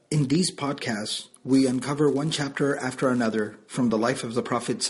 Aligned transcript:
In 0.09 0.27
these 0.27 0.49
podcasts, 0.49 1.27
we 1.43 1.67
uncover 1.67 2.09
one 2.09 2.31
chapter 2.31 2.75
after 2.77 3.09
another 3.09 3.59
from 3.67 3.89
the 3.89 3.97
life 3.99 4.23
of 4.23 4.33
the 4.33 4.41
Prophet 4.41 4.83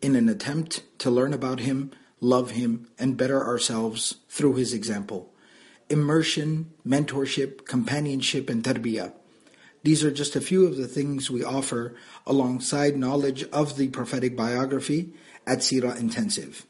in 0.00 0.16
an 0.16 0.30
attempt 0.30 0.82
to 0.98 1.10
learn 1.10 1.34
about 1.34 1.60
him, 1.60 1.90
love 2.20 2.52
him, 2.52 2.88
and 2.98 3.18
better 3.18 3.46
ourselves 3.46 4.14
through 4.30 4.54
his 4.54 4.72
example. 4.72 5.34
Immersion, 5.90 6.72
mentorship, 6.86 7.66
companionship, 7.66 8.48
and 8.48 8.64
tarbiyah. 8.64 9.12
These 9.82 10.04
are 10.04 10.12
just 10.12 10.36
a 10.36 10.40
few 10.40 10.66
of 10.66 10.76
the 10.76 10.86
things 10.86 11.30
we 11.30 11.42
offer 11.42 11.94
alongside 12.26 12.96
knowledge 12.96 13.44
of 13.50 13.76
the 13.76 13.88
prophetic 13.88 14.36
biography 14.36 15.12
at 15.46 15.58
Sirah 15.58 15.98
Intensive. 15.98 16.66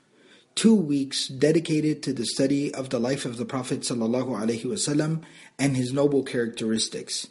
Two 0.55 0.75
weeks 0.75 1.29
dedicated 1.29 2.03
to 2.03 2.13
the 2.13 2.27
study 2.27 2.75
of 2.75 2.91
the 2.91 3.01
life 3.01 3.25
of 3.25 3.37
the 3.37 3.45
Prophet 3.45 3.81
ﷺ 3.81 5.23
and 5.59 5.77
his 5.77 5.93
noble 5.93 6.23
characteristics. 6.23 7.29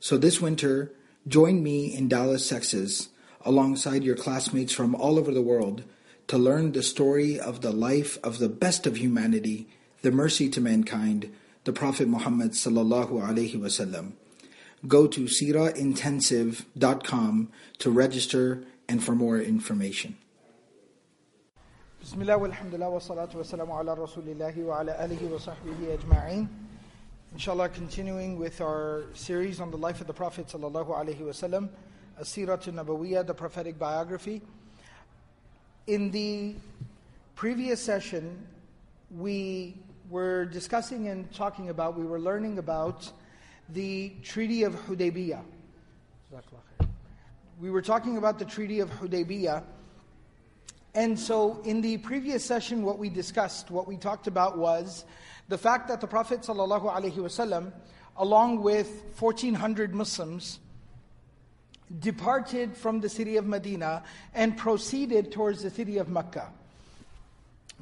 So 0.00 0.18
this 0.18 0.40
winter, 0.40 0.92
join 1.26 1.62
me 1.62 1.94
in 1.94 2.08
Dallas, 2.08 2.48
Texas, 2.48 3.08
alongside 3.42 4.04
your 4.04 4.16
classmates 4.16 4.72
from 4.72 4.94
all 4.94 5.18
over 5.18 5.32
the 5.32 5.42
world 5.42 5.84
to 6.26 6.38
learn 6.38 6.72
the 6.72 6.82
story 6.82 7.38
of 7.38 7.60
the 7.60 7.72
life 7.72 8.18
of 8.22 8.38
the 8.38 8.48
best 8.48 8.86
of 8.86 8.96
humanity, 8.96 9.68
the 10.02 10.10
mercy 10.10 10.48
to 10.50 10.60
mankind, 10.60 11.30
the 11.64 11.72
Prophet 11.72 12.08
Muhammad 12.08 12.52
sallallahu 12.52 13.10
alaihi 13.10 13.56
wasallam 13.56 14.12
Go 14.87 15.07
to 15.07 15.21
sirahintensive.com 15.21 17.49
to 17.79 17.91
register 17.91 18.63
and 18.87 19.03
for 19.03 19.15
more 19.15 19.39
information. 19.39 20.15
بسم 22.01 22.21
الله 22.21 22.37
والحمد 22.37 22.75
لله 22.75 22.89
والصلاة 22.89 23.35
والسلام 23.35 23.71
على 23.71 23.93
رسول 23.93 24.29
الله 24.29 24.63
وعلى 24.63 25.05
آله 25.05 25.33
وصحبه 25.33 25.97
أجمعين. 25.99 26.47
Inshallah, 27.33 27.69
continuing 27.69 28.39
with 28.39 28.61
our 28.61 29.03
series 29.13 29.59
on 29.59 29.69
the 29.69 29.77
life 29.77 30.01
of 30.01 30.07
the 30.07 30.13
Prophet 30.13 30.47
sallallahu 30.47 30.87
alaihi 30.87 31.19
wasallam, 31.19 31.69
Asirat 32.19 32.63
Nabawiyah, 32.73 33.27
the 33.27 33.33
prophetic 33.33 33.77
biography. 33.77 34.41
In 35.87 36.09
the 36.09 36.55
previous 37.35 37.81
session, 37.81 38.47
we 39.11 39.75
were 40.09 40.45
discussing 40.45 41.09
and 41.09 41.29
talking 41.33 41.69
about, 41.69 41.97
we 41.97 42.05
were 42.05 42.19
learning 42.19 42.57
about 42.57 43.11
the 43.68 44.12
Treaty 44.22 44.62
of 44.64 44.74
Hudaybiyah. 44.86 45.42
We 47.60 47.70
were 47.70 47.82
talking 47.82 48.16
about 48.16 48.38
the 48.38 48.44
Treaty 48.44 48.80
of 48.80 48.90
Hudaybiyah. 48.90 49.62
And 50.94 51.18
so, 51.18 51.60
in 51.64 51.80
the 51.80 51.98
previous 51.98 52.44
session, 52.44 52.82
what 52.82 52.98
we 52.98 53.08
discussed, 53.08 53.70
what 53.70 53.88
we 53.88 53.96
talked 53.96 54.26
about 54.26 54.58
was 54.58 55.04
the 55.48 55.58
fact 55.58 55.88
that 55.88 56.00
the 56.00 56.06
Prophet 56.06 56.40
ﷺ, 56.40 57.72
along 58.16 58.62
with 58.62 59.02
1,400 59.18 59.94
Muslims, 59.94 60.60
departed 62.00 62.76
from 62.76 63.00
the 63.00 63.08
city 63.08 63.36
of 63.36 63.46
Medina 63.46 64.02
and 64.34 64.56
proceeded 64.56 65.32
towards 65.32 65.62
the 65.62 65.70
city 65.70 65.98
of 65.98 66.08
Mecca. 66.08 66.50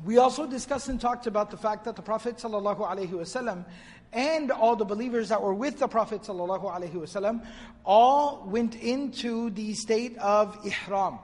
We 0.04 0.18
also 0.18 0.46
discussed 0.46 0.88
and 0.88 1.00
talked 1.00 1.26
about 1.26 1.50
the 1.50 1.56
fact 1.56 1.84
that 1.84 1.96
the 1.96 2.02
Prophet 2.02 2.36
ﷺ 2.36 3.64
and 4.12 4.50
all 4.50 4.76
the 4.76 4.84
believers 4.84 5.28
that 5.28 5.40
were 5.40 5.54
with 5.54 5.78
the 5.78 5.88
Prophet 5.88 6.22
ﷺ 6.22 7.46
all 7.84 8.44
went 8.46 8.74
into 8.74 9.50
the 9.50 9.74
state 9.74 10.18
of 10.18 10.58
ihram. 10.66 11.18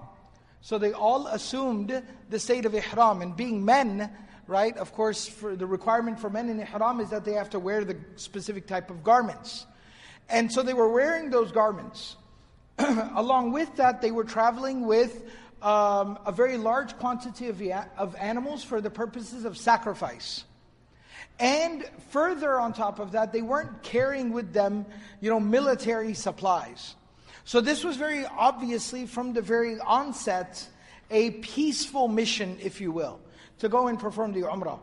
So 0.60 0.78
they 0.78 0.92
all 0.92 1.26
assumed 1.26 2.02
the 2.30 2.38
state 2.38 2.66
of 2.66 2.74
ihram. 2.74 3.22
And 3.22 3.36
being 3.36 3.64
men, 3.64 4.10
right, 4.46 4.76
of 4.76 4.92
course, 4.92 5.28
the 5.28 5.66
requirement 5.66 6.20
for 6.20 6.30
men 6.30 6.48
in 6.48 6.60
ihram 6.60 7.00
is 7.00 7.10
that 7.10 7.24
they 7.24 7.32
have 7.32 7.50
to 7.50 7.58
wear 7.58 7.84
the 7.84 7.96
specific 8.16 8.66
type 8.66 8.90
of 8.90 9.02
garments. 9.02 9.66
And 10.28 10.52
so 10.52 10.62
they 10.62 10.74
were 10.74 10.92
wearing 10.92 11.30
those 11.30 11.52
garments. 11.52 12.16
Along 12.78 13.50
with 13.52 13.74
that, 13.76 14.00
they 14.02 14.10
were 14.12 14.24
traveling 14.24 14.86
with 14.86 15.24
um, 15.62 16.18
a 16.24 16.32
very 16.32 16.56
large 16.56 16.96
quantity 16.98 17.48
of, 17.48 17.62
of 17.96 18.16
animals 18.16 18.62
for 18.62 18.80
the 18.80 18.90
purposes 18.90 19.44
of 19.44 19.56
sacrifice. 19.56 20.44
And 21.40 21.84
further 22.10 22.58
on 22.58 22.72
top 22.72 22.98
of 22.98 23.12
that, 23.12 23.32
they 23.32 23.42
weren't 23.42 23.82
carrying 23.82 24.32
with 24.32 24.52
them, 24.52 24.86
you 25.20 25.30
know, 25.30 25.38
military 25.38 26.14
supplies. 26.14 26.96
So 27.44 27.60
this 27.60 27.84
was 27.84 27.96
very 27.96 28.26
obviously 28.26 29.06
from 29.06 29.32
the 29.32 29.42
very 29.42 29.78
onset 29.80 30.68
a 31.10 31.30
peaceful 31.30 32.08
mission, 32.08 32.58
if 32.60 32.80
you 32.80 32.92
will, 32.92 33.20
to 33.60 33.68
go 33.68 33.86
and 33.86 33.98
perform 33.98 34.32
the 34.32 34.42
Umrah. 34.42 34.78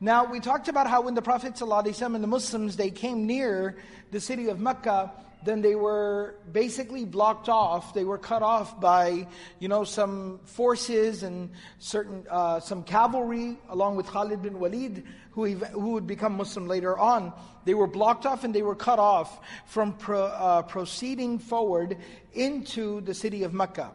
Now, 0.00 0.24
we 0.24 0.40
talked 0.40 0.68
about 0.68 0.86
how 0.86 1.02
when 1.02 1.14
the 1.14 1.22
Prophet 1.22 1.54
ﷺ 1.54 2.14
and 2.14 2.24
the 2.24 2.28
Muslims, 2.28 2.76
they 2.76 2.90
came 2.90 3.26
near 3.26 3.76
the 4.10 4.20
city 4.20 4.48
of 4.48 4.58
Mecca, 4.58 5.12
then 5.44 5.62
they 5.62 5.74
were 5.74 6.34
basically 6.52 7.04
blocked 7.04 7.48
off. 7.48 7.94
They 7.94 8.04
were 8.04 8.18
cut 8.18 8.42
off 8.42 8.80
by, 8.80 9.26
you 9.58 9.68
know, 9.68 9.84
some 9.84 10.40
forces 10.44 11.22
and 11.22 11.50
certain 11.78 12.26
uh, 12.30 12.60
some 12.60 12.82
cavalry, 12.82 13.58
along 13.68 13.96
with 13.96 14.06
Khalid 14.06 14.42
bin 14.42 14.58
Walid, 14.58 15.04
who 15.32 15.46
who 15.46 15.92
would 15.92 16.06
become 16.06 16.34
Muslim 16.36 16.66
later 16.66 16.98
on. 16.98 17.32
They 17.64 17.74
were 17.74 17.86
blocked 17.86 18.26
off 18.26 18.44
and 18.44 18.54
they 18.54 18.62
were 18.62 18.74
cut 18.74 18.98
off 18.98 19.40
from 19.66 19.94
pro, 19.94 20.24
uh, 20.24 20.62
proceeding 20.62 21.38
forward 21.38 21.96
into 22.32 23.00
the 23.02 23.14
city 23.14 23.42
of 23.44 23.54
Mecca. 23.54 23.92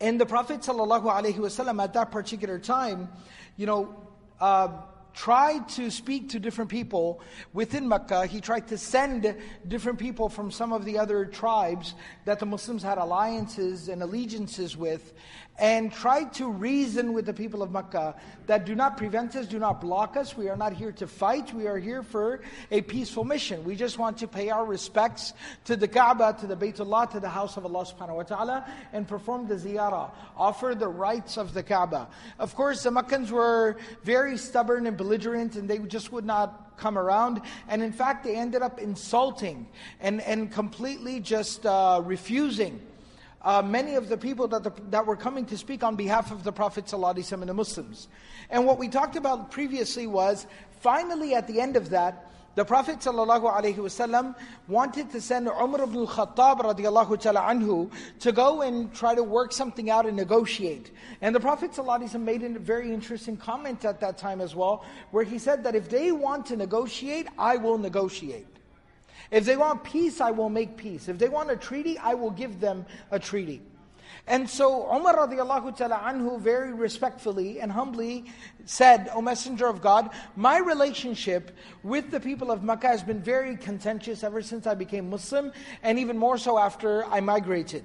And 0.00 0.20
the 0.20 0.26
Prophet 0.26 0.60
ﷺ 0.60 1.82
at 1.82 1.94
that 1.94 2.10
particular 2.10 2.58
time, 2.58 3.08
you 3.56 3.66
know. 3.66 3.96
Uh, 4.40 4.68
tried 5.14 5.68
to 5.70 5.90
speak 5.90 6.28
to 6.30 6.40
different 6.40 6.70
people 6.70 7.20
within 7.52 7.88
Mecca. 7.88 8.26
He 8.26 8.40
tried 8.40 8.68
to 8.68 8.76
send 8.76 9.36
different 9.68 9.98
people 9.98 10.28
from 10.28 10.50
some 10.50 10.72
of 10.72 10.84
the 10.84 10.98
other 10.98 11.24
tribes 11.24 11.94
that 12.24 12.40
the 12.40 12.46
Muslims 12.46 12.82
had 12.82 12.98
alliances 12.98 13.88
and 13.88 14.02
allegiances 14.02 14.76
with 14.76 15.14
and 15.58 15.92
tried 15.92 16.32
to 16.34 16.50
reason 16.50 17.12
with 17.12 17.26
the 17.26 17.32
people 17.32 17.62
of 17.62 17.70
Mecca 17.70 18.16
that 18.46 18.66
do 18.66 18.74
not 18.74 18.96
prevent 18.96 19.36
us, 19.36 19.46
do 19.46 19.58
not 19.58 19.80
block 19.80 20.16
us. 20.16 20.36
We 20.36 20.48
are 20.48 20.56
not 20.56 20.72
here 20.72 20.90
to 20.92 21.06
fight. 21.06 21.54
We 21.54 21.68
are 21.68 21.78
here 21.78 22.02
for 22.02 22.40
a 22.70 22.82
peaceful 22.82 23.24
mission. 23.24 23.62
We 23.64 23.76
just 23.76 23.98
want 23.98 24.18
to 24.18 24.26
pay 24.26 24.50
our 24.50 24.64
respects 24.64 25.32
to 25.66 25.76
the 25.76 25.86
Kaaba, 25.86 26.36
to 26.40 26.46
the 26.46 26.56
Baytullah, 26.56 27.10
to 27.12 27.20
the 27.20 27.28
house 27.28 27.56
of 27.56 27.64
Allah 27.64 27.86
subhanahu 27.86 28.16
wa 28.16 28.22
ta'ala, 28.24 28.66
and 28.92 29.06
perform 29.06 29.46
the 29.46 29.54
ziyarah, 29.54 30.10
offer 30.36 30.74
the 30.74 30.88
rights 30.88 31.36
of 31.36 31.54
the 31.54 31.62
Kaaba. 31.62 32.08
Of 32.38 32.54
course, 32.56 32.82
the 32.82 32.90
Meccans 32.90 33.30
were 33.30 33.76
very 34.02 34.36
stubborn 34.36 34.86
and 34.86 34.96
belligerent, 34.96 35.54
and 35.54 35.70
they 35.70 35.78
just 35.78 36.10
would 36.10 36.24
not 36.24 36.76
come 36.76 36.98
around. 36.98 37.40
And 37.68 37.80
in 37.82 37.92
fact, 37.92 38.24
they 38.24 38.34
ended 38.34 38.62
up 38.62 38.80
insulting 38.80 39.68
and, 40.00 40.20
and 40.22 40.50
completely 40.50 41.20
just 41.20 41.64
uh, 41.64 42.02
refusing 42.04 42.80
uh, 43.43 43.61
many 43.61 43.95
of 43.95 44.09
the 44.09 44.17
people 44.17 44.47
that, 44.49 44.63
the, 44.63 44.73
that 44.89 45.05
were 45.05 45.15
coming 45.15 45.45
to 45.45 45.57
speak 45.57 45.83
on 45.83 45.95
behalf 45.95 46.31
of 46.31 46.43
the 46.43 46.51
Prophet 46.51 46.85
ﷺ 46.85 47.31
and 47.31 47.49
the 47.49 47.53
Muslims. 47.53 48.07
And 48.49 48.65
what 48.65 48.77
we 48.77 48.89
talked 48.89 49.15
about 49.15 49.51
previously 49.51 50.07
was 50.07 50.45
finally 50.81 51.33
at 51.35 51.47
the 51.47 51.61
end 51.61 51.77
of 51.77 51.89
that, 51.91 52.29
the 52.55 52.65
Prophet 52.65 52.99
ﷺ 52.99 54.35
wanted 54.67 55.11
to 55.11 55.21
send 55.21 55.47
Umar 55.47 55.83
ibn 55.83 55.99
al-Khattab 55.99 56.59
radiallahu 56.59 57.17
ta'ala 57.17 57.41
anhu 57.41 57.89
to 58.19 58.31
go 58.33 58.63
and 58.63 58.93
try 58.93 59.15
to 59.15 59.23
work 59.23 59.53
something 59.53 59.89
out 59.89 60.05
and 60.05 60.17
negotiate. 60.17 60.91
And 61.21 61.33
the 61.33 61.39
Prophet 61.39 61.71
ﷺ 61.71 62.19
made 62.19 62.43
a 62.43 62.59
very 62.59 62.93
interesting 62.93 63.37
comment 63.37 63.85
at 63.85 64.01
that 64.01 64.17
time 64.17 64.41
as 64.41 64.55
well, 64.55 64.83
where 65.11 65.23
he 65.23 65.37
said 65.37 65.63
that 65.63 65.75
if 65.75 65.89
they 65.89 66.11
want 66.11 66.47
to 66.47 66.57
negotiate, 66.57 67.27
I 67.37 67.55
will 67.55 67.77
negotiate. 67.77 68.47
If 69.34 69.46
they 69.46 69.56
want 69.56 69.82
peace, 69.82 70.20
I 70.20 70.30
will 70.30 70.48
make 70.48 70.76
peace. 70.76 71.08
If 71.08 71.18
they 71.18 71.28
want 71.28 71.50
a 71.50 71.56
treaty, 71.56 71.98
I 71.98 72.14
will 72.14 72.30
give 72.30 72.60
them 72.60 72.86
a 73.10 73.18
treaty. 73.18 73.62
And 74.28 74.48
so 74.48 74.86
Umar 74.94 75.16
radiallahu 75.16 75.76
ta'ala 75.76 75.96
anhu 76.06 76.38
very 76.40 76.72
respectfully 76.72 77.60
and 77.60 77.72
humbly 77.72 78.26
said, 78.64 79.10
O 79.12 79.20
Messenger 79.20 79.66
of 79.66 79.82
God, 79.82 80.10
my 80.36 80.58
relationship 80.58 81.50
with 81.82 82.12
the 82.12 82.20
people 82.20 82.52
of 82.52 82.62
Makkah 82.62 82.86
has 82.86 83.02
been 83.02 83.20
very 83.20 83.56
contentious 83.56 84.22
ever 84.22 84.40
since 84.40 84.68
I 84.68 84.76
became 84.76 85.10
Muslim, 85.10 85.50
and 85.82 85.98
even 85.98 86.16
more 86.16 86.38
so 86.38 86.56
after 86.56 87.04
I 87.06 87.18
migrated. 87.18 87.82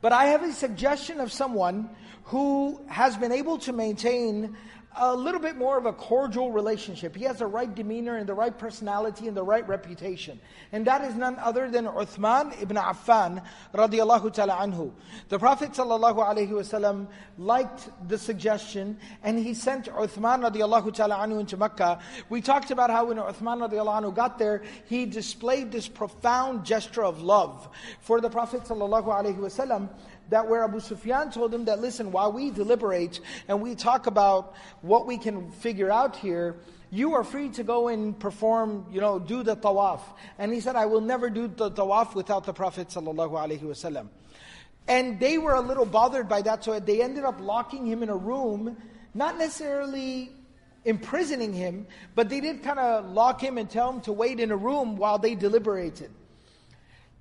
But 0.00 0.12
I 0.12 0.26
have 0.26 0.44
a 0.44 0.52
suggestion 0.52 1.18
of 1.18 1.32
someone 1.32 1.90
who 2.26 2.80
has 2.86 3.16
been 3.16 3.32
able 3.32 3.58
to 3.58 3.72
maintain 3.72 4.56
a 4.96 5.14
little 5.14 5.40
bit 5.40 5.56
more 5.56 5.76
of 5.76 5.86
a 5.86 5.92
cordial 5.92 6.52
relationship. 6.52 7.16
He 7.16 7.24
has 7.24 7.38
the 7.38 7.46
right 7.46 7.72
demeanor 7.72 8.16
and 8.16 8.28
the 8.28 8.34
right 8.34 8.56
personality 8.56 9.26
and 9.26 9.36
the 9.36 9.42
right 9.42 9.66
reputation. 9.66 10.38
And 10.72 10.86
that 10.86 11.02
is 11.02 11.14
none 11.14 11.36
other 11.38 11.68
than 11.68 11.86
Uthman 11.86 12.60
ibn 12.62 12.76
Affan 12.76 13.42
radiallahu 13.74 14.32
ta'ala 14.32 14.54
anhu. 14.54 14.92
The 15.28 15.38
Prophet 15.38 15.72
sallallahu 15.72 16.16
alaihi 16.16 16.50
wasallam 16.50 17.08
liked 17.38 17.88
the 18.08 18.18
suggestion 18.18 18.96
and 19.22 19.38
he 19.38 19.54
sent 19.54 19.86
Uthman 19.86 20.48
radiallahu 20.48 20.94
ta'ala 20.94 21.16
anhu 21.16 21.40
into 21.40 21.56
Mecca. 21.56 21.98
We 22.28 22.40
talked 22.40 22.70
about 22.70 22.90
how 22.90 23.06
when 23.06 23.16
Uthman 23.16 23.68
radiallahu 23.68 24.02
anhu 24.02 24.14
got 24.14 24.38
there, 24.38 24.62
he 24.86 25.06
displayed 25.06 25.72
this 25.72 25.88
profound 25.88 26.64
gesture 26.64 27.04
of 27.04 27.20
love 27.20 27.68
for 28.00 28.20
the 28.20 28.30
Prophet 28.30 28.62
sallallahu 28.62 29.06
alaihi 29.06 29.38
wasallam 29.38 29.88
that 30.30 30.48
where 30.48 30.64
Abu 30.64 30.80
Sufyan 30.80 31.30
told 31.30 31.52
him 31.52 31.66
that, 31.66 31.80
listen, 31.80 32.12
while 32.12 32.32
we 32.32 32.50
deliberate 32.50 33.20
and 33.48 33.60
we 33.60 33.74
talk 33.74 34.06
about 34.06 34.54
what 34.82 35.06
we 35.06 35.18
can 35.18 35.50
figure 35.50 35.90
out 35.90 36.16
here, 36.16 36.56
you 36.90 37.14
are 37.14 37.24
free 37.24 37.48
to 37.50 37.64
go 37.64 37.88
and 37.88 38.18
perform, 38.18 38.86
you 38.90 39.00
know, 39.00 39.18
do 39.18 39.42
the 39.42 39.56
tawaf. 39.56 40.00
And 40.38 40.52
he 40.52 40.60
said, 40.60 40.76
I 40.76 40.86
will 40.86 41.00
never 41.00 41.28
do 41.28 41.48
the 41.48 41.70
tawaf 41.70 42.14
without 42.14 42.44
the 42.44 42.52
Prophet 42.52 42.88
wasallam. 42.88 44.08
And 44.86 45.18
they 45.18 45.38
were 45.38 45.54
a 45.54 45.60
little 45.60 45.86
bothered 45.86 46.28
by 46.28 46.42
that, 46.42 46.62
so 46.62 46.78
they 46.78 47.02
ended 47.02 47.24
up 47.24 47.40
locking 47.40 47.86
him 47.86 48.02
in 48.02 48.10
a 48.10 48.16
room, 48.16 48.76
not 49.14 49.38
necessarily 49.38 50.30
imprisoning 50.84 51.52
him, 51.52 51.86
but 52.14 52.28
they 52.28 52.40
did 52.40 52.62
kind 52.62 52.78
of 52.78 53.10
lock 53.10 53.42
him 53.42 53.58
and 53.58 53.70
tell 53.70 53.90
him 53.90 54.00
to 54.02 54.12
wait 54.12 54.38
in 54.38 54.50
a 54.50 54.56
room 54.56 54.96
while 54.96 55.18
they 55.18 55.34
deliberated. 55.34 56.10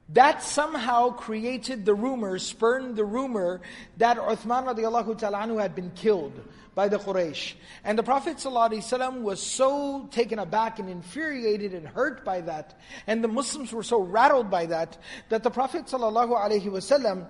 That 0.10 0.44
somehow 0.44 1.12
created 1.12 1.86
the 1.86 1.96
rumor, 1.96 2.38
spurned 2.38 2.96
the 2.96 3.06
rumor 3.06 3.62
that 3.98 4.18
Uthman 4.18 4.66
radiallahu 4.66 5.18
ta'ala 5.18 5.62
had 5.62 5.76
been 5.76 5.92
killed 5.92 6.34
by 6.76 6.88
the 6.88 6.98
Quraysh. 6.98 7.54
And 7.84 7.98
the 7.98 8.04
Prophet 8.04 8.38
ﷺ 8.38 9.22
was 9.22 9.42
so 9.42 10.08
taken 10.12 10.40
aback 10.40 10.80
and 10.80 10.90
infuriated 10.90 11.74
and 11.74 11.88
hurt 11.88 12.26
by 12.26 12.42
that, 12.42 12.80
and 13.08 13.24
the 13.24 13.28
Muslims 13.28 13.72
were 13.72 13.84
so 13.84 14.02
rattled 14.02 14.50
by 14.50 14.66
that, 14.68 14.98
that 15.30 15.44
the 15.44 15.52
Prophet 15.52 15.86
ﷺ 15.86 17.28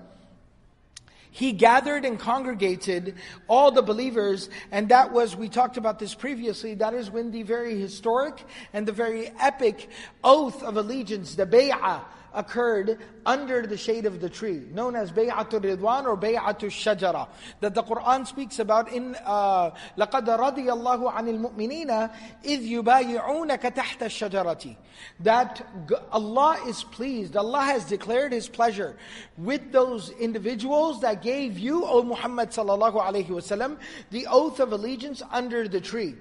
he 1.33 1.51
gathered 1.51 2.05
and 2.05 2.19
congregated 2.19 3.15
all 3.47 3.71
the 3.71 3.81
believers, 3.81 4.51
and 4.71 4.89
that 4.89 5.11
was, 5.11 5.35
we 5.35 5.49
talked 5.49 5.77
about 5.77 5.97
this 5.97 6.13
previously, 6.13 6.75
that 6.75 6.93
is 6.93 7.09
when 7.09 7.31
the 7.31 7.41
very 7.41 7.79
historic 7.79 8.43
and 8.71 8.87
the 8.87 8.91
very 8.91 9.31
epic 9.39 9.89
oath 10.23 10.61
of 10.61 10.77
allegiance, 10.77 11.33
the 11.33 11.47
bay'ah, 11.47 12.01
occurred 12.34 12.98
under 13.26 13.66
the 13.66 13.76
shade 13.76 14.06
of 14.06 14.20
the 14.20 14.28
tree, 14.28 14.62
known 14.72 14.94
as 14.94 15.10
Bay'atul 15.10 15.60
Ridwan 15.60 16.04
or 16.04 16.16
Bay'atul 16.16 16.70
Shajara, 16.70 17.28
that 17.60 17.74
the 17.74 17.82
Quran 17.82 18.26
speaks 18.26 18.58
about 18.58 18.92
in 18.92 19.16
uh, 19.24 19.70
لَقَدْ 19.96 20.26
رَضِيَ 20.26 20.66
اللَّهُ 20.66 21.12
عَنِ 21.12 21.28
الْمُؤْمِنِينَ 21.28 22.10
إِذْ 22.44 22.82
يُبَايِعُونَكَ 22.82 23.74
تَحْتَ 23.74 23.98
الشَّجَرَةِ 23.98 24.76
That 25.20 25.66
Allah 26.12 26.58
is 26.66 26.84
pleased, 26.84 27.36
Allah 27.36 27.62
has 27.62 27.84
declared 27.84 28.32
His 28.32 28.48
pleasure 28.48 28.96
with 29.36 29.72
those 29.72 30.10
individuals 30.10 31.00
that 31.00 31.22
gave 31.22 31.58
you, 31.58 31.84
O 31.84 32.02
Muhammad 32.02 32.50
sallallahu 32.50 33.02
alayhi 33.02 33.28
wasallam, 33.28 33.78
the 34.10 34.26
oath 34.26 34.60
of 34.60 34.72
allegiance 34.72 35.22
under 35.30 35.66
the 35.66 35.80
tree. 35.80 36.14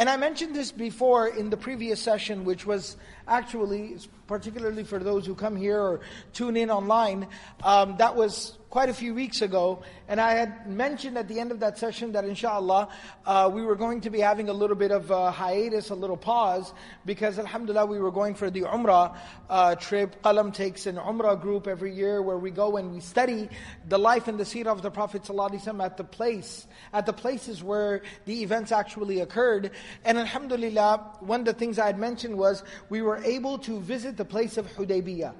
And 0.00 0.08
I 0.08 0.16
mentioned 0.16 0.56
this 0.56 0.72
before 0.72 1.28
in 1.28 1.50
the 1.50 1.58
previous 1.58 2.00
session, 2.00 2.46
which 2.46 2.64
was 2.64 2.96
actually, 3.28 3.98
particularly 4.26 4.82
for 4.82 4.98
those 4.98 5.26
who 5.26 5.34
come 5.34 5.56
here 5.56 5.78
or 5.78 6.00
tune 6.32 6.56
in 6.56 6.70
online, 6.70 7.28
um, 7.62 7.96
that 7.98 8.16
was 8.16 8.56
quite 8.70 8.88
a 8.88 8.94
few 8.94 9.12
weeks 9.12 9.42
ago, 9.42 9.82
and 10.06 10.20
I 10.20 10.34
had 10.34 10.68
mentioned 10.68 11.18
at 11.18 11.26
the 11.26 11.40
end 11.40 11.50
of 11.50 11.58
that 11.58 11.76
session 11.76 12.12
that 12.12 12.24
inshallah, 12.24 12.88
uh, 13.26 13.50
we 13.52 13.62
were 13.62 13.74
going 13.74 14.00
to 14.02 14.10
be 14.10 14.20
having 14.20 14.48
a 14.48 14.52
little 14.52 14.76
bit 14.76 14.92
of 14.92 15.10
a 15.10 15.32
hiatus, 15.32 15.90
a 15.90 15.94
little 15.96 16.16
pause, 16.16 16.72
because 17.04 17.40
alhamdulillah, 17.40 17.86
we 17.86 17.98
were 17.98 18.12
going 18.12 18.36
for 18.36 18.48
the 18.48 18.62
Umrah 18.62 19.16
uh, 19.48 19.74
trip. 19.74 20.22
Qalam 20.22 20.54
takes 20.54 20.86
an 20.86 20.96
Umrah 20.96 21.40
group 21.40 21.66
every 21.66 21.92
year 21.92 22.22
where 22.22 22.38
we 22.38 22.52
go 22.52 22.76
and 22.76 22.92
we 22.92 23.00
study 23.00 23.48
the 23.88 23.98
life 23.98 24.28
and 24.28 24.38
the 24.38 24.44
seerah 24.44 24.68
of 24.68 24.82
the 24.82 24.90
Prophet 24.90 25.24
ﷺ 25.24 25.84
at 25.84 25.96
the 25.96 26.04
place, 26.04 26.68
at 26.92 27.06
the 27.06 27.12
places 27.12 27.64
where 27.64 28.02
the 28.24 28.40
events 28.44 28.70
actually 28.70 29.18
occurred. 29.18 29.72
And 30.04 30.16
alhamdulillah, 30.16 31.16
one 31.18 31.40
of 31.40 31.46
the 31.46 31.54
things 31.54 31.80
I 31.80 31.86
had 31.86 31.98
mentioned 31.98 32.38
was 32.38 32.62
we 32.88 33.02
were 33.02 33.18
able 33.24 33.58
to 33.58 33.80
visit 33.80 34.16
the 34.16 34.24
place 34.24 34.56
of 34.58 34.66
Hudaybiyah. 34.76 35.34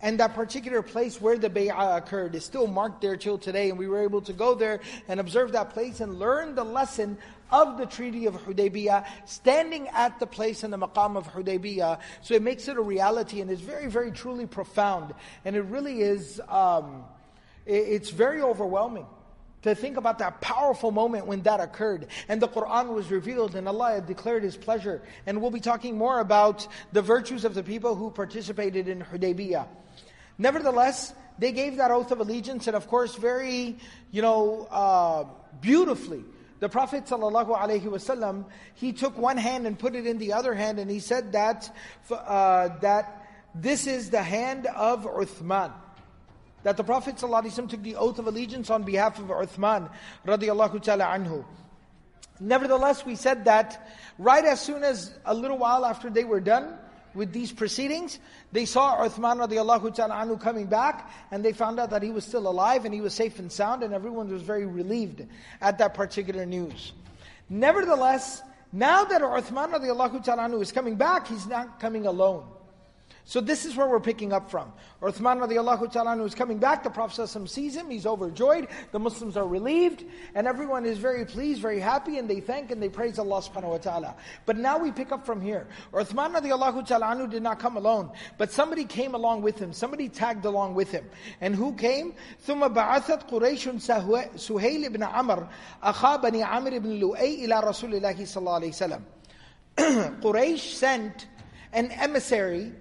And 0.00 0.20
that 0.20 0.34
particular 0.34 0.80
place 0.80 1.20
where 1.20 1.36
the 1.36 1.50
bay'ah 1.50 1.98
occurred 1.98 2.34
is 2.36 2.44
still 2.44 2.68
marked 2.68 3.00
there 3.00 3.16
till 3.16 3.36
today. 3.36 3.68
And 3.70 3.78
we 3.78 3.88
were 3.88 4.00
able 4.00 4.20
to 4.22 4.32
go 4.32 4.54
there 4.54 4.80
and 5.08 5.18
observe 5.18 5.52
that 5.52 5.70
place 5.70 6.00
and 6.00 6.18
learn 6.18 6.54
the 6.54 6.64
lesson 6.64 7.18
of 7.50 7.78
the 7.78 7.86
Treaty 7.86 8.26
of 8.26 8.34
Hudaybiyah, 8.44 9.06
standing 9.24 9.88
at 9.88 10.20
the 10.20 10.26
place 10.26 10.62
in 10.62 10.70
the 10.70 10.78
maqam 10.78 11.16
of 11.16 11.26
Hudaybiyah. 11.32 11.98
So 12.22 12.34
it 12.34 12.42
makes 12.42 12.68
it 12.68 12.76
a 12.76 12.80
reality 12.80 13.40
and 13.40 13.50
it's 13.50 13.60
very, 13.60 13.88
very 13.88 14.12
truly 14.12 14.46
profound. 14.46 15.14
And 15.44 15.56
it 15.56 15.62
really 15.62 16.00
is, 16.00 16.40
um, 16.48 17.04
it's 17.66 18.10
very 18.10 18.40
overwhelming 18.40 19.06
to 19.62 19.74
think 19.74 19.96
about 19.96 20.18
that 20.18 20.40
powerful 20.40 20.90
moment 20.90 21.26
when 21.26 21.42
that 21.42 21.60
occurred 21.60 22.06
and 22.28 22.40
the 22.40 22.48
Quran 22.48 22.94
was 22.94 23.10
revealed 23.10 23.54
and 23.54 23.66
Allah 23.68 23.94
had 23.94 24.06
declared 24.06 24.42
His 24.42 24.56
pleasure. 24.56 25.02
And 25.26 25.40
we'll 25.40 25.50
be 25.50 25.60
talking 25.60 25.98
more 25.98 26.20
about 26.20 26.66
the 26.92 27.02
virtues 27.02 27.44
of 27.44 27.54
the 27.54 27.62
people 27.62 27.94
who 27.94 28.10
participated 28.10 28.88
in 28.88 29.02
Hudaybiyah. 29.02 29.66
Nevertheless, 30.38 31.12
they 31.38 31.52
gave 31.52 31.76
that 31.76 31.90
oath 31.90 32.10
of 32.10 32.20
allegiance, 32.20 32.66
and 32.66 32.76
of 32.76 32.88
course, 32.88 33.14
very, 33.14 33.76
you 34.10 34.22
know, 34.22 34.66
uh, 34.70 35.24
beautifully. 35.60 36.24
The 36.60 36.68
Prophet 36.68 37.06
ﷺ, 37.06 38.44
he 38.74 38.92
took 38.92 39.16
one 39.16 39.36
hand 39.36 39.66
and 39.66 39.78
put 39.78 39.94
it 39.94 40.06
in 40.06 40.18
the 40.18 40.32
other 40.32 40.54
hand, 40.54 40.80
and 40.80 40.90
he 40.90 40.98
said 40.98 41.32
that, 41.32 41.74
uh, 42.10 42.68
that 42.80 43.28
this 43.54 43.86
is 43.86 44.10
the 44.10 44.22
hand 44.22 44.66
of 44.66 45.04
Uthman. 45.04 45.72
That 46.68 46.76
the 46.76 46.84
Prophet 46.84 47.16
ﷺ 47.16 47.70
took 47.70 47.82
the 47.82 47.96
oath 47.96 48.18
of 48.18 48.26
allegiance 48.26 48.68
on 48.68 48.82
behalf 48.82 49.18
of 49.18 49.28
Uthman 49.28 49.88
radiallahu 50.26 50.82
ta'ala 50.82 51.04
anhu. 51.04 51.42
Nevertheless, 52.40 53.06
we 53.06 53.16
said 53.16 53.46
that 53.46 53.88
right 54.18 54.44
as 54.44 54.60
soon 54.60 54.84
as 54.84 55.14
a 55.24 55.32
little 55.32 55.56
while 55.56 55.86
after 55.86 56.10
they 56.10 56.24
were 56.24 56.40
done, 56.40 56.76
with 57.14 57.32
these 57.32 57.52
proceedings, 57.52 58.18
they 58.52 58.66
saw 58.66 58.98
Uthman 58.98 59.48
radiallahu 59.48 59.94
ta'ala 59.94 60.14
anhu 60.14 60.38
coming 60.38 60.66
back, 60.66 61.10
and 61.30 61.42
they 61.42 61.54
found 61.54 61.80
out 61.80 61.88
that 61.88 62.02
he 62.02 62.10
was 62.10 62.26
still 62.26 62.46
alive 62.46 62.84
and 62.84 62.92
he 62.92 63.00
was 63.00 63.14
safe 63.14 63.38
and 63.38 63.50
sound, 63.50 63.82
and 63.82 63.94
everyone 63.94 64.30
was 64.30 64.42
very 64.42 64.66
relieved 64.66 65.24
at 65.62 65.78
that 65.78 65.94
particular 65.94 66.44
news. 66.44 66.92
Nevertheless, 67.48 68.42
now 68.74 69.04
that 69.04 69.22
Uthman 69.22 69.72
radiallahu 69.72 70.22
ta'ala 70.22 70.42
anhu 70.42 70.60
is 70.60 70.70
coming 70.70 70.96
back, 70.96 71.28
he's 71.28 71.46
not 71.46 71.80
coming 71.80 72.04
alone. 72.04 72.44
So 73.27 73.39
this 73.39 73.63
is 73.63 73.77
where 73.77 73.87
we're 73.87 74.01
picking 74.01 74.33
up 74.33 74.51
from. 74.51 74.73
Uthman 75.01 75.39
radiallahu 75.39 75.89
ta'ala 75.93 76.21
is 76.25 76.35
coming 76.35 76.57
back, 76.57 76.83
the 76.83 76.89
Prophet 76.89 77.27
sees 77.47 77.73
him, 77.73 77.89
he's 77.89 78.05
overjoyed, 78.05 78.67
the 78.91 78.99
Muslims 78.99 79.37
are 79.37 79.47
relieved, 79.47 80.03
and 80.35 80.45
everyone 80.45 80.85
is 80.85 80.97
very 80.97 81.25
pleased, 81.25 81.61
very 81.61 81.79
happy, 81.79 82.17
and 82.17 82.29
they 82.29 82.41
thank 82.41 82.69
and 82.69 82.83
they 82.83 82.89
praise 82.89 83.17
Allah 83.17 83.41
subhanahu 83.41 83.69
wa 83.69 83.77
ta'ala. 83.77 84.15
But 84.45 84.57
now 84.57 84.77
we 84.77 84.91
pick 84.91 85.13
up 85.13 85.25
from 85.25 85.39
here. 85.39 85.67
Uthman 85.93 86.35
radiallahu 86.35 86.85
ta'ala 86.85 87.25
did 87.29 87.41
not 87.41 87.59
come 87.59 87.77
alone, 87.77 88.11
but 88.37 88.51
somebody 88.51 88.83
came 88.83 89.15
along 89.15 89.41
with 89.41 89.57
him, 89.57 89.71
somebody 89.71 90.09
tagged 90.09 90.43
along 90.43 90.75
with 90.75 90.91
him. 90.91 91.09
And 91.39 91.55
who 91.55 91.73
came? 91.75 92.15
ثم 92.45 92.67
بعثت 92.67 93.31
قريش 93.31 93.69
سهيل 94.35 94.89
بن 94.89 95.03
عمر 95.03 95.47
أخا 95.81 96.15
بني 96.17 96.43
عمرو 96.43 96.79
بن 96.79 96.99
لؤي 96.99 97.45
إلى 97.45 97.59
رسول 97.61 97.95
الله 97.95 98.25
صلى 98.25 98.37
الله 98.37 98.53
عليه 98.53 98.69
وسلم. 98.69 99.01
Quraysh 100.21 100.73
sent 100.73 101.27
an 101.71 101.89
emissary 101.91 102.73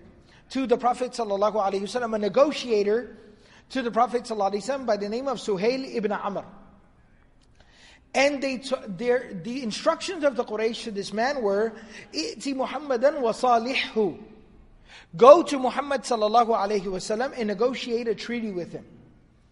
to 0.50 0.68
the 0.68 0.78
Prophet 0.78 1.12
ﷺ, 1.12 2.16
a 2.16 2.18
negotiator 2.18 3.18
to 3.70 3.82
the 3.82 3.92
Prophet 3.92 4.24
ﷺ 4.24 4.86
by 4.86 4.98
the 4.98 5.10
name 5.10 5.28
of 5.28 5.38
Suhail 5.38 5.94
ibn 5.96 6.12
Amr. 6.12 6.46
And 8.14 8.42
they 8.42 8.58
the 8.58 9.62
instructions 9.62 10.24
of 10.24 10.36
the 10.36 10.44
Quraysh 10.44 10.86
to 10.86 10.92
this 10.92 11.14
man 11.14 11.42
were, 11.42 11.74
"Iti 12.14 12.54
Muhammadan 12.54 13.22
wa 13.22 13.32
salihhu." 13.32 14.18
Go 15.16 15.44
to 15.44 15.60
Muhammad 15.60 16.02
sallallahu 16.02 16.48
alaihi 16.48 16.84
wasallam 16.84 17.34
and 17.38 17.48
negotiate 17.48 18.08
a 18.08 18.16
treaty 18.16 18.52
with 18.52 18.72
him. 18.72 18.86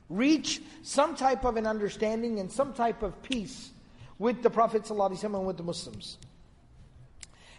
Reach 0.10 0.62
some 0.82 1.16
type 1.16 1.46
of 1.46 1.58
an 1.58 1.68
understanding 1.68 2.40
and 2.40 2.52
some 2.52 2.74
type 2.74 3.04
of 3.04 3.22
peace 3.22 3.72
with 4.18 4.42
the 4.42 4.50
Prophet 4.50 4.84
sallallahu 4.84 5.12
alaihi 5.12 5.20
wasallam 5.20 5.38
and 5.40 5.48
with 5.48 5.58
the 5.58 5.64
Muslims. 5.64 6.18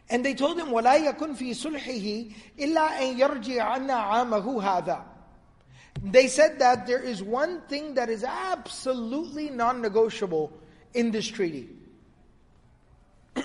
And 0.09 0.25
they 0.25 0.33
told 0.33 0.59
him, 0.59 0.67
وَلَا 0.67 1.13
يَكُنْ 1.13 1.37
فِي 1.37 1.51
صُلْحِهِ 1.51 2.33
إِلَّا 2.59 2.99
أَن 2.99 3.17
يَرْجِعَ 3.17 3.61
عَنَّا 3.61 3.89
عَامَهُ 3.89 4.45
هَذَا 4.61 5.03
They 6.03 6.27
said 6.27 6.59
that 6.59 6.85
there 6.85 7.01
is 7.01 7.23
one 7.23 7.61
thing 7.61 7.93
that 7.93 8.09
is 8.09 8.25
absolutely 8.25 9.49
non-negotiable 9.49 10.51
in 10.93 11.11
this 11.11 11.27
treaty. 11.27 11.69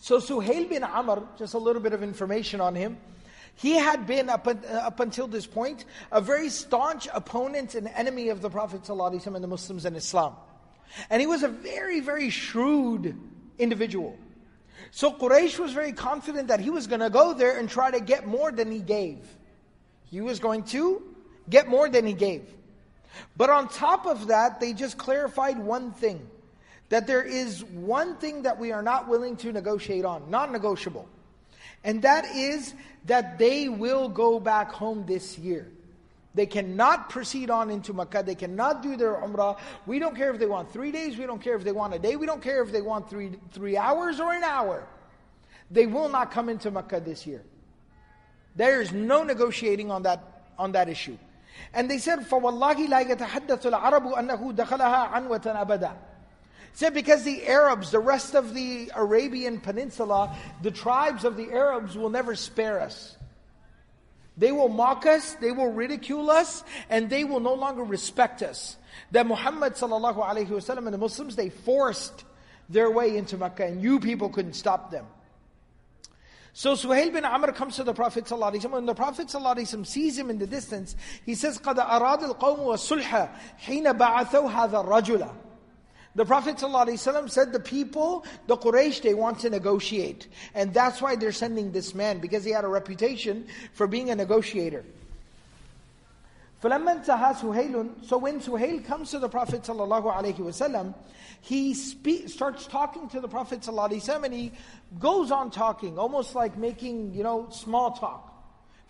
so 0.00 0.18
Suhail 0.18 0.68
bin 0.68 0.82
Amr, 0.82 1.22
just 1.38 1.54
a 1.54 1.58
little 1.58 1.80
bit 1.80 1.92
of 1.92 2.02
information 2.02 2.60
on 2.60 2.74
him, 2.74 2.98
he 3.54 3.72
had 3.72 4.06
been, 4.06 4.28
up, 4.28 4.48
up 4.48 4.98
until 5.00 5.28
this 5.28 5.46
point, 5.46 5.84
a 6.10 6.20
very 6.20 6.48
staunch 6.48 7.06
opponent 7.12 7.74
and 7.74 7.86
enemy 7.86 8.28
of 8.30 8.40
the 8.40 8.50
Prophet 8.50 8.82
ﷺ 8.82 9.34
and 9.34 9.44
the 9.44 9.48
Muslims 9.48 9.84
and 9.84 9.96
Islam. 9.96 10.34
And 11.10 11.20
he 11.20 11.26
was 11.26 11.42
a 11.42 11.48
very, 11.48 12.00
very 12.00 12.30
shrewd 12.30 13.18
individual. 13.58 14.18
So 14.91 15.11
Quraysh 15.11 15.59
was 15.59 15.73
very 15.73 15.91
confident 15.91 16.47
that 16.47 16.59
he 16.59 16.69
was 16.69 16.87
going 16.87 17.01
to 17.01 17.09
go 17.09 17.33
there 17.33 17.57
and 17.57 17.69
try 17.69 17.91
to 17.91 17.99
get 17.99 18.27
more 18.27 18.51
than 18.51 18.71
he 18.71 18.79
gave. 18.79 19.19
He 20.05 20.21
was 20.21 20.39
going 20.39 20.63
to 20.65 21.03
get 21.49 21.67
more 21.67 21.89
than 21.89 22.05
he 22.05 22.13
gave. 22.13 22.43
But 23.35 23.49
on 23.49 23.67
top 23.67 24.05
of 24.05 24.27
that, 24.27 24.59
they 24.59 24.73
just 24.73 24.97
clarified 24.97 25.57
one 25.57 25.91
thing 25.91 26.27
that 26.89 27.07
there 27.07 27.23
is 27.23 27.63
one 27.65 28.15
thing 28.17 28.43
that 28.43 28.57
we 28.57 28.71
are 28.71 28.81
not 28.81 29.07
willing 29.07 29.35
to 29.37 29.51
negotiate 29.51 30.05
on, 30.05 30.29
non 30.29 30.51
negotiable. 30.51 31.07
And 31.83 32.01
that 32.01 32.25
is 32.25 32.73
that 33.05 33.37
they 33.37 33.69
will 33.69 34.09
go 34.09 34.39
back 34.39 34.71
home 34.71 35.05
this 35.05 35.37
year. 35.37 35.71
They 36.36 36.46
cannot 36.46 37.10
proceed 37.10 37.50
on 37.50 37.70
into 37.70 37.92
Makkah. 37.92 38.22
They 38.22 38.34
cannot 38.34 38.82
do 38.82 38.96
their 38.96 39.14
Umrah. 39.14 39.58
We 39.86 39.98
don't 39.98 40.16
care 40.16 40.32
if 40.32 40.38
they 40.38 40.46
want 40.46 40.72
three 40.72 40.90
days. 40.90 41.18
We 41.18 41.26
don't 41.26 41.42
care 41.42 41.56
if 41.56 41.64
they 41.64 41.72
want 41.72 41.94
a 41.94 41.98
day. 41.98 42.16
We 42.16 42.26
don't 42.26 42.40
care 42.40 42.62
if 42.62 42.72
they 42.72 42.80
want 42.80 43.10
three, 43.10 43.32
three 43.52 43.76
hours 43.76 44.18
or 44.18 44.32
an 44.32 44.42
hour. 44.42 44.86
They 45.70 45.86
will 45.86 46.08
not 46.08 46.30
come 46.30 46.48
into 46.48 46.70
Makkah 46.70 47.00
this 47.00 47.26
year. 47.26 47.42
There 48.56 48.80
is 48.80 48.92
no 48.92 49.24
negotiating 49.24 49.90
on 49.90 50.02
that, 50.04 50.46
on 50.58 50.72
that 50.72 50.88
issue. 50.88 51.18
And 51.74 51.90
they 51.90 51.98
said, 51.98 52.20
فَوَاللَّهِ 52.20 52.88
لَا 52.88 53.10
يَتَحَدَّثُ 53.10 53.70
الْعَرَبُ 53.70 54.14
أَنَّهُ 54.14 54.56
دَخَلَهَا 54.56 55.12
عَنْوَةً 55.12 55.66
أَبَدًا 55.66 55.96
Said 56.74 56.94
because 56.94 57.22
the 57.22 57.46
Arabs, 57.46 57.90
the 57.90 57.98
rest 57.98 58.34
of 58.34 58.54
the 58.54 58.90
Arabian 58.94 59.60
Peninsula, 59.60 60.34
the 60.62 60.70
tribes 60.70 61.24
of 61.24 61.36
the 61.36 61.50
Arabs 61.52 61.96
will 61.96 62.08
never 62.08 62.34
spare 62.34 62.80
us. 62.80 63.15
They 64.36 64.52
will 64.52 64.68
mock 64.68 65.04
us, 65.04 65.34
they 65.34 65.52
will 65.52 65.70
ridicule 65.70 66.30
us, 66.30 66.64
and 66.88 67.10
they 67.10 67.24
will 67.24 67.40
no 67.40 67.54
longer 67.54 67.82
respect 67.82 68.42
us. 68.42 68.76
That 69.10 69.26
Muhammad 69.26 69.74
sallallahu 69.74 70.26
alaihi 70.26 70.48
wasallam 70.48 70.86
and 70.86 70.94
the 70.94 70.98
Muslims, 70.98 71.36
they 71.36 71.50
forced 71.50 72.24
their 72.68 72.90
way 72.90 73.16
into 73.16 73.36
Mecca, 73.36 73.66
and 73.66 73.82
you 73.82 74.00
people 74.00 74.30
couldn't 74.30 74.54
stop 74.54 74.90
them. 74.90 75.06
So 76.54 76.74
Suhail 76.74 77.12
bin 77.12 77.24
Amr 77.24 77.52
comes 77.52 77.76
to 77.76 77.84
the 77.84 77.94
Prophet 77.94 78.24
ﷺ. 78.24 78.70
When 78.70 78.84
the 78.84 78.94
Prophet 78.94 79.28
ﷺ 79.28 79.86
sees 79.86 80.18
him 80.18 80.28
in 80.28 80.38
the 80.38 80.46
distance, 80.46 80.96
he 81.24 81.34
says, 81.34 81.58
قَدْ 81.58 81.76
أَرَادَ 81.76 82.36
الْقَوْمُ 82.36 82.58
وَالصُّلْحَ 82.58 83.30
حِينَ 83.64 83.84
بَعَثَوْ 83.84 84.50
هَذَا 84.50 84.84
الرَّجُلَ 84.84 85.34
the 86.16 86.26
Prophet 86.26 86.56
ﷺ 86.56 87.30
said 87.30 87.52
the 87.52 87.60
people, 87.60 88.26
the 88.46 88.56
Quraysh, 88.56 89.00
they 89.00 89.14
want 89.14 89.40
to 89.40 89.50
negotiate. 89.50 90.28
And 90.54 90.74
that's 90.74 91.00
why 91.00 91.16
they're 91.16 91.32
sending 91.32 91.72
this 91.72 91.94
man, 91.94 92.18
because 92.18 92.44
he 92.44 92.50
had 92.50 92.64
a 92.64 92.68
reputation 92.68 93.46
for 93.72 93.86
being 93.86 94.10
a 94.10 94.14
negotiator. 94.14 94.84
So 96.60 96.68
when 96.68 97.00
Suhail 98.40 98.84
comes 98.84 99.10
to 99.10 99.18
the 99.18 99.28
Prophet 99.28 99.62
ﷺ, 99.62 100.94
he 101.40 101.74
spe- 101.74 102.28
starts 102.28 102.66
talking 102.68 103.08
to 103.08 103.20
the 103.20 103.26
Prophet 103.26 103.62
ﷺ 103.62 104.24
and 104.24 104.32
he 104.32 104.52
goes 105.00 105.32
on 105.32 105.50
talking, 105.50 105.98
almost 105.98 106.36
like 106.36 106.56
making, 106.56 107.14
you 107.14 107.24
know, 107.24 107.48
small 107.50 107.92
talk. 107.92 108.28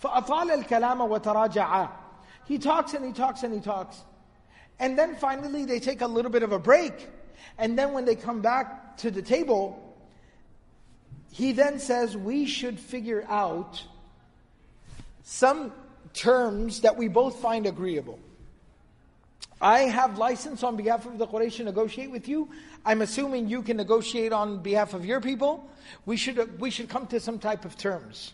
فَأَطَالَ 0.03 0.65
الْكَلَامَ 0.65 1.23
وَتَرَاجَعَا 1.23 1.91
He 2.47 2.59
talks 2.59 2.93
and 2.93 3.07
he 3.07 3.13
talks 3.13 3.43
and 3.43 3.55
he 3.55 3.61
talks. 3.61 4.03
And 4.79 4.99
then 4.99 5.15
finally 5.15 5.65
they 5.65 5.81
take 5.81 6.03
a 6.03 6.07
little 6.07 6.31
bit 6.31 6.43
of 6.43 6.53
a 6.53 6.59
break. 6.59 7.09
And 7.58 7.78
then 7.78 7.94
when 7.94 8.06
they 8.06 8.16
come 8.16 8.42
back 8.42 8.98
to 8.98 9.12
the 9.12 9.22
table, 9.22 9.84
he 11.32 11.52
then 11.52 11.80
says, 11.80 12.16
We 12.16 12.46
should 12.46 12.80
figure 12.80 13.26
out 13.28 13.84
some 15.24 15.72
terms 16.14 16.82
that 16.82 16.98
we 16.98 17.08
both 17.08 17.40
find 17.40 17.66
agreeable. 17.66 18.20
I 19.60 19.82
have 19.82 20.18
license 20.18 20.64
on 20.64 20.76
behalf 20.76 21.06
of 21.06 21.18
the 21.18 21.26
Quraysh 21.26 21.58
to 21.58 21.64
negotiate 21.64 22.12
with 22.12 22.28
you. 22.28 22.50
I'm 22.86 23.02
assuming 23.02 23.50
you 23.50 23.64
can 23.64 23.78
negotiate 23.78 24.32
on 24.32 24.62
behalf 24.62 24.94
of 24.94 25.04
your 25.04 25.20
people. 25.20 25.68
We 26.06 26.16
should, 26.16 26.60
we 26.60 26.70
should 26.70 26.90
come 26.90 27.08
to 27.08 27.20
some 27.20 27.40
type 27.40 27.66
of 27.66 27.76
terms. 27.76 28.34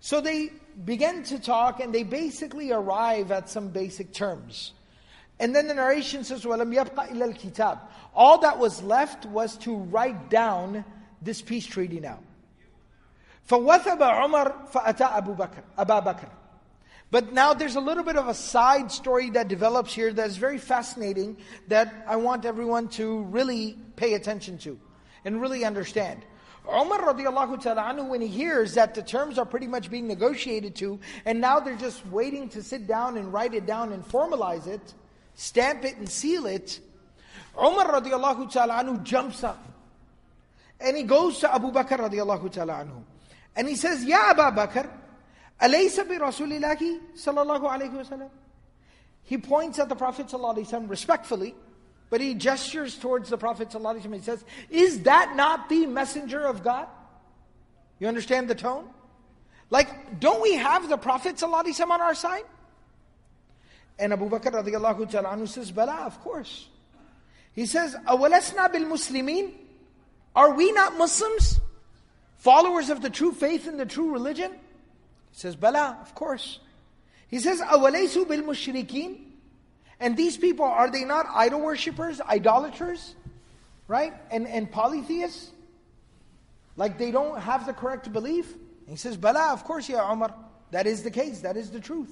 So 0.00 0.20
they 0.20 0.50
begin 0.84 1.22
to 1.24 1.38
talk 1.38 1.80
and 1.80 1.94
they 1.94 2.02
basically 2.02 2.72
arrive 2.72 3.30
at 3.30 3.48
some 3.48 3.68
basic 3.68 4.12
terms. 4.12 4.72
And 5.39 5.55
then 5.55 5.67
the 5.67 5.73
narration 5.73 6.23
says, 6.23 6.43
وَلَمْ 6.43 6.75
يَبْقَ 6.75 7.11
إِلَّا 7.11 7.33
الْكِتَابِ 7.33 7.79
All 8.13 8.39
that 8.39 8.59
was 8.59 8.83
left 8.83 9.25
was 9.25 9.55
to 9.59 9.75
write 9.75 10.29
down 10.29 10.83
this 11.21 11.41
peace 11.41 11.65
treaty 11.65 11.99
now. 11.99 12.19
فَوَثَبَ 13.47 13.99
عُمَرْ 13.99 14.71
فَأَتَى 14.71 15.23
أَبُو 15.23 15.37
بَكْرَ 15.37 15.63
أَبَا 15.77 16.05
بَكْرَ 16.05 16.29
But 17.09 17.31
now 17.31 17.53
there's 17.53 17.77
a 17.77 17.79
little 17.79 18.03
bit 18.03 18.17
of 18.17 18.27
a 18.27 18.33
side 18.33 18.91
story 18.91 19.29
that 19.31 19.47
develops 19.47 19.93
here 19.93 20.11
that 20.11 20.27
is 20.27 20.37
very 20.37 20.57
fascinating 20.57 21.37
that 21.69 22.05
I 22.05 22.17
want 22.17 22.45
everyone 22.45 22.89
to 22.89 23.23
really 23.23 23.77
pay 23.95 24.15
attention 24.15 24.57
to 24.59 24.77
and 25.23 25.41
really 25.41 25.63
understand. 25.63 26.25
Umar 26.67 26.99
radiallahu 26.99 27.61
ta'ala 27.61 27.81
anhu, 27.81 28.09
when 28.09 28.21
he 28.21 28.27
hears 28.27 28.75
that 28.75 28.93
the 28.93 29.01
terms 29.01 29.39
are 29.39 29.45
pretty 29.45 29.67
much 29.67 29.89
being 29.89 30.07
negotiated 30.07 30.75
to, 30.75 30.99
and 31.25 31.41
now 31.41 31.59
they're 31.59 31.75
just 31.75 32.05
waiting 32.07 32.49
to 32.49 32.61
sit 32.61 32.85
down 32.87 33.17
and 33.17 33.33
write 33.33 33.53
it 33.53 33.65
down 33.65 33.93
and 33.93 34.05
formalize 34.05 34.67
it, 34.67 34.93
stamp 35.34 35.84
it 35.84 35.96
and 35.96 36.08
seal 36.08 36.46
it, 36.46 36.80
Umar 37.56 38.00
radiallahu 38.00 38.50
ta'ala 38.50 38.82
anhu 38.82 39.02
jumps 39.02 39.44
up. 39.44 39.64
And 40.80 40.96
he 40.96 41.02
goes 41.04 41.38
to 41.40 41.54
Abu 41.54 41.70
Bakr 41.70 41.98
radiallahu 41.98 42.50
ta'ala 42.52 42.84
anhu. 42.84 43.02
And 43.56 43.68
he 43.68 43.76
says, 43.76 44.04
Ya 44.04 44.30
Abu 44.30 44.42
Bakr, 44.42 44.88
alaysa 45.60 46.06
bi 46.08 46.18
Rasulillahi 46.18 47.00
sallallahu 47.16 47.62
alayhi 47.62 47.92
wasallam? 47.92 48.30
He 49.22 49.38
points 49.38 49.78
at 49.78 49.88
the 49.88 49.94
Prophet 49.94 50.26
sallallahu 50.26 50.58
alayhi 50.58 50.68
wasallam 50.68 50.90
respectfully, 50.90 51.54
but 52.10 52.20
he 52.20 52.34
gestures 52.34 52.96
towards 52.96 53.30
the 53.30 53.38
Prophet 53.38 53.70
sallallahu 53.70 54.00
alayhi 54.00 54.06
wasallam. 54.06 54.14
He 54.14 54.22
says, 54.22 54.44
Is 54.70 55.02
that 55.02 55.34
not 55.36 55.68
the 55.68 55.86
messenger 55.86 56.40
of 56.40 56.62
God? 56.62 56.88
You 58.00 58.08
understand 58.08 58.48
the 58.48 58.54
tone? 58.54 58.88
Like, 59.70 60.20
don't 60.20 60.42
we 60.42 60.54
have 60.54 60.88
the 60.88 60.98
Prophet 60.98 61.36
sallallahu 61.36 61.64
alayhi 61.64 61.80
wasallam 61.80 61.90
on 61.90 62.00
our 62.00 62.14
side? 62.14 62.44
And 63.97 64.13
Abu 64.13 64.29
Bakr 64.29 64.51
radiallahu 64.51 65.09
ta'ala 65.11 65.45
says, 65.47 65.71
Bala, 65.71 66.05
of 66.05 66.19
course. 66.21 66.67
He 67.53 67.65
says, 67.65 67.95
أَوَلَسْنَا 68.07 68.73
بِالْمُسْلِمِينَ 68.73 69.51
Are 70.35 70.53
we 70.53 70.71
not 70.71 70.97
Muslims? 70.97 71.59
Followers 72.37 72.89
of 72.89 73.01
the 73.01 73.09
true 73.09 73.33
faith 73.33 73.67
and 73.67 73.77
the 73.77 73.85
true 73.85 74.13
religion? 74.13 74.51
He 74.51 75.39
says, 75.39 75.57
Bala, 75.57 75.97
of 76.01 76.15
course. 76.15 76.59
He 77.27 77.39
says, 77.39 77.59
أَوَلَيْسُوا 77.59 78.25
بِالْمُشْرِكِينَ 78.25 79.19
And 79.99 80.15
these 80.15 80.37
people, 80.37 80.65
are 80.65 80.89
they 80.89 81.03
not 81.03 81.25
idol 81.35 81.59
worshippers, 81.59 82.21
idolaters? 82.21 83.15
Right? 83.89 84.13
And, 84.31 84.47
and 84.47 84.71
polytheists? 84.71 85.51
Like 86.77 86.97
they 86.97 87.11
don't 87.11 87.41
have 87.41 87.65
the 87.65 87.73
correct 87.73 88.13
belief? 88.13 88.53
And 88.53 88.89
he 88.91 88.95
says, 88.95 89.17
Bala, 89.17 89.51
of 89.51 89.65
course, 89.65 89.89
Ya 89.89 90.09
Umar. 90.09 90.33
That 90.71 90.87
is 90.87 91.03
the 91.03 91.11
case, 91.11 91.41
that 91.41 91.57
is 91.57 91.71
the 91.71 91.79
truth. 91.79 92.09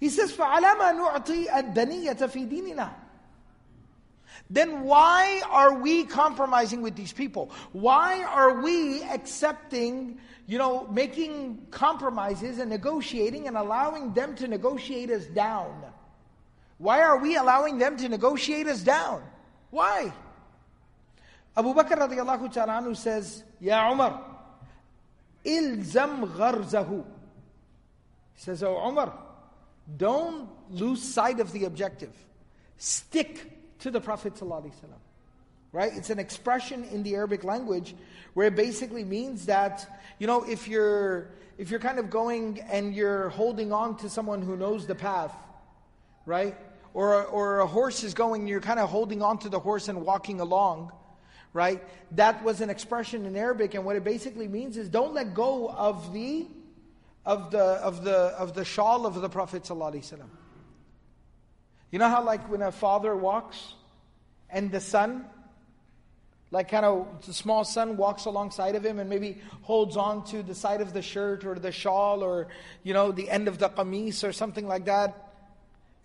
He 0.00 0.08
says, 0.08 0.32
فَعَلَمَا 0.32 1.24
نُعْطِي 1.24 1.48
الدَّنِيَّةَ 1.48 2.18
فِي 2.18 2.50
دِينِنَا 2.50 2.92
Then 4.50 4.82
why 4.82 5.42
are 5.48 5.74
we 5.74 6.04
compromising 6.04 6.82
with 6.82 6.96
these 6.96 7.12
people? 7.12 7.50
Why 7.72 8.22
are 8.24 8.60
we 8.60 9.02
accepting, 9.04 10.18
you 10.46 10.58
know, 10.58 10.86
making 10.88 11.66
compromises 11.70 12.58
and 12.58 12.68
negotiating 12.68 13.48
and 13.48 13.56
allowing 13.56 14.12
them 14.12 14.34
to 14.36 14.46
negotiate 14.46 15.10
us 15.10 15.24
down? 15.26 15.84
Why 16.78 17.00
are 17.00 17.18
we 17.18 17.36
allowing 17.36 17.78
them 17.78 17.96
to 17.96 18.08
negotiate 18.08 18.66
us 18.66 18.82
down? 18.82 19.22
Why? 19.70 20.12
Abu 21.56 21.72
Bakr 21.72 21.96
radiallahu 21.96 22.52
ta'ala 22.52 22.94
says, 22.94 23.42
Ya 23.60 23.90
Umar, 23.90 24.20
ilzam 25.42 26.30
gharzahu. 26.36 27.02
He 28.34 28.42
says, 28.42 28.62
Oh 28.62 28.76
Umar, 28.86 29.12
don't 29.97 30.49
lose 30.69 31.01
sight 31.01 31.39
of 31.39 31.51
the 31.51 31.65
objective. 31.65 32.13
Stick 32.77 33.79
to 33.79 33.91
the 33.91 34.01
Prophet 34.01 34.35
ﷺ. 34.35 34.71
Right? 35.73 35.91
It's 35.95 36.09
an 36.09 36.19
expression 36.19 36.83
in 36.85 37.03
the 37.03 37.15
Arabic 37.15 37.43
language 37.43 37.95
where 38.33 38.47
it 38.47 38.55
basically 38.55 39.05
means 39.05 39.45
that, 39.45 40.01
you 40.19 40.27
know, 40.27 40.43
if 40.43 40.67
you're 40.67 41.29
if 41.57 41.69
you're 41.69 41.79
kind 41.79 41.99
of 41.99 42.09
going 42.09 42.59
and 42.71 42.95
you're 42.95 43.29
holding 43.29 43.71
on 43.71 43.95
to 43.97 44.09
someone 44.09 44.41
who 44.41 44.57
knows 44.57 44.87
the 44.87 44.95
path, 44.95 45.33
right? 46.25 46.55
Or, 46.93 47.23
or 47.25 47.59
a 47.59 47.67
horse 47.67 48.03
is 48.03 48.13
going, 48.13 48.41
and 48.41 48.49
you're 48.49 48.61
kind 48.61 48.79
of 48.79 48.89
holding 48.89 49.21
on 49.21 49.37
to 49.39 49.49
the 49.49 49.59
horse 49.59 49.87
and 49.87 50.03
walking 50.03 50.39
along, 50.39 50.91
right? 51.53 51.83
That 52.15 52.43
was 52.43 52.61
an 52.61 52.69
expression 52.69 53.25
in 53.25 53.35
Arabic, 53.35 53.75
and 53.75 53.85
what 53.85 53.95
it 53.95 54.03
basically 54.03 54.47
means 54.47 54.75
is 54.75 54.89
don't 54.89 55.13
let 55.13 55.33
go 55.33 55.69
of 55.69 56.11
the 56.13 56.47
of 57.25 57.51
the, 57.51 57.59
of 57.59 58.03
the, 58.03 58.15
of 58.15 58.53
the 58.53 58.65
shawl 58.65 59.05
of 59.05 59.19
the 59.19 59.29
Prophet 59.29 59.63
ﷺ. 59.63 60.19
You 61.91 61.99
know 61.99 62.09
how 62.09 62.23
like 62.23 62.49
when 62.49 62.61
a 62.61 62.71
father 62.71 63.15
walks 63.15 63.73
and 64.49 64.71
the 64.71 64.79
son, 64.79 65.25
like 66.49 66.69
kind 66.69 66.85
of 66.85 67.07
the 67.25 67.33
small 67.33 67.63
son 67.63 67.97
walks 67.97 68.25
alongside 68.25 68.75
of 68.75 68.85
him 68.85 68.99
and 68.99 69.09
maybe 69.09 69.41
holds 69.61 69.97
on 69.97 70.25
to 70.25 70.41
the 70.41 70.55
side 70.55 70.81
of 70.81 70.93
the 70.93 71.01
shirt 71.01 71.45
or 71.45 71.55
the 71.55 71.71
shawl 71.71 72.23
or, 72.23 72.47
you 72.83 72.93
know, 72.93 73.11
the 73.11 73.29
end 73.29 73.47
of 73.47 73.57
the 73.57 73.69
qamis 73.69 74.27
or 74.27 74.31
something 74.31 74.67
like 74.67 74.85
that 74.85 75.33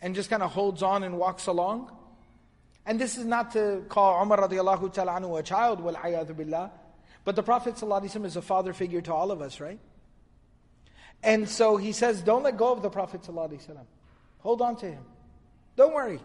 and 0.01 0.15
just 0.15 0.29
kind 0.29 0.43
of 0.43 0.51
holds 0.53 0.83
on 0.83 1.03
and 1.03 1.19
walks 1.19 1.47
along? 1.47 1.91
And 2.85 3.01
this 3.01 3.17
is 3.17 3.25
not 3.25 3.53
to 3.53 3.85
call 3.89 4.23
Umar 4.23 4.39
radiallahu 4.39 4.93
ta'ala 4.93 5.21
anhu 5.21 5.39
a 5.39 5.43
child, 5.43 5.81
wal 5.81 5.95
billah. 5.95 6.71
But 7.25 7.35
the 7.35 7.43
Prophet 7.43 7.75
ﷺ 7.75 8.25
is 8.25 8.37
a 8.37 8.43
father 8.43 8.73
figure 8.73 9.01
to 9.01 9.13
all 9.13 9.33
of 9.33 9.43
us, 9.43 9.59
right? 9.59 9.81
And 11.24 11.48
so 11.48 11.78
he 11.78 11.92
says, 11.92 12.22
don't 12.22 12.44
let 12.44 12.58
go 12.58 12.72
of 12.72 12.82
the 12.82 12.90
Prophet 12.90 13.22
ﷺ. 13.22 13.78
Hold 14.40 14.62
on 14.62 14.76
to 14.78 14.88
him. 14.88 15.04
Don't 15.76 15.94
worry. 15.94 16.20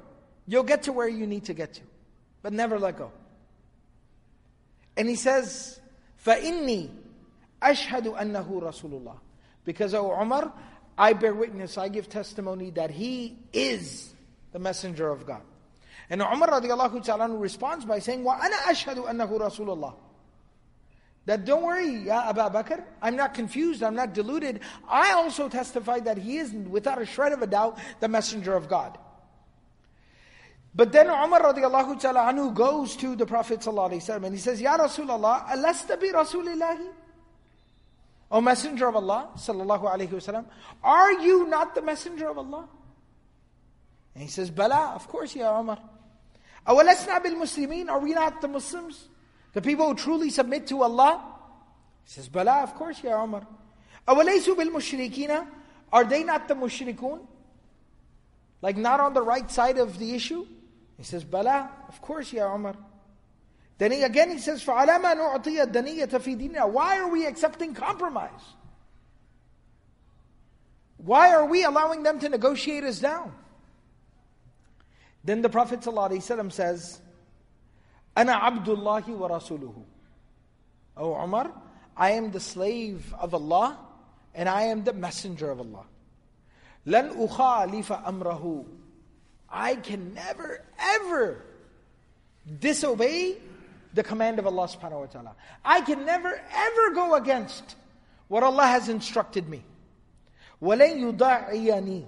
You'll 0.47 0.63
get 0.63 0.85
to 0.85 0.93
where 0.93 1.09
you 1.09 1.27
need 1.27 1.45
to 1.45 1.55
get 1.55 1.75
to. 1.75 1.83
But 2.43 2.53
never 2.53 2.79
let 2.79 2.97
go. 2.97 3.11
And 4.97 5.09
he 5.09 5.17
says, 5.17 5.79
فَإِنِّي 6.25 6.89
أَشْهَدُ 7.61 8.17
أَنَّهُ 8.17 8.49
رَسُولُ 8.49 9.03
اللَّهِ 9.03 9.19
Because, 9.65 9.93
O 9.95 10.11
Umar, 10.19 10.53
I 10.97 11.13
bear 11.13 11.35
witness, 11.35 11.77
I 11.77 11.89
give 11.89 12.09
testimony 12.09 12.71
that 12.71 12.91
he 12.91 13.37
is 13.53 14.15
the 14.53 14.59
messenger 14.59 15.11
of 15.11 15.27
God. 15.27 15.43
And 16.09 16.23
Umar 16.23 16.49
radiallahu 16.49 17.05
ta'ala 17.05 17.29
responds 17.37 17.85
by 17.85 17.99
saying, 17.99 18.25
وَأَنَا 18.25 18.71
أَشْهَدُ 18.71 19.07
أَنَّهُ 19.07 19.29
رَسُولُ 19.29 19.67
اللَّهِ 19.77 19.95
that 21.26 21.46
don't 21.46 21.64
worry, 21.64 22.06
Ya 22.06 22.30
Abu 22.30 22.40
Bakr, 22.40 22.84
I'm 23.02 23.16
not 23.16 23.34
confused, 23.34 23.84
I'm 23.84 23.96
not 23.96 24.14
deluded. 24.14 24.62
I 24.90 25.12
also 25.14 25.50
testify 25.50 26.00
that 26.00 26.18
he 26.18 26.38
is, 26.38 26.52
without 26.52 27.02
a 27.02 27.06
shred 27.06 27.32
of 27.32 27.42
a 27.42 27.48
doubt, 27.48 27.78
the 28.00 28.08
messenger 28.08 28.56
of 28.56 28.68
God. 28.68 28.98
But 30.74 30.92
then 30.92 31.08
Umar 31.08 31.42
radiallahu 31.42 32.00
ta'ala 32.00 32.32
anhu 32.32 32.54
goes 32.54 32.96
to 32.98 33.16
the 33.16 33.26
Prophet 33.26 33.66
and 33.68 34.34
he 34.34 34.40
says, 34.40 34.62
Ya 34.62 34.78
Rasulullah, 34.78 35.46
alasta 35.48 36.00
bi 36.00 36.08
Rasulillahi? 36.08 36.88
O 38.32 38.40
Messenger 38.40 38.88
of 38.88 38.96
Allah 38.96 39.30
sallallahu 39.36 39.94
alayhi 39.94 40.08
wasallam, 40.08 40.46
are 40.82 41.12
you 41.14 41.46
not 41.48 41.76
the 41.76 41.82
Messenger 41.82 42.30
of 42.30 42.38
Allah? 42.38 42.70
And 44.16 44.24
he 44.24 44.30
says, 44.30 44.50
Bala, 44.50 44.94
of 44.96 45.08
course, 45.10 45.36
Ya 45.36 45.60
Umar. 45.60 45.78
Awalasna 46.66 47.22
bil 47.22 47.36
Muslimin, 47.36 47.90
are 47.90 48.00
we 48.00 48.14
not 48.14 48.40
the 48.40 48.48
Muslims? 48.48 49.10
The 49.53 49.63
people 49.63 49.89
who 49.89 49.95
truly 49.95 50.31
submit 50.31 50.67
to 50.69 50.83
Allah? 50.83 51.23
He 52.05 52.11
says, 52.11 52.29
Bala, 52.29 52.63
of 52.63 52.75
course, 52.75 53.03
Ya 53.03 53.23
Umar. 53.23 53.47
أَوَلَيْسُوا 54.07 54.55
بِالْمُشْرِكِينَ 54.55 55.47
Are 55.93 56.05
they 56.05 56.23
not 56.23 56.47
the 56.47 56.55
mushrikun? 56.55 57.21
Like 58.63 58.77
not 58.77 59.01
on 59.01 59.15
the 59.15 59.23
right 59.23 59.51
side 59.51 59.79
of 59.79 59.99
the 59.99 60.15
issue? 60.15 60.47
He 60.97 61.05
says, 61.05 61.25
Bala, 61.25 61.71
of 61.89 62.01
course, 62.01 62.33
Ya 62.33 62.55
Umar. 62.55 62.75
Then 63.79 63.93
he, 63.93 64.03
again 64.03 64.31
he 64.31 64.39
says, 64.39 64.65
فَعَلَمَا 64.65 65.17
نُعْطِيَ 65.17 65.67
الدَّنِيَّةَ 65.67 66.09
فِي 66.09 66.39
دِينِنَا 66.39 66.71
Why 66.71 66.99
are 66.99 67.09
we 67.09 67.27
accepting 67.27 67.75
compromise? 67.75 68.31
Why 70.99 71.35
are 71.35 71.45
we 71.45 71.65
allowing 71.65 72.03
them 72.03 72.19
to 72.21 72.29
negotiate 72.29 72.85
us 72.85 73.01
down? 73.01 73.33
Then 75.25 75.43
the 75.43 75.49
Prophet 75.49 75.81
ﷺ 75.81 76.53
says, 76.53 77.00
أنا 78.17 78.33
عبد 78.33 78.69
الله 78.69 79.05
ورسوله. 79.09 79.85
O 80.97 81.15
Umar, 81.15 81.53
I 81.97 82.13
am 82.13 82.31
the 82.31 82.41
slave 82.41 83.15
of 83.21 83.35
Allah 83.35 83.79
and 84.35 84.49
I 84.49 84.63
am 84.63 84.85
the 84.85 84.93
messenger 84.93 85.51
of 85.51 85.61
Allah. 85.61 85.85
لن 86.87 87.29
أخالف 87.29 87.93
أمره. 87.93 88.65
I 89.49 89.77
can 89.77 90.15
never 90.15 90.65
ever 90.79 91.45
disobey 92.61 93.37
the 93.95 94.03
command 94.03 94.39
of 94.39 94.47
Allah 94.47 94.69
subhanahu 94.69 95.01
wa 95.01 95.07
ta'ala. 95.07 95.37
I 95.65 95.81
can 95.81 96.05
never 96.05 96.41
ever 96.53 96.95
go 96.95 97.15
against 97.15 97.77
what 98.29 98.43
Allah 98.43 98.67
has 98.67 98.89
instructed 98.89 99.49
me. 99.49 99.63
وَلَن 100.63 101.17
يُضَعِيَنِي 101.17 102.05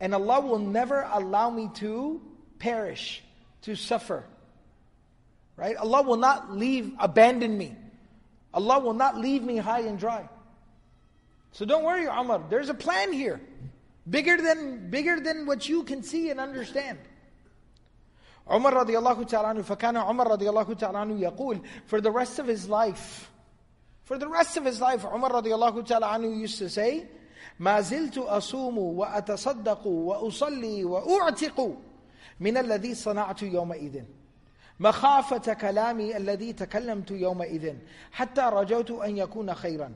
And 0.00 0.14
Allah 0.14 0.40
will 0.40 0.58
never 0.58 1.08
allow 1.12 1.50
me 1.50 1.70
to 1.74 2.20
perish, 2.58 3.22
to 3.62 3.74
suffer. 3.74 4.24
Right? 5.56 5.76
Allah 5.76 6.02
will 6.02 6.16
not 6.16 6.54
leave, 6.56 6.92
abandon 6.98 7.56
me. 7.58 7.74
Allah 8.54 8.78
will 8.78 8.94
not 8.94 9.18
leave 9.18 9.42
me 9.42 9.56
high 9.56 9.80
and 9.80 9.98
dry. 9.98 10.28
So 11.52 11.64
don't 11.64 11.84
worry, 11.84 12.06
Umar. 12.06 12.42
There's 12.48 12.68
a 12.68 12.74
plan 12.74 13.12
here. 13.12 13.40
Bigger 14.08 14.36
than, 14.40 14.90
bigger 14.90 15.20
than 15.20 15.46
what 15.46 15.68
you 15.68 15.82
can 15.82 16.02
see 16.02 16.30
and 16.30 16.40
understand. 16.40 16.98
Umar 18.50 18.72
radiallahu 18.72 19.28
ta'ala 19.28 19.54
anhu, 19.54 19.64
فَكَانَ 19.64 20.02
عُمَرْ 20.02 20.38
رضي 20.38 20.48
الله 20.48 20.78
تعالى 20.78 21.20
يقول, 21.20 21.62
For 21.86 22.00
the 22.00 22.10
rest 22.10 22.38
of 22.38 22.46
his 22.46 22.68
life, 22.68 23.30
for 24.04 24.16
the 24.16 24.28
rest 24.28 24.56
of 24.56 24.64
his 24.64 24.80
life, 24.80 25.04
Umar 25.04 25.30
radiallahu 25.30 25.86
ta'ala 25.86 26.06
anhu 26.06 26.38
used 26.38 26.58
to 26.58 26.70
say, 26.70 27.06
ما 27.60 27.80
زلت 27.80 28.18
أصوم 28.18 28.78
وأتصدق 28.78 29.86
وأصلي 29.86 30.84
وأعتق 30.84 31.76
من 32.40 32.56
الذي 32.56 32.94
صنعت 32.94 33.42
يومئذ 33.42 34.04
مخافة 34.82 35.54
كلامي 35.54 36.16
الذي 36.16 36.52
تكلمت 36.52 37.10
يومئذ 37.10 37.74
حتى 38.12 38.40
رجوت 38.40 38.90
أن 38.90 39.18
يكون 39.18 39.54
خيرا 39.54 39.94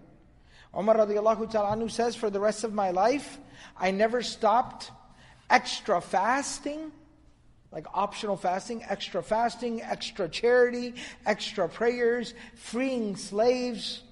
Umar 0.75 0.97
radiallahu 0.97 1.51
ta'ala 1.51 1.91
says, 1.91 2.17
for 2.17 2.31
the 2.31 2.41
rest 2.41 2.65
of 2.65 2.73
my 2.73 2.93
life, 2.93 3.39
I 3.77 3.91
never 3.91 4.23
stopped 4.23 4.91
extra 5.51 6.01
fasting, 6.01 6.91
like 7.71 7.87
optional 7.93 8.39
fasting, 8.39 8.83
extra 8.89 9.23
fasting, 9.23 9.83
extra 9.83 10.31
charity, 10.31 10.95
extra 11.27 11.69
prayers, 11.69 12.33
freeing 12.55 13.17
slaves, 13.17 14.03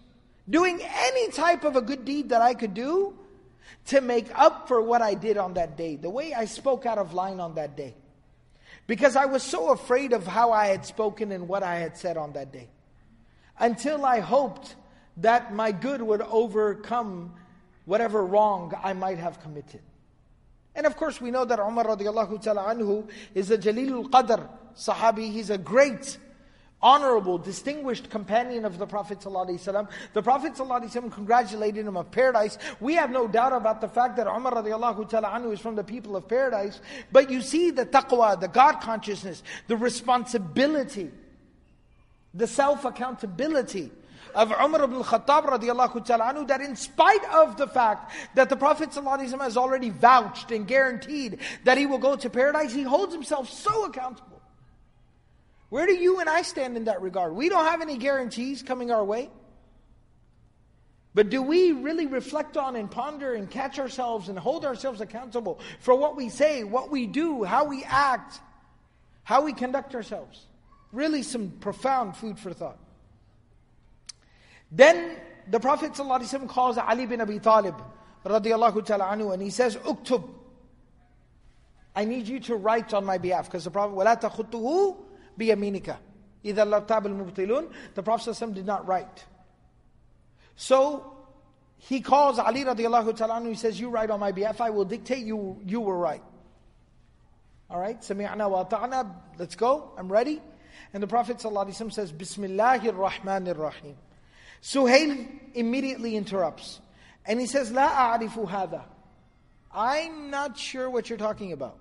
doing 0.50 0.80
any 0.82 1.30
type 1.30 1.64
of 1.64 1.76
a 1.76 1.80
good 1.80 2.04
deed 2.04 2.28
that 2.28 2.42
I 2.42 2.52
could 2.52 2.74
do 2.74 3.14
to 3.86 4.02
make 4.02 4.26
up 4.38 4.68
for 4.68 4.82
what 4.82 5.00
I 5.00 5.14
did 5.14 5.38
on 5.38 5.54
that 5.54 5.78
day, 5.78 5.96
the 5.96 6.10
way 6.10 6.34
I 6.34 6.44
spoke 6.44 6.84
out 6.84 6.98
of 6.98 7.14
line 7.14 7.40
on 7.40 7.54
that 7.54 7.74
day. 7.74 7.94
Because 8.87 9.15
I 9.15 9.25
was 9.25 9.41
so 9.41 9.71
afraid 9.71 10.13
of 10.13 10.27
how 10.27 10.51
I 10.51 10.67
had 10.67 10.85
spoken 10.85 11.31
and 11.31 11.47
what 11.47 11.63
I 11.63 11.75
had 11.75 11.97
said 11.97 12.17
on 12.17 12.33
that 12.33 12.51
day. 12.51 12.69
Until 13.57 14.05
I 14.05 14.19
hoped 14.19 14.75
that 15.17 15.53
my 15.53 15.71
good 15.71 16.01
would 16.01 16.21
overcome 16.21 17.33
whatever 17.85 18.25
wrong 18.25 18.73
I 18.83 18.93
might 18.93 19.17
have 19.17 19.41
committed. 19.41 19.81
And 20.75 20.85
of 20.85 20.97
course, 20.97 21.21
we 21.21 21.31
know 21.31 21.45
that 21.45 21.57
Umar 21.59 21.85
radiallahu 21.85 22.41
ta'ala 22.41 22.75
anhu 22.75 23.09
is 23.33 23.49
a 23.49 23.57
Jalilul 23.57 24.09
Qadr 24.09 24.49
Sahabi. 24.75 25.31
He's 25.31 25.49
a 25.49 25.57
great 25.57 26.17
honorable, 26.82 27.38
distinguished 27.38 28.08
companion 28.08 28.64
of 28.64 28.78
the 28.78 28.86
Prophet 28.86 29.20
ﷺ. 29.20 29.88
The 30.14 30.22
Prophet 30.22 30.54
ﷺ 30.54 31.12
congratulated 31.12 31.86
him 31.86 31.96
of 31.96 32.10
paradise. 32.10 32.56
We 32.80 32.94
have 32.94 33.10
no 33.10 33.28
doubt 33.28 33.52
about 33.52 33.80
the 33.80 33.88
fact 33.88 34.16
that 34.16 34.26
Umar 34.26 34.54
radiallahu 34.54 35.08
ta'ala 35.08 35.28
anhu 35.28 35.52
is 35.52 35.60
from 35.60 35.76
the 35.76 35.84
people 35.84 36.16
of 36.16 36.26
paradise. 36.26 36.80
But 37.12 37.30
you 37.30 37.42
see 37.42 37.70
the 37.70 37.84
taqwa, 37.84 38.40
the 38.40 38.48
God 38.48 38.80
consciousness, 38.80 39.42
the 39.66 39.76
responsibility, 39.76 41.10
the 42.32 42.46
self-accountability 42.46 43.90
of 44.34 44.52
Umar 44.52 44.84
ibn 44.84 45.02
Khattab 45.02 45.46
radiallahu 45.46 46.04
ta'ala 46.04 46.32
anhu, 46.32 46.48
that 46.48 46.62
in 46.62 46.76
spite 46.76 47.24
of 47.26 47.58
the 47.58 47.66
fact 47.66 48.12
that 48.36 48.48
the 48.48 48.56
Prophet 48.56 48.90
ﷺ 48.90 49.38
has 49.40 49.56
already 49.58 49.90
vouched 49.90 50.50
and 50.50 50.66
guaranteed 50.66 51.40
that 51.64 51.76
he 51.76 51.84
will 51.84 51.98
go 51.98 52.16
to 52.16 52.30
paradise, 52.30 52.72
he 52.72 52.84
holds 52.84 53.12
himself 53.12 53.50
so 53.50 53.84
accountable. 53.84 54.33
Where 55.68 55.86
do 55.86 55.94
you 55.94 56.20
and 56.20 56.28
I 56.28 56.42
stand 56.42 56.76
in 56.76 56.84
that 56.84 57.00
regard? 57.00 57.34
We 57.34 57.48
don't 57.48 57.64
have 57.64 57.80
any 57.80 57.96
guarantees 57.96 58.62
coming 58.62 58.90
our 58.90 59.04
way. 59.04 59.30
But 61.14 61.30
do 61.30 61.42
we 61.42 61.72
really 61.72 62.06
reflect 62.06 62.56
on 62.56 62.76
and 62.76 62.90
ponder 62.90 63.34
and 63.34 63.50
catch 63.50 63.78
ourselves 63.78 64.28
and 64.28 64.38
hold 64.38 64.64
ourselves 64.64 65.00
accountable 65.00 65.58
for 65.80 65.94
what 65.94 66.16
we 66.16 66.28
say, 66.28 66.62
what 66.62 66.90
we 66.90 67.06
do, 67.06 67.42
how 67.42 67.64
we 67.64 67.82
act, 67.84 68.40
how 69.24 69.42
we 69.42 69.52
conduct 69.52 69.94
ourselves? 69.94 70.46
Really, 70.92 71.22
some 71.22 71.50
profound 71.60 72.16
food 72.16 72.38
for 72.38 72.52
thought. 72.52 72.78
Then 74.70 75.16
the 75.48 75.58
Prophet 75.58 75.92
ﷺ 75.92 76.48
calls 76.48 76.78
Ali 76.78 77.06
bin 77.06 77.20
Abi 77.20 77.38
Talib 77.40 77.74
radiallahu 78.24 78.84
ta'ala 78.84 79.04
anhu 79.04 79.32
and 79.32 79.42
he 79.42 79.50
says, 79.50 79.76
Uktub. 79.76 80.28
I 81.94 82.04
need 82.04 82.28
you 82.28 82.38
to 82.40 82.54
write 82.54 82.94
on 82.94 83.04
my 83.04 83.18
behalf 83.18 83.46
because 83.46 83.64
the 83.64 83.70
Prophet, 83.70 83.96
وَلَا 83.96 84.20
تَخُطُّهُ 84.20 84.96
بِيَمِينِكَ 85.38 85.96
إِذَا 86.44 86.64
لَرْتَابَ 86.64 87.06
الْمُبْطِلُونَ 87.06 87.70
The 87.94 88.02
Prophet 88.02 88.30
ﷺ 88.30 88.54
did 88.54 88.66
not 88.66 88.86
write. 88.86 89.24
So, 90.56 91.16
he 91.78 92.00
calls 92.00 92.38
Ali 92.38 92.64
radiallahu 92.64 93.16
ta'ala 93.16 93.46
he 93.48 93.54
says, 93.54 93.78
you 93.78 93.88
write 93.88 94.10
on 94.10 94.20
my 94.20 94.32
behalf, 94.32 94.60
I 94.60 94.70
will 94.70 94.84
dictate, 94.84 95.24
you, 95.24 95.58
you 95.64 95.80
will 95.80 95.94
write. 95.94 96.22
Alright, 97.70 98.00
سَمِعْنَا 98.00 98.68
وَأَطَعْنَا 98.68 99.14
Let's 99.38 99.54
go, 99.54 99.92
I'm 99.96 100.10
ready. 100.10 100.40
And 100.92 101.02
the 101.02 101.06
Prophet 101.06 101.38
ﷺ 101.38 101.92
says, 101.92 102.12
Bismillahir 102.12 102.94
Rahmanir 102.94 103.56
Rahim. 103.56 103.96
Suhail 104.62 105.28
immediately 105.54 106.16
interrupts. 106.16 106.80
And 107.24 107.40
he 107.40 107.46
says, 107.46 107.70
La 107.70 108.16
a'rifu 108.16 108.48
hada. 108.48 108.82
I'm 109.72 110.30
not 110.30 110.58
sure 110.58 110.90
what 110.90 111.08
you're 111.08 111.18
talking 111.18 111.52
about. 111.52 111.78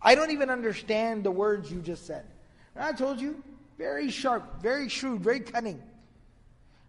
I 0.00 0.14
don't 0.14 0.30
even 0.30 0.50
understand 0.50 1.24
the 1.24 1.30
words 1.30 1.70
you 1.70 1.80
just 1.80 2.06
said. 2.06 2.24
I 2.76 2.92
told 2.92 3.20
you, 3.20 3.42
very 3.78 4.10
sharp, 4.10 4.62
very 4.62 4.88
shrewd, 4.88 5.20
very 5.20 5.40
cunning. 5.40 5.82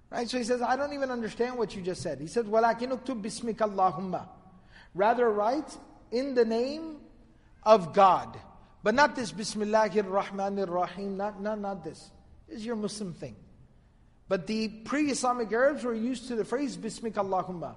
Right? 0.10 0.30
So 0.30 0.38
he 0.38 0.44
says, 0.44 0.62
I 0.62 0.76
don't 0.76 0.94
even 0.94 1.10
understand 1.10 1.58
what 1.58 1.76
you 1.76 1.82
just 1.82 2.02
said. 2.02 2.20
He 2.20 2.28
says, 2.28 2.46
وَلَكِنْ 2.46 3.00
اُكْتُبْ 3.00 3.22
بِسْمِكَ 3.22 3.56
اللَّهُمَّ 3.56 4.28
Rather 4.94 5.30
write 5.30 5.76
in 6.12 6.36
the 6.36 6.46
name 6.46 6.98
of 7.64 7.94
God. 7.94 8.38
But 8.84 8.94
not 8.94 9.16
this 9.16 9.32
Bismillahir 9.32 10.04
Rahmanir 10.04 10.70
Rahim, 10.70 11.18
not, 11.18 11.42
not, 11.42 11.60
not 11.60 11.84
this. 11.84 12.12
This 12.48 12.60
is 12.60 12.66
your 12.66 12.76
Muslim 12.76 13.14
thing. 13.14 13.36
But 14.28 14.46
the 14.46 14.68
pre 14.68 15.10
Islamic 15.10 15.52
Arabs 15.52 15.84
were 15.84 15.94
used 15.94 16.28
to 16.28 16.36
the 16.36 16.46
phrase 16.46 16.78
Bismik 16.78 17.14
Allahumma, 17.14 17.76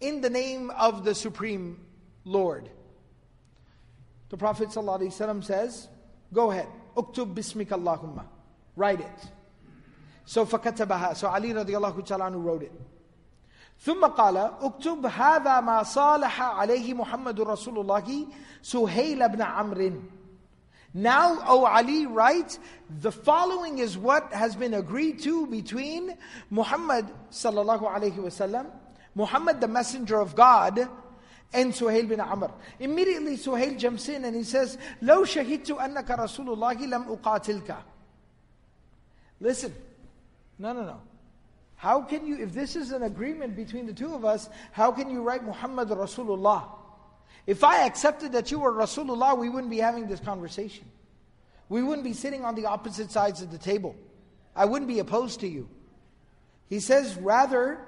in 0.00 0.20
the 0.20 0.30
name 0.30 0.70
of 0.70 1.04
the 1.04 1.14
Supreme 1.14 1.80
Lord. 2.24 2.68
The 4.30 4.36
Prophet 4.36 4.68
ﷺ 4.68 5.44
says, 5.44 5.88
Go 6.32 6.50
ahead, 6.50 6.68
Uktub 6.96 7.34
Bismik 7.34 7.68
Allahumma, 7.68 8.24
write 8.76 9.00
it. 9.00 9.30
So 10.24 10.44
فكتبها, 10.46 11.16
so 11.16 11.28
Ali 11.28 11.52
radiallahu 11.52 12.04
ta'ala 12.06 12.30
wrote 12.30 12.62
it. 12.62 12.72
ثم 13.82 14.04
قال 14.06 14.36
اكتب 14.36 15.06
هذا 15.06 15.60
ما 15.60 15.82
صالح 15.82 16.42
عليه 16.42 16.94
محمد 16.94 17.40
رسول 17.40 17.78
الله 17.78 18.26
سهيل 18.62 19.28
بن 19.28 19.42
عمرو 19.42 20.02
now, 20.92 21.38
O 21.46 21.66
Ali 21.66 22.06
writes, 22.06 22.58
the 22.88 23.12
following 23.12 23.78
is 23.78 23.96
what 23.96 24.32
has 24.32 24.56
been 24.56 24.74
agreed 24.74 25.20
to 25.20 25.46
between 25.46 26.16
Muhammad 26.50 27.06
sallallahu 27.30 27.82
alayhi 27.82 28.16
wasallam, 28.16 28.66
Muhammad 29.14 29.60
the 29.60 29.68
messenger 29.68 30.20
of 30.20 30.34
God, 30.34 30.88
and 31.52 31.72
Suhail 31.72 32.08
bin 32.08 32.20
Amr. 32.20 32.50
Immediately 32.78 33.36
Suhail 33.36 33.78
jumps 33.78 34.08
in 34.08 34.24
and 34.24 34.36
he 34.36 34.44
says, 34.44 34.78
لو 35.02 35.24
شهدت 35.24 35.70
أنك 35.70 36.06
رسول 36.06 36.56
الله 36.56 36.86
لم 36.86 37.18
أقاتلك. 37.18 37.76
Listen, 39.40 39.74
no, 40.58 40.72
no, 40.72 40.84
no. 40.84 41.00
How 41.76 42.02
can 42.02 42.26
you, 42.26 42.36
if 42.36 42.52
this 42.52 42.76
is 42.76 42.92
an 42.92 43.04
agreement 43.04 43.56
between 43.56 43.86
the 43.86 43.94
two 43.94 44.14
of 44.14 44.24
us, 44.24 44.50
how 44.70 44.92
can 44.92 45.08
you 45.08 45.22
write 45.22 45.42
Muhammad 45.42 45.88
Rasulullah? 45.88 46.68
If 47.46 47.64
I 47.64 47.86
accepted 47.86 48.32
that 48.32 48.50
you 48.50 48.60
were 48.60 48.72
Rasulullah, 48.72 49.36
we 49.36 49.48
wouldn't 49.48 49.70
be 49.70 49.78
having 49.78 50.06
this 50.06 50.20
conversation. 50.20 50.84
We 51.70 51.82
wouldn't 51.82 52.04
be 52.04 52.12
sitting 52.12 52.44
on 52.44 52.54
the 52.54 52.66
opposite 52.66 53.10
sides 53.10 53.40
of 53.40 53.50
the 53.50 53.56
table. 53.56 53.96
I 54.54 54.66
wouldn't 54.66 54.88
be 54.88 54.98
opposed 54.98 55.40
to 55.40 55.48
you. 55.48 55.68
He 56.68 56.80
says, 56.80 57.16
rather, 57.16 57.80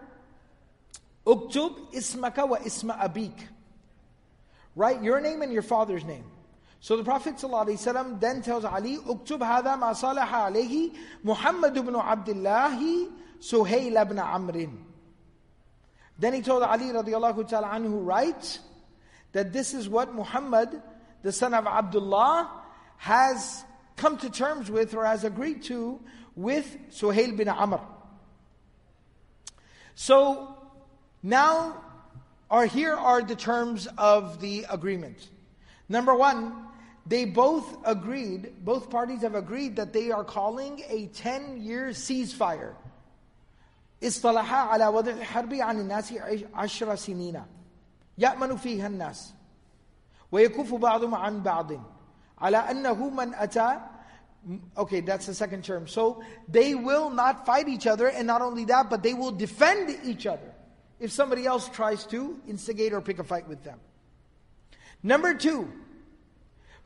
Uktub 1.28 1.92
ismaka 1.94 2.48
wa 2.48 2.58
isma 2.60 2.98
abik. 2.98 3.36
Write 4.76 5.04
your 5.04 5.20
name 5.20 5.42
and 5.42 5.52
your 5.52 5.62
father's 5.62 6.06
name. 6.06 6.24
So 6.80 6.96
the 6.96 7.04
Prophet 7.04 7.36
ﷺ 7.36 8.20
then 8.22 8.42
tells 8.42 8.64
Ali, 8.64 8.98
Uktub 8.98 9.40
hada 9.40 9.78
ma 9.78 9.92
salaha 9.92 10.50
alayhi 10.50 10.94
Muhammad 11.24 11.76
ibn 11.76 11.96
Abdullah 11.96 12.80
Suhayl 13.42 14.02
ibn 14.02 14.18
Amrin. 14.18 14.78
Then 16.18 16.34
he 16.34 16.42
told 16.42 16.64
Ali 16.64 16.86
radiallahu 16.86 17.48
ta'ala 17.50 17.68
anhu, 17.68 18.06
write, 18.06 18.60
that 19.34 19.52
this 19.52 19.74
is 19.74 19.90
what 19.90 20.16
Muhammad, 20.16 20.82
the 21.24 21.32
son 21.32 21.54
of 21.54 21.68
Abdullah, 21.68 22.50
has 22.98 23.66
come 23.98 24.18
to 24.18 24.30
terms 24.30 24.72
with 24.72 24.94
or 24.94 25.06
has 25.06 25.24
agreed 25.24 25.64
to 25.64 26.00
with 26.36 26.78
Suhail 26.92 27.36
bin 27.36 27.50
Amr. 27.50 27.82
So 29.96 30.57
now 31.23 31.83
are 32.51 32.67
here 32.67 32.95
are 32.95 33.23
the 33.23 33.35
terms 33.35 33.89
of 33.97 34.41
the 34.41 34.67
agreement. 34.69 35.31
Number 35.89 36.15
one, 36.15 36.53
they 37.07 37.25
both 37.25 37.67
agreed, 37.85 38.65
both 38.65 38.91
parties 38.91 39.23
have 39.23 39.35
agreed 39.35 39.77
that 39.77 39.93
they 39.93 40.11
are 40.11 40.23
calling 40.23 40.83
a 40.89 41.07
10 41.07 41.63
year 41.63 41.91
ceasefire. 41.91 42.75
اصطلحا 44.03 44.57
على 44.57 44.87
وضع 44.87 45.13
الحرب 45.13 45.55
عن 45.55 45.81
الناس 45.81 46.13
عشر 46.55 46.95
سنين 46.97 47.43
يأمن 48.19 48.57
فيها 48.57 48.87
الناس 48.87 49.33
ويكف 50.33 50.75
بعضهم 50.75 51.15
عن 51.15 51.43
بعض 51.43 51.73
على 52.39 52.57
أنه 52.57 53.11
من 53.11 53.35
أتى 53.35 53.79
Okay, 54.77 55.01
that's 55.01 55.27
the 55.27 55.35
second 55.35 55.63
term. 55.63 55.87
So 55.87 56.21
they 56.49 56.75
will 56.75 57.11
not 57.11 57.47
fight 57.47 57.69
each 57.69 57.87
other, 57.87 58.09
and 58.09 58.27
not 58.27 58.43
only 58.43 58.65
that, 58.65 58.91
but 58.91 59.01
they 59.01 59.15
will 59.15 59.31
defend 59.31 59.97
each 60.05 60.27
other 60.27 60.53
if 61.00 61.12
somebody 61.12 61.46
else 61.46 61.70
tries 61.70 62.06
to 62.06 62.40
instigate 62.48 62.94
or 62.94 63.02
pick 63.02 63.20
a 63.20 63.24
fight 63.24 63.48
with 63.48 63.64
them. 63.64 63.80
Number 65.04 65.34
two, 65.34 65.72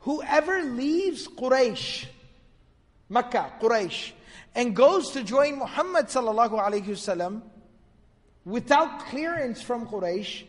whoever 0.00 0.62
leaves 0.62 1.26
Quraysh, 1.28 2.06
Makkah, 3.08 3.52
Quraysh, 3.60 4.12
and 4.54 4.76
goes 4.76 5.10
to 5.12 5.22
join 5.22 5.58
Muhammad 5.58 6.06
sallallahu 6.06 6.60
alayhi 6.60 6.84
wasallam 6.84 7.42
without 8.44 9.06
clearance 9.06 9.62
from 9.62 9.86
Quraysh, 9.86 10.44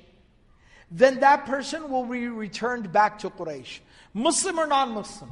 then 0.92 1.22
that 1.22 1.46
person 1.46 1.90
will 1.90 2.06
be 2.06 2.28
returned 2.28 2.92
back 2.92 3.20
to 3.20 3.30
Quraysh. 3.30 3.80
Muslim 4.14 4.60
or 4.60 4.68
non 4.68 4.92
Muslim. 4.92 5.32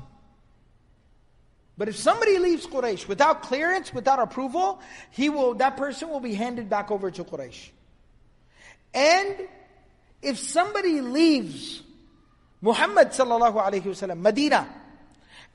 But 1.77 1.89
if 1.89 1.97
somebody 1.97 2.37
leaves 2.37 2.65
Quraysh 2.67 3.07
without 3.07 3.41
clearance, 3.41 3.93
without 3.93 4.19
approval, 4.19 4.81
he 5.09 5.29
will, 5.29 5.55
that 5.55 5.77
person 5.77 6.09
will 6.09 6.19
be 6.19 6.33
handed 6.33 6.69
back 6.69 6.91
over 6.91 7.11
to 7.11 7.23
Quraysh. 7.23 7.69
And 8.93 9.35
if 10.21 10.37
somebody 10.37 11.01
leaves 11.01 11.81
Muhammad 12.61 13.09
sallallahu 13.09 13.55
alayhi 13.55 13.83
wasallam, 13.83 14.19
Medina, 14.19 14.67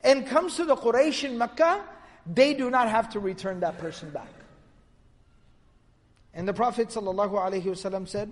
and 0.03 0.27
comes 0.27 0.55
to 0.57 0.65
the 0.65 0.75
Quraysh 0.75 1.23
in 1.23 1.37
Mecca, 1.37 1.83
they 2.25 2.53
do 2.53 2.69
not 2.69 2.89
have 2.89 3.09
to 3.11 3.19
return 3.19 3.61
that 3.61 3.77
person 3.77 4.09
back. 4.09 4.29
And 6.33 6.47
the 6.47 6.53
Prophet 6.53 6.89
sallallahu 6.89 7.31
alayhi 7.31 7.63
wasallam 7.63 8.07
said, 8.07 8.31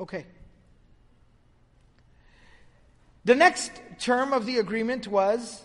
okay. 0.00 0.26
The 3.24 3.34
next 3.34 3.72
term 3.98 4.32
of 4.32 4.46
the 4.46 4.58
agreement 4.58 5.08
was, 5.08 5.62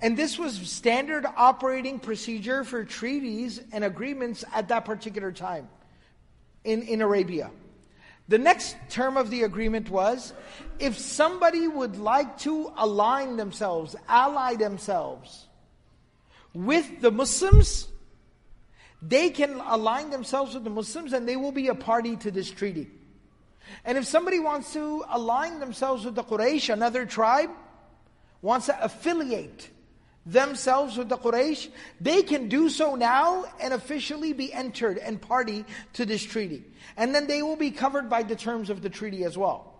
and 0.00 0.16
this 0.16 0.38
was 0.38 0.54
standard 0.54 1.26
operating 1.36 1.98
procedure 1.98 2.64
for 2.64 2.84
treaties 2.84 3.60
and 3.72 3.84
agreements 3.84 4.44
at 4.54 4.68
that 4.68 4.84
particular 4.84 5.30
time 5.30 5.68
in, 6.64 6.82
in 6.82 7.02
Arabia. 7.02 7.50
The 8.30 8.38
next 8.38 8.76
term 8.88 9.16
of 9.16 9.28
the 9.28 9.42
agreement 9.42 9.90
was 9.90 10.32
if 10.78 10.96
somebody 10.96 11.66
would 11.66 11.96
like 11.96 12.38
to 12.38 12.72
align 12.76 13.36
themselves, 13.36 13.96
ally 14.08 14.54
themselves 14.54 15.48
with 16.54 17.00
the 17.00 17.10
Muslims, 17.10 17.88
they 19.02 19.30
can 19.30 19.60
align 19.66 20.10
themselves 20.10 20.54
with 20.54 20.62
the 20.62 20.70
Muslims 20.70 21.12
and 21.12 21.28
they 21.28 21.34
will 21.34 21.50
be 21.50 21.66
a 21.66 21.74
party 21.74 22.14
to 22.18 22.30
this 22.30 22.48
treaty. 22.52 22.88
And 23.84 23.98
if 23.98 24.04
somebody 24.06 24.38
wants 24.38 24.72
to 24.74 25.04
align 25.10 25.58
themselves 25.58 26.04
with 26.04 26.14
the 26.14 26.22
Quraysh, 26.22 26.72
another 26.72 27.06
tribe, 27.06 27.50
wants 28.42 28.66
to 28.66 28.80
affiliate 28.80 29.70
themselves 30.32 30.96
with 30.96 31.08
the 31.08 31.16
Quraysh, 31.16 31.68
they 32.00 32.22
can 32.22 32.48
do 32.48 32.68
so 32.68 32.94
now 32.94 33.44
and 33.60 33.74
officially 33.74 34.32
be 34.32 34.52
entered 34.52 34.98
and 34.98 35.20
party 35.20 35.64
to 35.94 36.06
this 36.06 36.22
treaty. 36.22 36.64
And 36.96 37.14
then 37.14 37.26
they 37.26 37.42
will 37.42 37.56
be 37.56 37.70
covered 37.70 38.08
by 38.08 38.22
the 38.22 38.36
terms 38.36 38.70
of 38.70 38.82
the 38.82 38.90
treaty 38.90 39.24
as 39.24 39.36
well. 39.36 39.74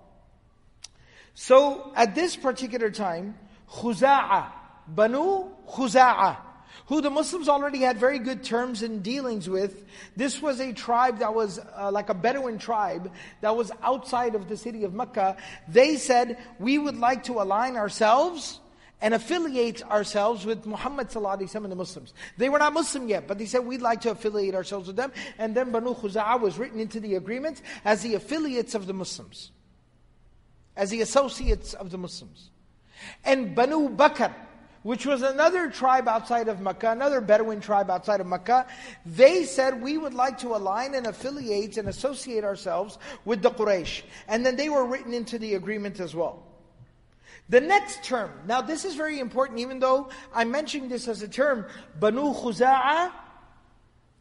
So 1.34 1.92
at 1.94 2.14
this 2.14 2.36
particular 2.36 2.90
time, 2.90 3.38
Khuza'a, 3.70 4.50
Banu 4.88 5.50
Khuza'a, 5.68 6.36
who 6.86 7.00
the 7.00 7.10
Muslims 7.10 7.48
already 7.48 7.78
had 7.78 7.98
very 7.98 8.18
good 8.18 8.42
terms 8.42 8.82
and 8.82 9.02
dealings 9.02 9.48
with. 9.48 9.84
This 10.16 10.42
was 10.42 10.60
a 10.60 10.72
tribe 10.72 11.20
that 11.20 11.32
was 11.32 11.60
uh, 11.78 11.90
like 11.92 12.08
a 12.08 12.14
Bedouin 12.14 12.58
tribe 12.58 13.12
that 13.40 13.56
was 13.56 13.70
outside 13.82 14.34
of 14.34 14.48
the 14.48 14.56
city 14.56 14.82
of 14.82 14.92
Mecca. 14.92 15.36
They 15.68 15.96
said, 15.96 16.38
we 16.58 16.78
would 16.78 16.96
like 16.96 17.24
to 17.24 17.40
align 17.40 17.76
ourselves 17.76 18.58
and 19.00 19.14
affiliate 19.14 19.82
ourselves 19.84 20.44
with 20.44 20.66
Muhammad 20.66 21.08
and 21.14 21.64
the 21.72 21.76
Muslims. 21.76 22.12
They 22.36 22.48
were 22.48 22.58
not 22.58 22.72
Muslim 22.72 23.08
yet, 23.08 23.26
but 23.26 23.38
they 23.38 23.46
said 23.46 23.64
we'd 23.64 23.82
like 23.82 24.00
to 24.02 24.10
affiliate 24.10 24.54
ourselves 24.54 24.86
with 24.86 24.96
them. 24.96 25.12
And 25.38 25.54
then 25.54 25.70
Banu 25.70 25.94
Khuza'a 25.94 26.40
was 26.40 26.58
written 26.58 26.80
into 26.80 27.00
the 27.00 27.14
agreement 27.14 27.62
as 27.84 28.02
the 28.02 28.14
affiliates 28.14 28.74
of 28.74 28.86
the 28.86 28.92
Muslims, 28.92 29.52
as 30.76 30.90
the 30.90 31.00
associates 31.00 31.74
of 31.74 31.90
the 31.90 31.98
Muslims. 31.98 32.50
And 33.24 33.54
Banu 33.54 33.88
Bakr, 33.88 34.34
which 34.82 35.06
was 35.06 35.22
another 35.22 35.70
tribe 35.70 36.08
outside 36.08 36.48
of 36.48 36.60
Mecca, 36.60 36.90
another 36.90 37.20
Bedouin 37.20 37.60
tribe 37.60 37.90
outside 37.90 38.20
of 38.20 38.26
Mecca, 38.26 38.66
they 39.04 39.44
said, 39.44 39.80
we 39.82 39.98
would 39.98 40.14
like 40.14 40.38
to 40.38 40.48
align 40.48 40.94
and 40.94 41.06
affiliate 41.06 41.76
and 41.76 41.88
associate 41.88 42.44
ourselves 42.44 42.98
with 43.24 43.42
the 43.42 43.50
Quraysh. 43.50 44.02
And 44.28 44.44
then 44.44 44.56
they 44.56 44.68
were 44.68 44.84
written 44.84 45.12
into 45.12 45.38
the 45.38 45.54
agreement 45.54 46.00
as 46.00 46.14
well. 46.14 46.49
The 47.50 47.60
next 47.60 48.04
term, 48.04 48.30
now 48.46 48.62
this 48.62 48.84
is 48.84 48.94
very 48.94 49.18
important, 49.18 49.58
even 49.58 49.80
though 49.80 50.08
I'm 50.32 50.52
mentioning 50.52 50.88
this 50.88 51.08
as 51.08 51.20
a 51.20 51.26
term, 51.28 51.66
Banu 51.98 52.32
Khuza'a 52.32 53.10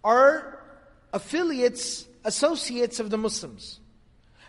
are 0.03 0.63
affiliates, 1.13 2.07
associates 2.25 2.99
of 2.99 3.11
the 3.11 3.19
Muslims. 3.19 3.81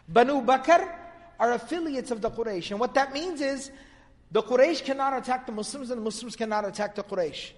Banu 0.09 0.41
Bakr 0.41 0.97
are 1.39 1.53
affiliates 1.53 2.11
of 2.11 2.23
the 2.23 2.31
Quraysh. 2.31 2.71
And 2.71 2.81
what 2.81 2.95
that 2.95 3.13
means 3.13 3.43
is, 3.43 3.71
the 4.31 4.43
Quraysh 4.43 4.83
cannot 4.83 5.15
attack 5.15 5.45
the 5.45 5.53
Muslims 5.53 5.91
and 5.91 6.01
the 6.01 6.05
Muslims 6.05 6.35
cannot 6.35 6.65
attack 6.65 6.95
the 6.95 7.05
Quraysh. 7.05 7.51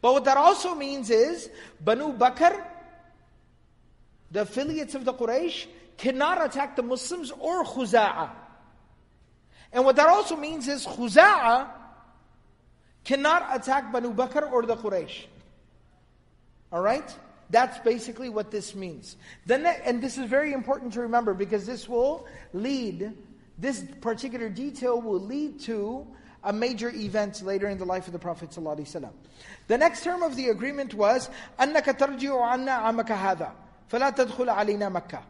But 0.00 0.12
what 0.12 0.24
that 0.26 0.36
also 0.36 0.76
means 0.76 1.10
is 1.10 1.50
Banu 1.80 2.16
Bakr, 2.16 2.64
the 4.30 4.42
affiliates 4.42 4.94
of 4.94 5.04
the 5.04 5.12
Quraysh, 5.12 5.66
cannot 5.98 6.44
attack 6.44 6.76
the 6.76 6.84
Muslims 6.84 7.32
or 7.32 7.64
Khuza'a. 7.64 8.45
And 9.75 9.85
what 9.85 9.95
that 9.95 10.07
also 10.07 10.35
means 10.35 10.67
is 10.67 10.85
Khuza'a 10.85 11.69
cannot 13.03 13.47
attack 13.53 13.91
Banu 13.91 14.13
Bakr 14.13 14.51
or 14.51 14.63
the 14.63 14.75
Quraysh. 14.75 15.25
Alright? 16.71 17.17
That's 17.49 17.77
basically 17.79 18.29
what 18.29 18.49
this 18.49 18.75
means. 18.75 19.17
Then, 19.45 19.65
and 19.65 20.01
this 20.01 20.17
is 20.17 20.29
very 20.29 20.53
important 20.53 20.93
to 20.93 21.01
remember 21.01 21.33
because 21.33 21.65
this 21.65 21.87
will 21.87 22.25
lead, 22.53 23.13
this 23.57 23.83
particular 23.99 24.47
detail 24.49 25.01
will 25.01 25.19
lead 25.19 25.59
to 25.61 26.07
a 26.43 26.53
major 26.53 26.89
event 26.89 27.41
later 27.43 27.67
in 27.67 27.77
the 27.77 27.85
life 27.85 28.07
of 28.07 28.13
the 28.13 28.19
Prophet 28.19 28.49
ﷺ. 28.49 29.09
The 29.67 29.77
next 29.77 30.03
term 30.03 30.23
of 30.23 30.35
the 30.35 30.49
agreement 30.49 30.93
was 30.93 31.29
أنك 31.59 31.97
ترجع 31.97 32.41
عنا 32.41 32.71
عامك 32.71 33.11
هذا 33.11 33.51
فلا 33.89 34.09
تدخل 34.09 34.49
علينا 34.49 34.89
مكة 34.89 35.21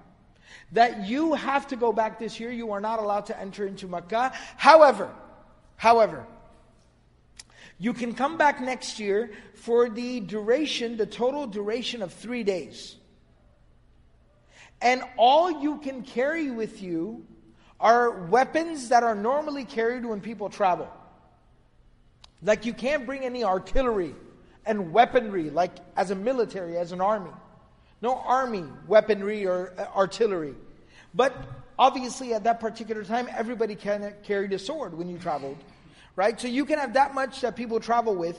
that 0.72 1.06
you 1.06 1.34
have 1.34 1.68
to 1.68 1.76
go 1.76 1.92
back 1.92 2.18
this 2.18 2.40
year. 2.40 2.50
You 2.50 2.72
are 2.72 2.80
not 2.80 2.98
allowed 2.98 3.26
to 3.26 3.40
enter 3.40 3.66
into 3.66 3.86
Makkah. 3.86 4.32
However, 4.56 5.12
however, 5.76 6.26
you 7.78 7.92
can 7.92 8.14
come 8.14 8.38
back 8.38 8.60
next 8.60 8.98
year 8.98 9.30
for 9.54 9.88
the 9.88 10.20
duration, 10.20 10.96
the 10.96 11.06
total 11.06 11.46
duration 11.46 12.02
of 12.02 12.12
three 12.12 12.42
days. 12.42 12.96
And 14.80 15.02
all 15.16 15.62
you 15.62 15.78
can 15.78 16.02
carry 16.02 16.50
with 16.50 16.82
you 16.82 17.24
are 17.78 18.26
weapons 18.26 18.88
that 18.88 19.02
are 19.02 19.14
normally 19.14 19.64
carried 19.64 20.04
when 20.04 20.20
people 20.20 20.48
travel. 20.48 20.90
Like 22.42 22.64
you 22.64 22.72
can't 22.72 23.06
bring 23.06 23.22
any 23.22 23.44
artillery 23.44 24.14
and 24.64 24.92
weaponry, 24.92 25.50
like 25.50 25.72
as 25.96 26.10
a 26.10 26.14
military, 26.14 26.76
as 26.76 26.92
an 26.92 27.00
army. 27.00 27.30
No 28.02 28.16
army 28.16 28.64
weaponry 28.86 29.46
or 29.46 29.72
uh, 29.78 29.86
artillery. 29.96 30.54
But 31.14 31.34
obviously, 31.78 32.34
at 32.34 32.44
that 32.44 32.60
particular 32.60 33.04
time, 33.04 33.28
everybody 33.34 33.74
can, 33.74 34.12
carried 34.22 34.52
a 34.52 34.58
sword 34.58 34.96
when 34.96 35.08
you 35.08 35.18
traveled. 35.18 35.56
Right? 36.14 36.38
So 36.40 36.48
you 36.48 36.64
can 36.64 36.78
have 36.78 36.94
that 36.94 37.14
much 37.14 37.40
that 37.42 37.56
people 37.56 37.80
travel 37.80 38.14
with, 38.14 38.38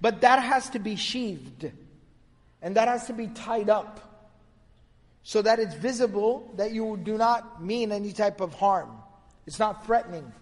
but 0.00 0.20
that 0.20 0.42
has 0.42 0.70
to 0.70 0.78
be 0.78 0.96
sheathed. 0.96 1.70
And 2.62 2.76
that 2.76 2.88
has 2.88 3.06
to 3.06 3.12
be 3.12 3.28
tied 3.28 3.70
up. 3.70 4.06
So 5.22 5.42
that 5.42 5.58
it's 5.58 5.74
visible 5.74 6.52
that 6.56 6.72
you 6.72 6.98
do 7.02 7.16
not 7.16 7.62
mean 7.62 7.92
any 7.92 8.12
type 8.12 8.40
of 8.40 8.54
harm. 8.54 8.90
It's 9.46 9.58
not 9.58 9.86
threatening. 9.86 10.32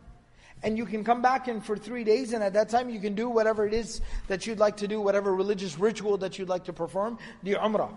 And 0.63 0.77
you 0.77 0.87
can 0.87 1.05
come 1.05 1.23
back 1.23 1.47
in 1.49 1.61
for 1.61 1.77
three 1.77 2.05
days, 2.05 2.33
and 2.33 2.43
at 2.43 2.55
that 2.55 2.69
time 2.69 2.91
you 2.91 3.01
can 3.01 3.15
do 3.15 3.29
whatever 3.29 3.67
it 3.67 3.73
is 3.73 4.01
that 4.27 4.47
you'd 4.47 4.59
like 4.59 4.79
to 4.79 4.89
do, 4.89 5.01
whatever 5.01 5.35
religious 5.35 5.79
ritual 5.79 6.19
that 6.19 6.39
you'd 6.39 6.49
like 6.49 6.65
to 6.65 6.73
perform, 6.73 7.19
the 7.43 7.55
umrah. 7.55 7.93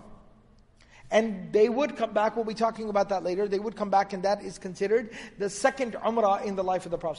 And 1.11 1.51
they 1.51 1.67
would 1.67 1.97
come 1.97 2.13
back, 2.13 2.35
we'll 2.35 2.45
be 2.45 2.53
talking 2.53 2.89
about 2.89 3.09
that 3.09 3.23
later. 3.23 3.47
They 3.47 3.59
would 3.59 3.75
come 3.75 3.89
back, 3.89 4.13
and 4.13 4.23
that 4.23 4.41
is 4.41 4.57
considered 4.57 5.11
the 5.37 5.49
second 5.49 5.93
Umrah 5.93 6.45
in 6.45 6.55
the 6.55 6.63
life 6.63 6.85
of 6.85 6.91
the 6.91 6.97
Prophet. 6.97 7.11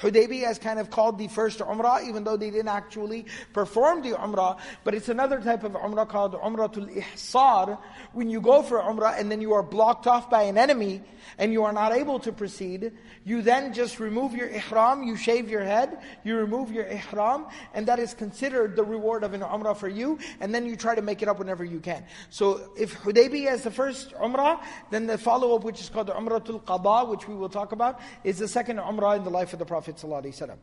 Hudaybiyah 0.00 0.52
is 0.52 0.58
kind 0.58 0.78
of 0.78 0.90
called 0.90 1.18
the 1.18 1.26
first 1.26 1.58
Umrah, 1.58 2.06
even 2.06 2.22
though 2.22 2.36
they 2.36 2.50
didn't 2.50 2.68
actually 2.68 3.26
perform 3.52 4.02
the 4.02 4.12
Umrah. 4.12 4.58
But 4.84 4.94
it's 4.94 5.08
another 5.08 5.40
type 5.40 5.64
of 5.64 5.72
Umrah 5.72 6.08
called 6.08 6.34
Umratul 6.34 6.94
Ihsar. 6.94 7.78
When 8.12 8.30
you 8.30 8.40
go 8.40 8.62
for 8.62 8.80
Umrah 8.80 9.18
and 9.18 9.30
then 9.30 9.40
you 9.40 9.52
are 9.54 9.62
blocked 9.62 10.06
off 10.06 10.30
by 10.30 10.42
an 10.42 10.56
enemy 10.56 11.02
and 11.38 11.52
you 11.52 11.64
are 11.64 11.72
not 11.72 11.92
able 11.92 12.20
to 12.20 12.30
proceed, 12.30 12.92
you 13.24 13.42
then 13.42 13.72
just 13.72 13.98
remove 13.98 14.34
your 14.34 14.48
Ihram, 14.48 15.02
you 15.02 15.16
shave 15.16 15.48
your 15.48 15.64
head, 15.64 15.98
you 16.22 16.36
remove 16.36 16.70
your 16.70 16.84
Ihram, 16.84 17.46
and 17.72 17.88
that 17.88 17.98
is 17.98 18.14
considered 18.14 18.76
the 18.76 18.84
reward 18.84 19.24
of 19.24 19.32
an 19.32 19.40
Umrah 19.40 19.76
for 19.76 19.88
you, 19.88 20.18
and 20.40 20.54
then 20.54 20.66
you 20.66 20.76
try 20.76 20.94
to 20.94 21.02
make 21.02 21.22
it 21.22 21.28
up 21.28 21.40
whenever 21.40 21.64
you 21.64 21.80
can. 21.80 22.04
So 22.30 22.70
if 22.76 22.94
Hudaybiyah 23.00 23.23
Hudaybiyah 23.28 23.46
as 23.46 23.62
the 23.62 23.70
first 23.70 24.12
Umrah, 24.14 24.60
then 24.90 25.06
the 25.06 25.18
follow-up 25.18 25.64
which 25.64 25.80
is 25.80 25.88
called 25.88 26.08
Umratul 26.08 26.62
Qada, 26.62 27.08
which 27.08 27.28
we 27.28 27.34
will 27.34 27.48
talk 27.48 27.72
about, 27.72 28.00
is 28.22 28.38
the 28.38 28.48
second 28.48 28.78
Umrah 28.78 29.16
in 29.16 29.24
the 29.24 29.30
life 29.30 29.52
of 29.52 29.58
the 29.58 29.64
Prophet 29.64 29.96
ﷺ. 29.96 30.56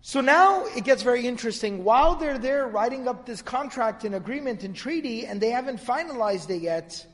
So 0.00 0.20
now 0.20 0.64
it 0.76 0.84
gets 0.84 1.02
very 1.02 1.26
interesting. 1.26 1.84
While 1.84 2.16
they're 2.16 2.38
there 2.38 2.66
writing 2.66 3.06
up 3.06 3.24
this 3.24 3.40
contract 3.40 4.04
and 4.04 4.16
agreement 4.16 4.64
and 4.64 4.74
treaty, 4.74 5.26
and 5.26 5.40
they 5.40 5.50
haven't 5.50 5.78
finalized 5.78 6.50
it 6.50 6.60
yet, 6.60 7.06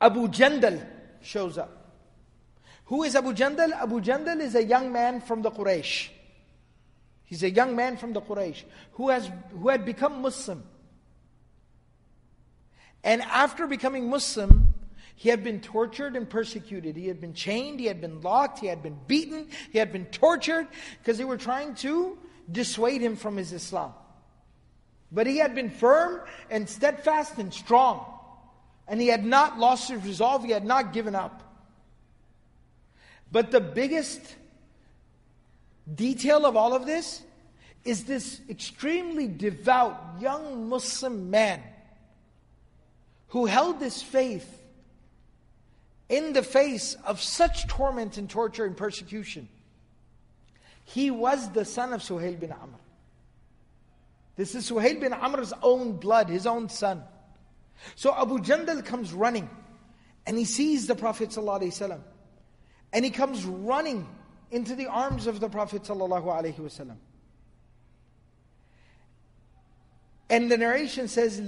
Abu 0.00 0.28
Jandal 0.28 0.86
shows 1.22 1.58
up. 1.58 1.80
Who 2.86 3.02
is 3.02 3.16
Abu 3.16 3.32
Jandal? 3.32 3.72
Abu 3.72 4.00
Jandal 4.00 4.40
is 4.40 4.54
a 4.54 4.62
young 4.62 4.92
man 4.92 5.20
from 5.20 5.42
the 5.42 5.50
Quraysh. 5.50 6.10
He's 7.24 7.42
a 7.42 7.50
young 7.50 7.74
man 7.74 7.96
from 7.96 8.12
the 8.12 8.20
Quraysh 8.20 8.62
who, 8.92 9.08
has, 9.08 9.30
who 9.58 9.70
had 9.70 9.84
become 9.84 10.20
Muslim. 10.20 10.62
And 13.04 13.20
after 13.22 13.66
becoming 13.66 14.08
Muslim, 14.08 14.72
he 15.14 15.28
had 15.28 15.44
been 15.44 15.60
tortured 15.60 16.16
and 16.16 16.28
persecuted. 16.28 16.96
He 16.96 17.06
had 17.06 17.20
been 17.20 17.34
chained, 17.34 17.78
he 17.78 17.86
had 17.86 18.00
been 18.00 18.22
locked, 18.22 18.58
he 18.58 18.66
had 18.66 18.82
been 18.82 18.98
beaten, 19.06 19.48
he 19.70 19.78
had 19.78 19.92
been 19.92 20.06
tortured 20.06 20.66
because 20.98 21.18
they 21.18 21.24
were 21.24 21.36
trying 21.36 21.74
to 21.76 22.18
dissuade 22.50 23.02
him 23.02 23.14
from 23.14 23.36
his 23.36 23.52
Islam. 23.52 23.92
But 25.12 25.26
he 25.26 25.36
had 25.36 25.54
been 25.54 25.70
firm 25.70 26.22
and 26.50 26.68
steadfast 26.68 27.38
and 27.38 27.52
strong. 27.52 28.06
And 28.88 29.00
he 29.00 29.06
had 29.06 29.24
not 29.24 29.58
lost 29.58 29.90
his 29.90 30.02
resolve, 30.02 30.44
he 30.44 30.50
had 30.50 30.64
not 30.64 30.92
given 30.92 31.14
up. 31.14 31.42
But 33.30 33.50
the 33.50 33.60
biggest 33.60 34.20
detail 35.94 36.46
of 36.46 36.56
all 36.56 36.74
of 36.74 36.86
this 36.86 37.22
is 37.84 38.04
this 38.04 38.40
extremely 38.48 39.28
devout 39.28 40.16
young 40.20 40.68
Muslim 40.68 41.30
man 41.30 41.60
who 43.28 43.46
held 43.46 43.80
this 43.80 44.02
faith 44.02 44.62
in 46.08 46.32
the 46.32 46.42
face 46.42 46.94
of 47.04 47.20
such 47.20 47.66
torment 47.66 48.18
and 48.18 48.28
torture 48.28 48.64
and 48.64 48.76
persecution. 48.76 49.48
He 50.84 51.10
was 51.10 51.50
the 51.52 51.64
son 51.64 51.92
of 51.92 52.02
Suhail 52.02 52.38
bin 52.38 52.52
Amr. 52.52 52.78
This 54.36 54.54
is 54.54 54.68
Suhail 54.68 55.00
bin 55.00 55.12
Amr's 55.12 55.52
own 55.62 55.92
blood, 55.92 56.28
his 56.28 56.46
own 56.46 56.68
son. 56.68 57.02
So 57.96 58.14
Abu 58.14 58.38
Jandal 58.38 58.84
comes 58.84 59.12
running 59.12 59.48
and 60.26 60.38
he 60.38 60.44
sees 60.44 60.86
the 60.86 60.94
Prophet 60.94 61.30
ﷺ. 61.30 62.00
And 62.92 63.04
he 63.04 63.10
comes 63.10 63.44
running 63.44 64.06
into 64.50 64.74
the 64.74 64.86
arms 64.86 65.26
of 65.26 65.40
the 65.40 65.48
Prophet 65.48 65.82
ﷺ. 65.82 66.96
And 70.30 70.50
the 70.50 70.56
narration 70.56 71.08
says, 71.08 71.40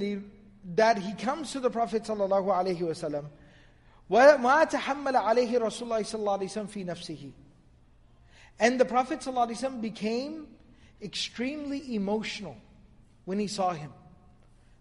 that 0.75 0.97
he 0.97 1.13
comes 1.13 1.51
to 1.53 1.59
the 1.59 1.69
Prophet 1.69 2.03
sallallahu 2.03 2.47
alaihi 2.47 2.81
wasallam. 2.81 3.25
وَمَا 4.09 4.69
تَحَمَّلَ 4.69 5.13
عَلَيْهِ 5.13 5.51
رَسُولُ 5.51 5.87
اللَّهِ 5.87 6.01
صَلَّى 6.01 6.19
اللَّهِ 6.19 6.39
عَلَيْهِ 6.39 6.67
فِي 6.67 6.85
نَفْسِهِ 6.85 7.31
And 8.59 8.79
the 8.79 8.85
Prophet 8.85 9.19
sallallahu 9.19 9.49
alaihi 9.49 9.63
wasallam 9.63 9.81
became 9.81 10.47
extremely 11.01 11.95
emotional 11.95 12.57
when 13.25 13.39
he 13.39 13.47
saw 13.47 13.71
him. 13.71 13.91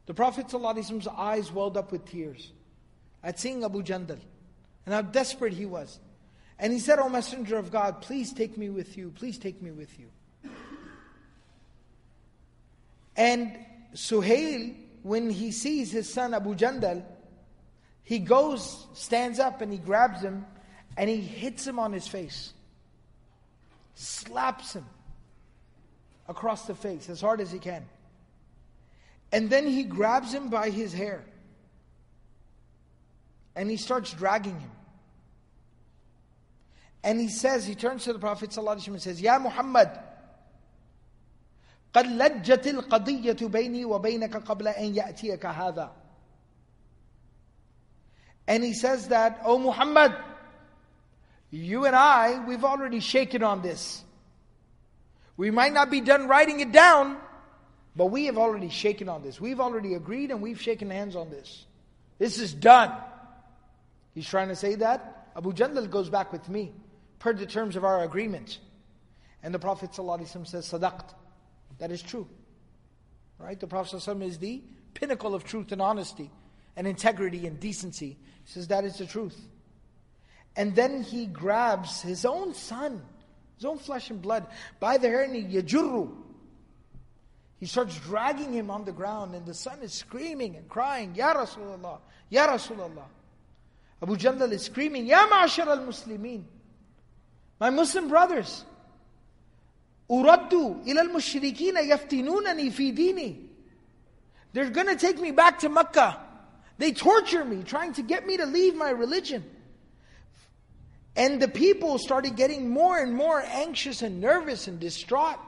The 0.07 0.15
Prophet 0.15 0.49
sallallahu 0.49 0.77
alaihi 0.77 0.91
wasallam's 0.91 1.09
eyes 1.09 1.53
welled 1.53 1.77
up 1.77 1.93
with 1.93 2.05
tears 2.05 2.53
at 3.23 3.39
seeing 3.39 3.65
Abu 3.65 3.83
Jandal 3.83 4.19
and 4.85 4.95
how 4.95 5.03
desperate 5.03 5.53
he 5.53 5.67
was. 5.67 5.99
And 6.59 6.73
he 6.73 6.79
said, 6.79 6.99
O 6.99 7.09
Messenger 7.09 7.57
of 7.57 7.71
God, 7.71 8.03
please 8.03 8.33
take 8.33 8.59
me 8.59 8.69
with 8.69 8.99
you, 8.99 9.13
please 9.15 9.39
take 9.39 9.63
me 9.63 9.71
with 9.71 9.99
you. 9.99 10.09
And 13.17 13.57
Suhail 13.95 14.75
when 15.06 15.30
he 15.30 15.52
sees 15.52 15.92
his 15.92 16.12
son 16.12 16.34
Abu 16.34 16.56
Jandal, 16.56 17.04
he 18.02 18.18
goes, 18.18 18.88
stands 18.96 19.38
up, 19.38 19.62
and 19.62 19.72
he 19.72 19.78
grabs 19.78 20.20
him 20.20 20.48
and 20.98 21.08
he 21.08 21.18
hits 21.18 21.68
him 21.68 21.78
on 21.78 21.94
his 21.94 22.08
face. 22.08 22.54
Slaps 23.94 24.74
him 24.74 24.86
across 26.28 26.66
the 26.66 26.74
face 26.74 27.08
as 27.08 27.22
hard 27.22 27.40
as 27.40 27.52
he 27.52 27.60
can. 27.60 27.86
And 29.32 29.48
then 29.48 29.68
he 29.68 29.84
grabs 29.84 30.34
him 30.34 30.50
by 30.50 30.72
his 30.72 30.92
hair 30.92 31.24
and 33.56 33.70
he 33.70 33.78
starts 33.78 34.12
dragging 34.12 34.60
him. 34.60 34.72
And 37.04 37.20
he 37.20 37.28
says, 37.28 37.64
he 37.68 37.76
turns 37.76 38.06
to 38.06 38.14
the 38.14 38.18
Prophet 38.18 38.50
ﷺ 38.50 38.88
and 38.88 39.02
says, 39.02 39.22
Ya 39.22 39.38
Muhammad, 39.38 39.90
قد 41.95 42.07
لجت 42.07 42.67
القضية 42.67 43.49
بيني 43.49 43.85
وبينك 43.85 44.37
قبل 44.37 44.69
أن 44.69 44.95
يأتيك 44.95 45.47
هذا 45.47 45.93
And 48.47 48.65
he 48.65 48.75
says 48.75 49.09
that, 49.09 49.43
Oh 49.45 49.59
Muhammad, 49.59 50.13
you 51.51 51.87
and 51.87 51.95
I, 51.95 52.45
we've 52.45 52.65
already 52.65 52.99
shaken 52.99 53.45
on 53.45 53.63
this. 53.63 54.03
We 55.37 55.51
might 55.51 55.73
not 55.73 55.89
be 55.89 56.01
done 56.01 56.27
writing 56.27 56.59
it 56.61 56.73
down, 56.73 57.17
but 57.95 58.07
we 58.07 58.27
have 58.27 58.39
already 58.39 58.69
shaken 58.69 59.09
on 59.09 59.23
this. 59.23 59.41
We've 59.41 59.61
already 59.61 59.95
agreed 59.95 60.31
and 60.31 60.43
we've 60.43 60.61
shaken 60.61 60.91
hands 60.91 61.17
on 61.17 61.31
this. 61.31 61.65
This 62.19 62.39
is 62.39 62.53
done. 62.53 62.93
He's 64.15 64.29
trying 64.29 64.49
to 64.49 64.57
say 64.57 64.75
that. 64.77 65.29
Abu 65.37 65.53
Jandal 65.53 65.89
goes 65.89 66.11
back 66.11 66.33
with 66.33 66.49
me, 66.49 66.73
per 67.21 67.33
the 67.33 67.47
terms 67.47 67.77
of 67.77 67.85
our 67.85 68.03
agreement. 68.03 68.59
And 69.43 69.55
the 69.55 69.59
Prophet 69.59 69.93
ﷺ 69.93 70.47
says, 70.47 70.71
Sadaqt. 70.71 71.15
That 71.80 71.92
is 71.92 72.02
true. 72.02 72.28
Right? 73.38 73.60
The 73.60 73.68
Prophet 73.68 73.98
ﷺ 73.98 74.24
is 74.24 74.38
the 74.38 74.64
pinnacle 74.94 75.36
of 75.36 75.44
truth 75.44 75.72
and 75.72 75.82
honesty 75.82 76.32
and 76.76 76.88
integrity 76.88 77.48
and 77.48 77.60
decency. 77.60 78.18
He 78.46 78.52
says 78.52 78.68
that 78.70 78.86
is 78.86 78.98
the 78.98 79.06
truth. 79.06 79.40
And 80.56 80.76
then 80.76 81.04
he 81.04 81.26
grabs 81.26 82.02
his 82.02 82.26
own 82.26 82.54
son 82.54 83.02
his 83.56 83.66
own 83.66 83.78
flesh 83.78 84.10
and 84.10 84.22
blood, 84.22 84.48
by 84.80 84.98
the 84.98 85.08
hair, 85.08 85.24
and 85.24 85.36
he 85.36 85.44
yajurru. 85.44 86.12
He 87.58 87.66
starts 87.66 87.98
dragging 88.00 88.54
him 88.54 88.70
on 88.70 88.84
the 88.84 88.92
ground, 88.92 89.34
and 89.34 89.46
the 89.46 89.54
son 89.54 89.80
is 89.82 89.94
screaming 89.94 90.56
and 90.56 90.68
crying, 90.68 91.16
Ya 91.16 91.34
Rasulullah, 91.34 92.00
Ya 92.30 92.48
Rasulullah. 92.48 93.06
Abu 94.04 94.18
Jandal 94.18 94.52
is 94.52 94.64
screaming, 94.64 95.06
Ya 95.06 95.26
Ma'ashar 95.28 95.68
al 95.68 95.80
Muslimin. 95.80 96.44
My 97.60 97.70
Muslim 97.70 98.10
brothers, 98.10 98.66
Uraddu 100.10 100.88
ila 100.88 101.02
al 101.02 101.10
mushrikina 101.10 101.82
yaftinunani 101.82 102.72
fi 102.72 102.92
dini. 102.92 103.48
They're 104.54 104.70
going 104.70 104.88
to 104.88 104.96
take 104.96 105.20
me 105.20 105.32
back 105.32 105.60
to 105.60 105.70
Mecca. 105.70 106.20
They 106.78 106.92
torture 106.92 107.44
me, 107.44 107.64
trying 107.64 107.94
to 107.94 108.04
get 108.04 108.26
me 108.26 108.38
to 108.38 108.46
leave 108.46 108.76
my 108.76 108.90
religion. 108.90 109.44
And 111.16 111.42
the 111.42 111.48
people 111.48 111.98
started 111.98 112.36
getting 112.36 112.70
more 112.70 112.98
and 112.98 113.14
more 113.14 113.42
anxious 113.42 114.02
and 114.02 114.20
nervous 114.20 114.68
and 114.68 114.80
distraught, 114.80 115.40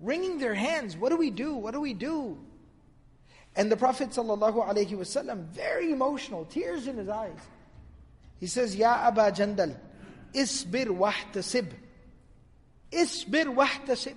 wringing 0.00 0.38
their 0.38 0.54
hands. 0.54 0.96
What 0.96 1.08
do 1.08 1.16
we 1.16 1.30
do? 1.30 1.54
What 1.54 1.72
do 1.72 1.80
we 1.80 1.94
do? 1.94 2.38
And 3.56 3.70
the 3.70 3.76
Prophet 3.76 4.10
ﷺ, 4.10 5.44
very 5.48 5.92
emotional, 5.92 6.44
tears 6.46 6.86
in 6.86 6.96
his 6.96 7.08
eyes. 7.08 7.38
He 8.40 8.46
says, 8.46 8.74
Ya 8.74 9.06
Aba 9.06 9.32
Jandal, 9.32 9.76
isbir 10.34 10.86
wahtasib. 10.86 11.70
Isbir 12.91 13.53
wahtasib. 13.53 14.15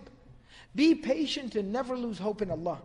Be 0.75 0.95
patient 0.95 1.57
and 1.57 1.73
never 1.73 1.97
lose 1.97 2.19
hope 2.19 2.43
in 2.43 2.51
Allah. 2.51 2.81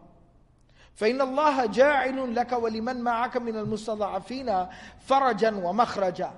فإن 0.95 1.21
الله 1.21 1.65
جاعل 1.65 2.36
لك 2.36 2.51
ولمن 2.51 3.01
معك 3.01 3.38
من 3.38 3.58
المستضعفين 3.58 4.67
فرجا 5.06 5.51
ومخرجا 5.51 6.32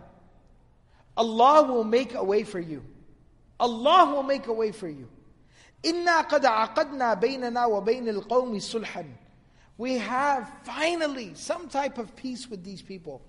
Allah 1.18 1.64
will 1.64 1.84
make 1.84 2.14
a 2.14 2.24
way 2.24 2.44
for 2.44 2.60
you. 2.60 2.84
Allah 3.60 4.14
will 4.14 4.24
make 4.24 4.48
a 4.48 4.54
way 4.54 4.72
for 4.72 4.88
you. 4.88 5.08
إنا 5.86 6.22
قد 6.22 6.46
عقدنا 6.46 7.14
بيننا 7.14 7.66
وبين 7.66 8.10
القوم 8.10 8.60
صلحا. 8.60 9.06
We 9.78 9.98
have 9.98 10.50
finally 10.64 11.34
some 11.36 11.68
type 11.68 11.98
of 11.98 12.16
peace 12.16 12.48
with 12.50 12.64
these 12.64 12.82
people. 12.82 13.22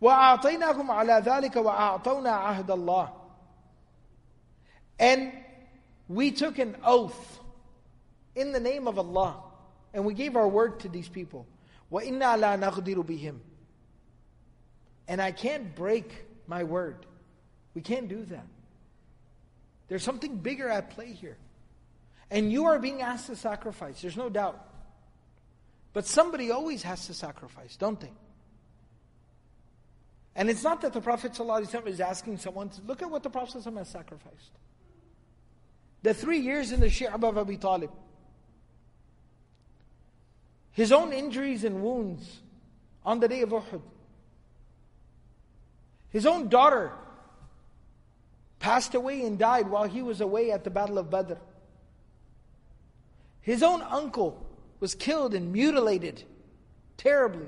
وأعطيناكم 0.00 0.90
على 0.90 1.22
ذلك 1.24 1.56
وأعطونا 1.56 2.30
عهد 2.30 2.70
الله. 2.70 3.10
And 4.98 5.32
we 6.08 6.30
took 6.30 6.58
an 6.58 6.76
oath 6.84 7.40
in 8.34 8.52
the 8.52 8.60
name 8.60 8.88
of 8.88 8.98
Allah. 8.98 9.36
And 9.92 10.04
we 10.04 10.14
gave 10.14 10.34
our 10.36 10.48
word 10.48 10.80
to 10.80 10.88
these 10.88 11.08
people. 11.08 11.46
وَإِنَّا 11.92 12.18
لَا 12.18 12.58
نَغْدِرُ 12.58 13.04
بِهِمْ 13.06 13.38
And 15.06 15.22
I 15.22 15.30
can't 15.30 15.74
break 15.74 16.26
my 16.46 16.64
word. 16.64 17.06
We 17.74 17.80
can't 17.80 18.08
do 18.08 18.24
that. 18.24 18.46
There's 19.88 20.02
something 20.02 20.36
bigger 20.38 20.68
at 20.68 20.90
play 20.90 21.12
here. 21.12 21.36
And 22.30 22.50
you 22.50 22.66
are 22.66 22.78
being 22.78 23.02
asked 23.02 23.26
to 23.26 23.36
sacrifice, 23.36 24.02
there's 24.02 24.16
no 24.16 24.28
doubt. 24.28 24.58
But 25.92 26.06
somebody 26.06 26.50
always 26.50 26.82
has 26.82 27.06
to 27.06 27.14
sacrifice, 27.14 27.76
don't 27.76 28.00
they? 28.00 28.10
And 30.34 30.50
it's 30.50 30.64
not 30.64 30.80
that 30.80 30.92
the 30.92 31.00
Prophet 31.00 31.32
ﷺ 31.32 31.86
is 31.86 32.00
asking 32.00 32.38
someone 32.38 32.70
to 32.70 32.82
look 32.82 33.02
at 33.02 33.10
what 33.10 33.22
the 33.22 33.30
Prophet 33.30 33.62
ﷺ 33.62 33.78
has 33.78 33.88
sacrificed. 33.88 34.50
The 36.01 36.13
three 36.13 36.39
years 36.39 36.71
in 36.71 36.79
the 36.79 36.87
Shi'ab 36.87 37.23
of 37.23 37.37
Abi 37.37 37.57
Talib, 37.57 37.91
his 40.71 40.91
own 40.91 41.11
injuries 41.11 41.63
and 41.63 41.83
wounds 41.83 42.39
on 43.05 43.19
the 43.19 43.27
day 43.27 43.41
of 43.41 43.49
Uhud, 43.49 43.81
his 46.09 46.25
own 46.25 46.47
daughter 46.47 46.91
passed 48.59 48.95
away 48.95 49.23
and 49.23 49.37
died 49.37 49.69
while 49.69 49.85
he 49.85 50.01
was 50.01 50.21
away 50.21 50.51
at 50.51 50.63
the 50.63 50.69
Battle 50.69 50.97
of 50.97 51.09
Badr. 51.09 51.35
His 53.41 53.63
own 53.63 53.81
uncle 53.81 54.45
was 54.79 54.95
killed 54.95 55.33
and 55.33 55.51
mutilated 55.51 56.23
terribly. 56.97 57.47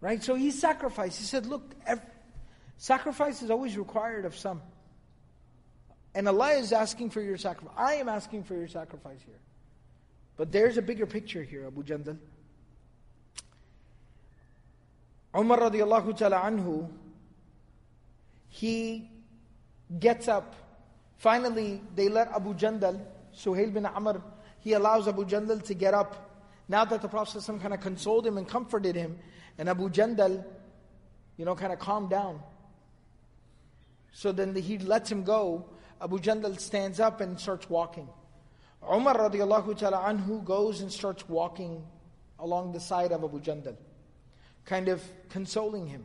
Right? 0.00 0.22
So 0.22 0.34
he 0.34 0.50
sacrificed. 0.50 1.18
He 1.18 1.24
said, 1.24 1.46
Look, 1.46 1.74
every, 1.86 2.04
sacrifice 2.78 3.42
is 3.42 3.50
always 3.50 3.76
required 3.76 4.24
of 4.24 4.36
some. 4.36 4.62
And 6.16 6.26
Allah 6.26 6.52
is 6.52 6.72
asking 6.72 7.10
for 7.10 7.20
your 7.20 7.36
sacrifice. 7.36 7.76
I 7.76 7.96
am 7.96 8.08
asking 8.08 8.44
for 8.44 8.54
your 8.54 8.68
sacrifice 8.68 9.18
here. 9.26 9.38
But 10.38 10.50
there's 10.50 10.78
a 10.78 10.82
bigger 10.82 11.04
picture 11.04 11.42
here, 11.42 11.66
Abu 11.66 11.84
Jandal. 11.84 12.16
Umar 15.36 15.58
radiallahu 15.58 16.16
ta'ala 16.16 16.40
anhu, 16.40 16.88
he 18.48 19.10
gets 20.00 20.26
up. 20.26 20.56
Finally, 21.18 21.82
they 21.94 22.08
let 22.08 22.28
Abu 22.28 22.54
Jandal, 22.54 22.98
Suhail 23.36 23.74
bin 23.74 23.84
Amr, 23.84 24.22
he 24.60 24.72
allows 24.72 25.08
Abu 25.08 25.26
Jandal 25.26 25.62
to 25.64 25.74
get 25.74 25.92
up. 25.92 26.40
Now 26.66 26.86
that 26.86 27.02
the 27.02 27.08
Prophet 27.08 27.40
ﷺ 27.40 27.60
kind 27.60 27.74
of 27.74 27.80
consoled 27.80 28.26
him 28.26 28.38
and 28.38 28.48
comforted 28.48 28.96
him, 28.96 29.18
and 29.58 29.68
Abu 29.68 29.90
Jandal, 29.90 30.42
you 31.36 31.44
know, 31.44 31.54
kind 31.54 31.74
of 31.74 31.78
calmed 31.78 32.08
down. 32.08 32.40
So 34.12 34.32
then 34.32 34.54
he 34.54 34.78
lets 34.78 35.12
him 35.12 35.22
go. 35.22 35.66
Abu 36.01 36.19
Jandal 36.19 36.59
stands 36.59 36.99
up 36.99 37.21
and 37.21 37.39
starts 37.39 37.69
walking. 37.69 38.07
Umar 38.83 39.15
radiallahu 39.17 39.77
ta'ala 39.77 39.97
anhu 39.97 40.43
goes 40.43 40.81
and 40.81 40.91
starts 40.91 41.27
walking 41.29 41.83
along 42.39 42.71
the 42.71 42.79
side 42.79 43.11
of 43.11 43.23
Abu 43.23 43.39
Jandal, 43.39 43.75
kind 44.65 44.87
of 44.87 45.03
consoling 45.29 45.87
him. 45.87 46.03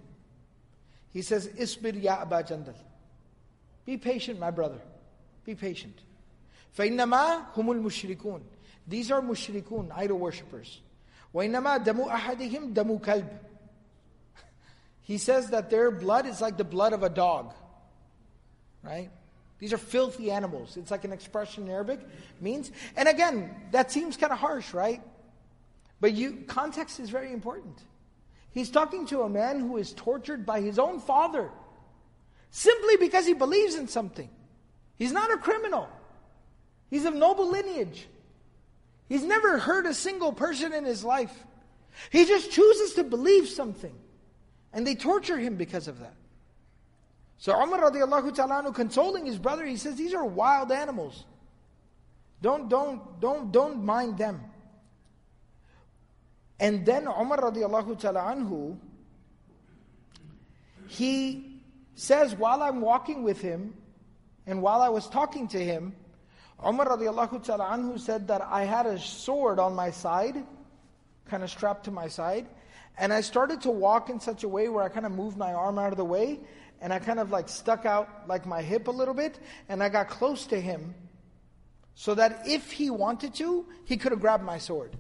He 1.13 1.23
says, 1.23 1.49
Isbir 1.49 2.03
ya 2.03 2.21
Abu 2.21 2.35
Jandal. 2.35 2.75
Be 3.87 3.97
patient, 3.97 4.39
my 4.39 4.51
brother. 4.51 4.81
Be 5.45 5.55
patient. 5.55 5.97
فَإِنَّمَا 6.77 7.55
هُمُ 7.55 7.83
الْمُشْرِكُونَ 7.83 8.43
These 8.87 9.11
are 9.11 9.23
mushrikun, 9.23 9.91
idol 9.97 10.19
worshippers. 10.19 10.81
وَإِنَّمَا 11.35 11.85
دَمُ 11.85 12.07
أَحَدِهِمْ 12.07 12.75
دَمُ 12.75 13.01
كَلْبٍ 13.01 13.29
He 15.03 15.17
says 15.17 15.51
that 15.51 15.71
their 15.71 15.91
blood 15.91 16.27
is 16.27 16.41
like 16.41 16.59
the 16.59 16.65
blood 16.65 16.93
of 16.93 17.03
a 17.03 17.09
dog. 17.09 17.55
Right? 18.83 19.11
These 19.62 19.74
are 19.74 19.78
filthy 19.78 20.32
animals. 20.32 20.76
It's 20.76 20.90
like 20.90 21.06
an 21.06 21.14
expression 21.14 21.66
in 21.66 21.70
Arabic 21.70 22.00
means. 22.42 22.72
And 22.98 23.08
again, 23.08 23.56
that 23.70 23.92
seems 23.92 24.18
kind 24.18 24.34
of 24.34 24.40
harsh, 24.40 24.74
right? 24.74 25.02
But 26.00 26.14
you 26.14 26.44
context 26.48 27.00
is 27.00 27.12
very 27.12 27.32
important. 27.32 27.80
He's 28.50 28.72
talking 28.72 29.06
to 29.08 29.22
a 29.22 29.30
man 29.30 29.60
who 29.60 29.78
is 29.78 29.94
tortured 29.94 30.48
by 30.48 30.62
his 30.62 30.80
own 30.80 31.00
father 31.00 31.52
simply 32.50 32.98
because 32.98 33.28
he 33.28 33.34
believes 33.34 33.76
in 33.76 33.88
something. 33.88 34.30
He's 34.98 35.12
not 35.12 35.32
a 35.32 35.38
criminal. 35.38 35.88
He's 36.90 37.06
of 37.06 37.14
noble 37.14 37.52
lineage. 37.52 38.08
He's 39.08 39.24
never 39.24 39.60
hurt 39.60 39.86
a 39.86 39.94
single 39.94 40.34
person 40.34 40.74
in 40.74 40.86
his 40.86 41.04
life. 41.04 41.46
He 42.10 42.26
just 42.26 42.50
chooses 42.50 42.96
to 42.96 43.04
believe 43.04 43.48
something. 43.48 43.94
And 44.74 44.88
they 44.88 44.96
torture 44.96 45.38
him 45.38 45.56
because 45.56 45.88
of 45.88 46.00
that. 46.00 46.16
So 47.42 47.60
Umar 47.60 47.90
radiallahu 47.90 48.36
ta'ala 48.36 48.72
consoling 48.72 49.26
his 49.26 49.40
brother, 49.40 49.66
he 49.66 49.76
says, 49.76 49.96
these 49.96 50.14
are 50.14 50.24
wild 50.24 50.72
animals. 50.72 51.26
Don't, 52.40 52.70
don't, 52.70 53.20
don't, 53.20 53.52
don't 53.52 53.84
mind 53.84 54.20
them. 54.20 54.42
And 56.60 56.86
then 56.86 57.08
Umar 57.08 57.40
radiallahu 57.40 58.00
ta'ala 58.00 58.20
anhu, 58.36 58.78
he 60.86 61.64
says, 61.96 62.36
while 62.36 62.62
I'm 62.62 62.80
walking 62.80 63.24
with 63.24 63.42
him, 63.42 63.74
and 64.46 64.62
while 64.62 64.84
I 64.84 64.90
was 64.90 65.10
talking 65.10 65.48
to 65.48 65.58
him, 65.60 65.96
Umar 66.64 66.90
radiallahu 66.90 67.44
ta'ala 67.44 67.66
anhu 67.76 68.00
said 68.00 68.28
that 68.28 68.44
I 68.44 68.66
had 68.66 68.86
a 68.86 69.00
sword 69.00 69.58
on 69.58 69.74
my 69.74 69.90
side, 69.90 70.46
kind 71.26 71.42
of 71.42 71.50
strapped 71.50 71.86
to 71.86 71.92
my 71.92 72.08
side, 72.08 72.46
and 73.00 73.12
I 73.12 73.22
started 73.22 73.62
to 73.62 73.72
walk 73.72 74.12
in 74.12 74.20
such 74.20 74.44
a 74.44 74.48
way 74.48 74.70
where 74.70 74.84
I 74.84 74.90
kind 74.90 75.08
of 75.08 75.12
moved 75.12 75.38
my 75.38 75.54
arm 75.54 75.80
out 75.80 75.92
of 75.92 75.98
the 75.98 76.06
way, 76.06 76.40
and 76.81 76.93
I 76.93 76.99
kind 76.99 77.19
of 77.19 77.31
like 77.31 77.49
stuck 77.49 77.87
out 77.87 78.29
like 78.29 78.47
my 78.47 78.63
hip 78.63 78.89
a 78.89 78.91
little 78.91 79.15
bit, 79.15 79.39
and 79.69 79.83
I 79.83 79.89
got 79.89 80.09
close 80.09 80.47
to 80.47 80.61
him, 80.61 80.95
so 81.95 82.15
that 82.15 82.43
if 82.47 82.73
he 82.73 82.91
wanted 82.91 83.35
to, 83.37 83.67
he 83.85 83.97
could 83.97 84.13
have 84.13 84.21
grabbed 84.21 84.45
my 84.45 84.59
sword. 84.59 84.97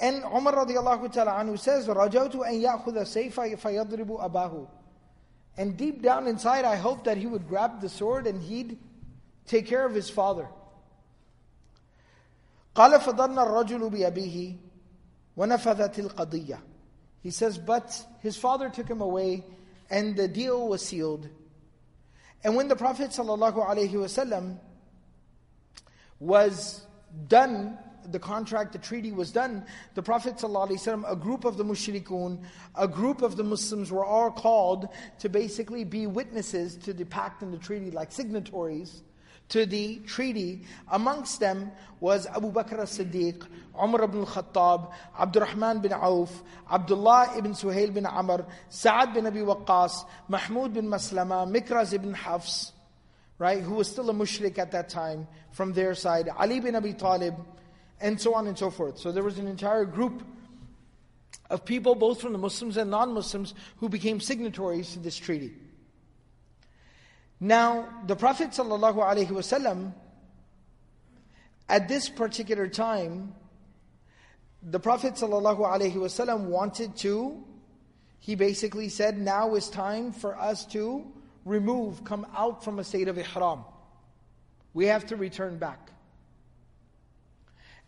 And 0.00 0.24
Umar 0.24 0.54
radiallahu 0.54 1.12
ta'ala 1.12 1.32
anhu 1.32 1.58
says, 1.58 1.86
رَجَوْتُ 1.86 2.34
أَن 2.34 2.62
يَأْخُذَ 2.62 2.94
سَيْفَ 3.04 3.60
فَيَضْرِبُ 3.60 4.30
أَبَاهُ 4.30 4.68
And 5.56 5.76
deep 5.76 6.02
down 6.02 6.26
inside, 6.26 6.64
I 6.64 6.76
hoped 6.76 7.04
that 7.04 7.16
he 7.16 7.26
would 7.26 7.46
grab 7.46 7.80
the 7.80 7.88
sword 7.88 8.26
and 8.26 8.42
he'd 8.42 8.78
take 9.46 9.66
care 9.66 9.86
of 9.86 9.94
his 9.94 10.10
father. 10.10 10.48
قال 12.74 13.00
فضلنا 13.00 13.42
الرجل 13.42 13.90
بأبيه 13.90 14.56
ونفذت 15.36 15.98
القضية 15.98 16.58
He 17.22 17.30
says, 17.30 17.56
but 17.56 18.04
his 18.20 18.36
father 18.36 18.68
took 18.68 18.88
him 18.88 19.00
away 19.00 19.44
and 19.89 20.15
the 20.15 20.27
deal 20.27 20.67
was 20.67 20.85
sealed. 20.85 21.27
And 22.43 22.55
when 22.55 22.67
the 22.67 22.75
Prophet 22.75 23.11
ﷺ 23.11 24.57
was 26.19 26.85
done 27.27 27.77
the 28.11 28.19
contract, 28.19 28.71
the 28.73 28.79
treaty 28.79 29.11
was 29.11 29.31
done, 29.31 29.65
the 29.93 30.01
Prophet 30.01 30.35
ﷺ, 30.35 31.11
a 31.11 31.15
group 31.15 31.45
of 31.45 31.57
the 31.57 31.63
mushrikun, 31.63 32.43
a 32.75 32.87
group 32.87 33.21
of 33.21 33.35
the 33.35 33.43
Muslims 33.43 33.91
were 33.91 34.05
all 34.05 34.31
called 34.31 34.87
to 35.19 35.29
basically 35.29 35.83
be 35.83 36.07
witnesses 36.07 36.75
to 36.77 36.93
the 36.93 37.05
pact 37.05 37.43
and 37.43 37.53
the 37.53 37.57
treaty, 37.57 37.91
like 37.91 38.11
signatories 38.11 39.03
to 39.49 39.65
the 39.65 39.97
treaty. 40.05 40.65
Amongst 40.91 41.39
them 41.39 41.71
was 41.99 42.25
Abu 42.27 42.51
Bakr 42.51 42.79
as-Siddiq, 42.79 43.45
Umar 43.81 44.03
ibn 44.03 44.19
al-Khattab, 44.19 44.91
Abdurrahman 45.17 45.81
bin 45.81 45.93
Auf, 45.93 46.43
Abdullah 46.71 47.33
ibn 47.37 47.53
Suhail 47.53 47.93
bin 47.93 48.05
Amr, 48.05 48.45
Sa'ad 48.69 49.13
bin 49.13 49.27
Abi 49.27 49.39
Waqqas, 49.39 50.05
Mahmud 50.27 50.73
bin 50.73 50.87
Maslama, 50.87 51.49
Mikraz 51.49 51.93
ibn 51.93 52.13
Hafs, 52.13 52.71
right, 53.37 53.61
who 53.61 53.75
was 53.75 53.89
still 53.89 54.09
a 54.09 54.13
mushrik 54.13 54.57
at 54.57 54.71
that 54.71 54.89
time 54.89 55.27
from 55.51 55.73
their 55.73 55.93
side, 55.95 56.29
Ali 56.37 56.59
bin 56.59 56.75
Abi 56.75 56.93
Talib, 56.93 57.35
and 58.01 58.19
so 58.19 58.33
on 58.33 58.47
and 58.47 58.57
so 58.57 58.69
forth. 58.69 58.97
So 58.97 59.11
there 59.11 59.23
was 59.23 59.37
an 59.37 59.47
entire 59.47 59.85
group 59.85 60.23
of 61.49 61.65
people, 61.65 61.95
both 61.95 62.21
from 62.21 62.31
the 62.31 62.37
Muslims 62.37 62.77
and 62.77 62.91
non-Muslims, 62.91 63.53
who 63.77 63.89
became 63.89 64.19
signatories 64.19 64.93
to 64.93 64.99
this 64.99 65.17
treaty. 65.17 65.53
Now, 67.40 67.88
the 68.06 68.16
Prophet 68.16 68.50
ﷺ, 68.50 69.92
at 71.68 71.88
this 71.88 72.08
particular 72.08 72.68
time, 72.68 73.34
the 74.62 74.80
Prophet 74.80 75.14
ﷺ 75.14 76.40
wanted 76.44 76.96
to, 76.98 77.44
he 78.20 78.34
basically 78.34 78.88
said, 78.88 79.18
now 79.18 79.54
is 79.54 79.68
time 79.68 80.12
for 80.12 80.38
us 80.38 80.64
to 80.66 81.04
remove, 81.44 82.04
come 82.04 82.26
out 82.36 82.64
from 82.64 82.78
a 82.78 82.84
state 82.84 83.08
of 83.08 83.18
ihram. 83.18 83.64
We 84.72 84.86
have 84.86 85.06
to 85.06 85.16
return 85.16 85.58
back. 85.58 85.90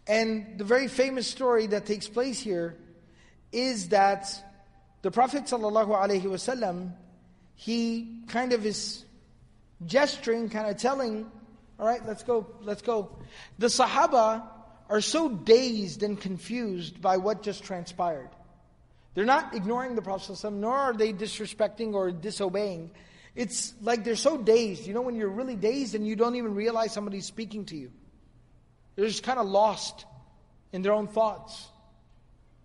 And 0.06 0.58
the 0.58 0.64
very 0.64 0.88
famous 0.88 1.26
story 1.26 1.66
that 1.68 1.86
takes 1.86 2.06
place 2.06 2.38
here 2.38 2.76
is 3.52 3.88
that 3.88 4.30
the 5.02 5.10
Prophet 5.10 5.44
ﷺ, 5.44 6.92
he 7.54 8.22
kind 8.28 8.52
of 8.52 8.66
is 8.66 9.04
gesturing, 9.85 10.49
kind 10.49 10.69
of 10.69 10.77
telling, 10.77 11.31
all 11.79 11.85
right, 11.85 12.05
let's 12.05 12.23
go, 12.23 12.47
let's 12.61 12.81
go. 12.81 13.17
The 13.57 13.67
Sahaba 13.67 14.43
are 14.89 15.01
so 15.01 15.29
dazed 15.29 16.03
and 16.03 16.19
confused 16.19 17.01
by 17.01 17.17
what 17.17 17.43
just 17.43 17.63
transpired. 17.63 18.29
They're 19.13 19.25
not 19.25 19.55
ignoring 19.55 19.95
the 19.95 20.01
Prophet 20.01 20.33
ﷺ, 20.33 20.53
nor 20.53 20.75
are 20.75 20.93
they 20.93 21.11
disrespecting 21.11 21.93
or 21.93 22.11
disobeying. 22.11 22.91
It's 23.35 23.73
like 23.81 24.03
they're 24.03 24.15
so 24.15 24.37
dazed. 24.37 24.87
You 24.87 24.93
know, 24.93 25.01
when 25.01 25.15
you're 25.15 25.29
really 25.29 25.55
dazed 25.55 25.95
and 25.95 26.05
you 26.07 26.15
don't 26.15 26.35
even 26.35 26.55
realize 26.55 26.93
somebody's 26.93 27.25
speaking 27.25 27.65
to 27.65 27.75
you. 27.75 27.91
They're 28.95 29.07
just 29.07 29.23
kind 29.23 29.39
of 29.39 29.47
lost 29.47 30.05
in 30.71 30.81
their 30.81 30.93
own 30.93 31.07
thoughts 31.07 31.67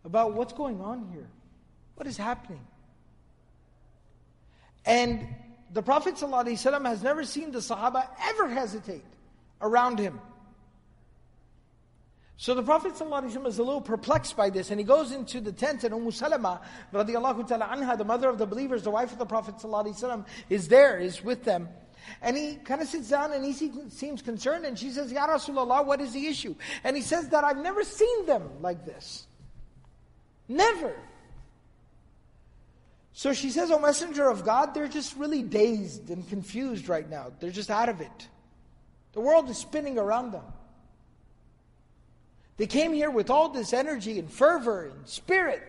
about 0.04 0.34
what's 0.34 0.52
going 0.52 0.80
on 0.80 1.08
here. 1.12 1.28
What 1.94 2.06
is 2.06 2.16
happening? 2.16 2.64
And 4.84 5.26
the 5.75 5.82
Prophet 5.82 6.15
ﷺ 6.15 6.86
has 6.86 7.01
never 7.01 7.23
seen 7.23 7.51
the 7.51 7.59
Sahaba 7.59 8.07
ever 8.29 8.49
hesitate 8.49 9.05
around 9.61 9.99
him. 9.99 10.19
So 12.38 12.55
the 12.55 12.63
Prophet 12.63 12.93
ﷺ 12.93 13.45
is 13.45 13.59
a 13.59 13.63
little 13.63 13.82
perplexed 13.82 14.36
by 14.36 14.49
this, 14.49 14.71
and 14.71 14.79
he 14.79 14.84
goes 14.84 15.11
into 15.11 15.39
the 15.39 15.51
tent, 15.51 15.84
and 15.84 15.93
Umm 15.93 16.11
Salama, 16.11 16.59
radiallahu 16.91 17.47
ta'ala 17.47 17.67
anha, 17.67 17.97
the 17.97 18.03
mother 18.03 18.29
of 18.29 18.39
the 18.39 18.47
believers, 18.47 18.82
the 18.82 18.89
wife 18.89 19.11
of 19.11 19.19
the 19.19 19.25
Prophet 19.27 19.57
ﷺ, 19.57 20.25
is 20.49 20.67
there, 20.67 20.97
is 20.97 21.23
with 21.23 21.43
them. 21.43 21.69
And 22.21 22.36
he 22.36 22.55
kind 22.55 22.82
of 22.82 22.88
sits 22.88 23.09
down 23.09 23.32
and 23.32 23.45
he 23.45 23.53
seems 23.89 24.23
concerned, 24.23 24.65
and 24.65 24.77
she 24.77 24.89
says, 24.89 25.11
Ya 25.11 25.27
Rasulullah, 25.27 25.86
what 25.86 26.01
is 26.01 26.13
the 26.13 26.25
issue? 26.25 26.55
And 26.84 26.95
he 26.95 27.03
says 27.03 27.29
that 27.29 27.43
I've 27.43 27.57
never 27.61 27.84
seen 27.84 28.25
them 28.25 28.49
like 28.59 28.86
this. 28.86 29.27
Never. 30.47 30.95
So 33.16 33.32
she 33.32 33.48
says, 33.48 33.70
O 33.70 33.78
messenger 33.78 34.28
of 34.28 34.44
God, 34.44 34.74
they're 34.74 34.88
just 34.88 35.16
really 35.16 35.42
dazed 35.42 36.10
and 36.10 36.28
confused 36.28 36.86
right 36.86 37.08
now. 37.08 37.32
They're 37.40 37.50
just 37.50 37.70
out 37.70 37.88
of 37.88 38.02
it. 38.02 38.28
The 39.14 39.20
world 39.20 39.48
is 39.48 39.56
spinning 39.56 39.98
around 39.98 40.32
them. 40.32 40.44
They 42.58 42.66
came 42.66 42.92
here 42.92 43.10
with 43.10 43.30
all 43.30 43.48
this 43.48 43.72
energy 43.72 44.18
and 44.18 44.30
fervor 44.30 44.84
and 44.84 45.08
spirit, 45.08 45.62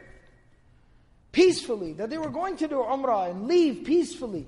peacefully, 1.32 1.94
that 1.94 2.10
they 2.10 2.18
were 2.18 2.30
going 2.30 2.58
to 2.58 2.68
do 2.68 2.76
Umrah 2.76 3.32
and 3.32 3.48
leave 3.48 3.86
peacefully. 3.86 4.46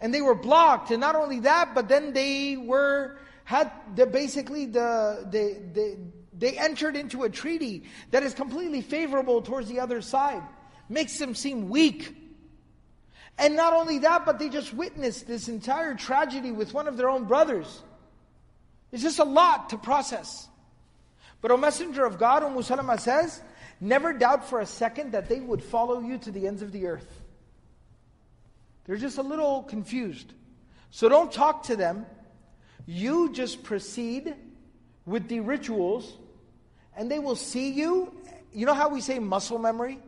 And 0.00 0.12
they 0.14 0.22
were 0.22 0.34
blocked. 0.34 0.90
And 0.92 1.02
not 1.02 1.16
only 1.16 1.40
that, 1.40 1.74
but 1.74 1.86
then 1.86 2.14
they 2.14 2.56
were, 2.56 3.18
had 3.44 3.70
the, 3.94 4.06
basically 4.06 4.64
the, 4.64 5.28
they, 5.30 5.58
they, 5.74 5.98
they 6.32 6.56
entered 6.56 6.96
into 6.96 7.24
a 7.24 7.28
treaty 7.28 7.82
that 8.10 8.22
is 8.22 8.32
completely 8.32 8.80
favorable 8.80 9.42
towards 9.42 9.68
the 9.68 9.80
other 9.80 10.00
side 10.00 10.42
makes 10.88 11.18
them 11.18 11.34
seem 11.34 11.68
weak. 11.68 12.14
And 13.38 13.54
not 13.54 13.72
only 13.72 13.98
that, 13.98 14.24
but 14.24 14.38
they 14.38 14.48
just 14.48 14.72
witnessed 14.72 15.26
this 15.26 15.48
entire 15.48 15.94
tragedy 15.94 16.52
with 16.52 16.72
one 16.72 16.88
of 16.88 16.96
their 16.96 17.10
own 17.10 17.24
brothers. 17.24 17.82
It's 18.92 19.02
just 19.02 19.18
a 19.18 19.24
lot 19.24 19.70
to 19.70 19.78
process. 19.78 20.48
But 21.42 21.50
O 21.50 21.56
messenger 21.56 22.04
of 22.04 22.18
God, 22.18 22.42
Umm 22.42 22.62
Salama 22.62 22.98
says, 22.98 23.42
never 23.80 24.12
doubt 24.12 24.48
for 24.48 24.60
a 24.60 24.66
second 24.66 25.12
that 25.12 25.28
they 25.28 25.40
would 25.40 25.62
follow 25.62 26.00
you 26.00 26.16
to 26.18 26.30
the 26.30 26.46
ends 26.46 26.62
of 26.62 26.72
the 26.72 26.86
earth. 26.86 27.22
They're 28.86 28.96
just 28.96 29.18
a 29.18 29.22
little 29.22 29.64
confused. 29.64 30.32
So 30.90 31.08
don't 31.08 31.30
talk 31.30 31.64
to 31.64 31.76
them. 31.76 32.06
You 32.86 33.32
just 33.32 33.64
proceed 33.64 34.34
with 35.04 35.28
the 35.28 35.40
rituals, 35.40 36.16
and 36.96 37.10
they 37.10 37.18
will 37.18 37.36
see 37.36 37.70
you. 37.70 38.14
You 38.52 38.64
know 38.64 38.74
how 38.74 38.88
we 38.88 39.00
say 39.00 39.18
muscle 39.18 39.58
memory? 39.58 39.98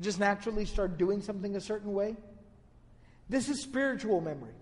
Just 0.00 0.18
naturally 0.18 0.64
start 0.64 0.98
doing 0.98 1.22
something 1.22 1.54
a 1.56 1.60
certain 1.60 1.92
way. 1.92 2.16
This 3.28 3.48
is 3.48 3.60
spiritual 3.60 4.20
memory. 4.20 4.54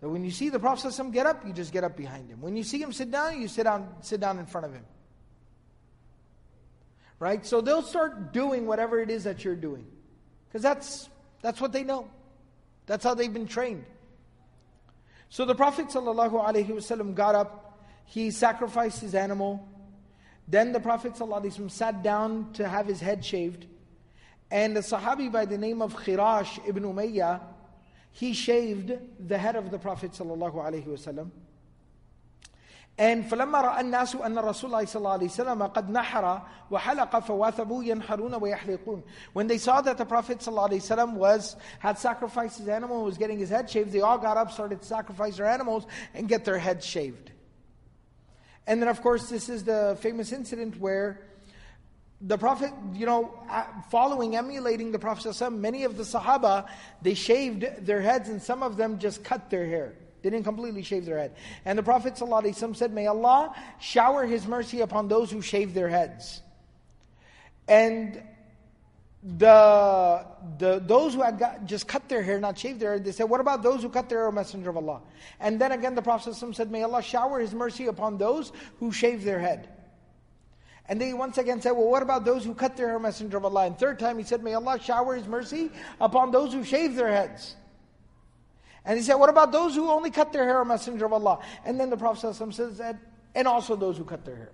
That 0.00 0.08
when 0.08 0.24
you 0.24 0.30
see 0.30 0.48
the 0.48 0.58
Prophet 0.58 0.92
get 1.12 1.26
up, 1.26 1.46
you 1.46 1.52
just 1.52 1.72
get 1.72 1.84
up 1.84 1.96
behind 1.96 2.28
him. 2.28 2.40
When 2.40 2.56
you 2.56 2.64
see 2.64 2.82
him 2.82 2.92
sit 2.92 3.10
down, 3.10 3.40
you 3.40 3.46
sit 3.46 3.64
down, 3.64 3.88
sit 4.00 4.20
down 4.20 4.38
in 4.38 4.46
front 4.46 4.66
of 4.66 4.72
him. 4.72 4.84
Right? 7.20 7.46
So 7.46 7.60
they'll 7.60 7.82
start 7.82 8.32
doing 8.32 8.66
whatever 8.66 9.00
it 9.00 9.10
is 9.10 9.24
that 9.24 9.44
you're 9.44 9.54
doing. 9.54 9.86
Because 10.48 10.62
that's 10.62 11.08
that's 11.40 11.60
what 11.60 11.72
they 11.72 11.84
know. 11.84 12.08
That's 12.86 13.04
how 13.04 13.14
they've 13.14 13.32
been 13.32 13.46
trained. 13.46 13.84
So 15.28 15.44
the 15.44 15.54
Prophet 15.54 15.86
ﷺ 15.86 17.14
got 17.14 17.34
up, 17.34 17.80
he 18.04 18.30
sacrificed 18.30 19.00
his 19.00 19.14
animal, 19.14 19.66
then 20.47 20.71
the 20.71 20.79
Prophet 20.79 21.13
ﷺ 21.13 21.69
sat 21.69 22.03
down 22.03 22.53
to 22.53 22.67
have 22.67 22.87
his 22.87 23.01
head 23.01 23.23
shaved. 23.23 23.65
And 24.49 24.77
a 24.77 24.81
Sahabi 24.81 25.31
by 25.31 25.45
the 25.45 25.57
name 25.57 25.81
of 25.81 25.93
Khirash 25.93 26.65
ibn 26.67 26.83
Umayyah, 26.83 27.41
he 28.11 28.33
shaved 28.33 28.93
the 29.27 29.37
head 29.37 29.55
of 29.55 29.71
the 29.71 29.77
Prophet 29.77 30.11
ﷺ. 30.11 31.31
And 32.99 33.25
فلما 33.25 33.61
رأى 33.61 33.81
الناس 33.81 34.15
أن 34.15 34.35
رسول 34.35 34.71
الله 34.71 34.85
صلى 34.85 34.95
الله 34.95 35.17
عليه 35.19 35.29
وسلم 35.29 35.73
قد 35.73 35.89
نحر 35.91 36.41
وحلق 36.71 37.19
فواثبوا 37.19 37.83
ينحرون 37.83 38.33
ويحلقون. 38.41 39.03
When 39.33 39.45
they 39.45 39.59
saw 39.59 39.81
that 39.81 39.99
the 39.99 40.05
Prophet 40.05 40.39
صلى 40.39 40.47
الله 40.47 40.69
عليه 40.69 40.81
وسلم 40.81 41.13
was 41.13 41.57
had 41.77 41.99
sacrificed 41.99 42.57
his 42.57 42.67
animal, 42.67 43.03
was 43.03 43.17
getting 43.19 43.37
his 43.37 43.49
head 43.49 43.69
shaved, 43.69 43.91
they 43.91 44.01
all 44.01 44.17
got 44.17 44.37
up, 44.37 44.51
started 44.51 44.81
to 44.81 44.87
sacrifice 44.87 45.37
their 45.37 45.45
animals 45.45 45.85
and 46.15 46.27
get 46.27 46.43
their 46.43 46.57
heads 46.57 46.83
shaved. 46.83 47.30
And 48.66 48.80
then, 48.80 48.88
of 48.88 49.02
course, 49.02 49.28
this 49.28 49.48
is 49.48 49.64
the 49.64 49.96
famous 50.00 50.32
incident 50.32 50.78
where 50.78 51.20
the 52.20 52.38
Prophet, 52.38 52.70
you 52.94 53.06
know, 53.06 53.34
following, 53.90 54.36
emulating 54.36 54.92
the 54.92 54.98
Prophet, 54.98 55.50
many 55.50 55.84
of 55.84 55.96
the 55.96 56.04
Sahaba, 56.04 56.68
they 57.02 57.14
shaved 57.14 57.84
their 57.84 58.00
heads 58.00 58.28
and 58.28 58.40
some 58.40 58.62
of 58.62 58.76
them 58.76 58.98
just 58.98 59.24
cut 59.24 59.50
their 59.50 59.66
hair. 59.66 59.94
They 60.22 60.30
didn't 60.30 60.44
completely 60.44 60.84
shave 60.84 61.04
their 61.04 61.18
head. 61.18 61.34
And 61.64 61.76
the 61.76 61.82
Prophet 61.82 62.16
said, 62.16 62.92
May 62.92 63.08
Allah 63.08 63.54
shower 63.80 64.24
His 64.24 64.46
mercy 64.46 64.80
upon 64.80 65.08
those 65.08 65.32
who 65.32 65.42
shave 65.42 65.74
their 65.74 65.88
heads. 65.88 66.40
And 67.66 68.22
the, 69.22 70.26
the 70.58 70.82
those 70.84 71.14
who 71.14 71.22
had 71.22 71.38
got, 71.38 71.64
just 71.64 71.86
cut 71.86 72.08
their 72.08 72.22
hair, 72.22 72.40
not 72.40 72.58
shaved 72.58 72.80
their 72.80 72.90
hair, 72.90 72.98
they 72.98 73.12
said, 73.12 73.24
What 73.24 73.40
about 73.40 73.62
those 73.62 73.82
who 73.82 73.88
cut 73.88 74.08
their 74.08 74.20
hair, 74.20 74.32
Messenger 74.32 74.70
of 74.70 74.76
Allah? 74.76 75.00
And 75.38 75.60
then 75.60 75.72
again, 75.72 75.94
the 75.94 76.02
Prophet 76.02 76.34
said, 76.34 76.70
May 76.70 76.82
Allah 76.82 77.02
shower 77.02 77.38
His 77.38 77.54
mercy 77.54 77.86
upon 77.86 78.18
those 78.18 78.52
who 78.78 78.90
shave 78.90 79.22
their 79.22 79.38
head. 79.38 79.68
And 80.88 81.00
they 81.00 81.12
once 81.12 81.38
again 81.38 81.60
said, 81.60 81.72
Well, 81.72 81.86
what 81.86 82.02
about 82.02 82.24
those 82.24 82.44
who 82.44 82.52
cut 82.52 82.76
their 82.76 82.88
hair, 82.88 82.98
Messenger 82.98 83.36
of 83.36 83.44
Allah? 83.44 83.66
And 83.66 83.78
third 83.78 84.00
time 84.00 84.18
he 84.18 84.24
said, 84.24 84.42
May 84.42 84.54
Allah 84.54 84.80
shower 84.80 85.14
His 85.14 85.28
mercy 85.28 85.70
upon 86.00 86.32
those 86.32 86.52
who 86.52 86.64
shave 86.64 86.96
their 86.96 87.08
heads. 87.08 87.54
And 88.84 88.98
he 88.98 89.04
said, 89.04 89.14
What 89.14 89.30
about 89.30 89.52
those 89.52 89.76
who 89.76 89.88
only 89.88 90.10
cut 90.10 90.32
their 90.32 90.44
hair, 90.44 90.64
Messenger 90.64 91.06
of 91.06 91.12
Allah? 91.12 91.38
And 91.64 91.78
then 91.78 91.90
the 91.90 91.96
Prophet 91.96 92.34
says, 92.34 92.80
And 93.36 93.46
also 93.46 93.76
those 93.76 93.96
who 93.96 94.04
cut 94.04 94.24
their 94.24 94.36
hair. 94.36 94.52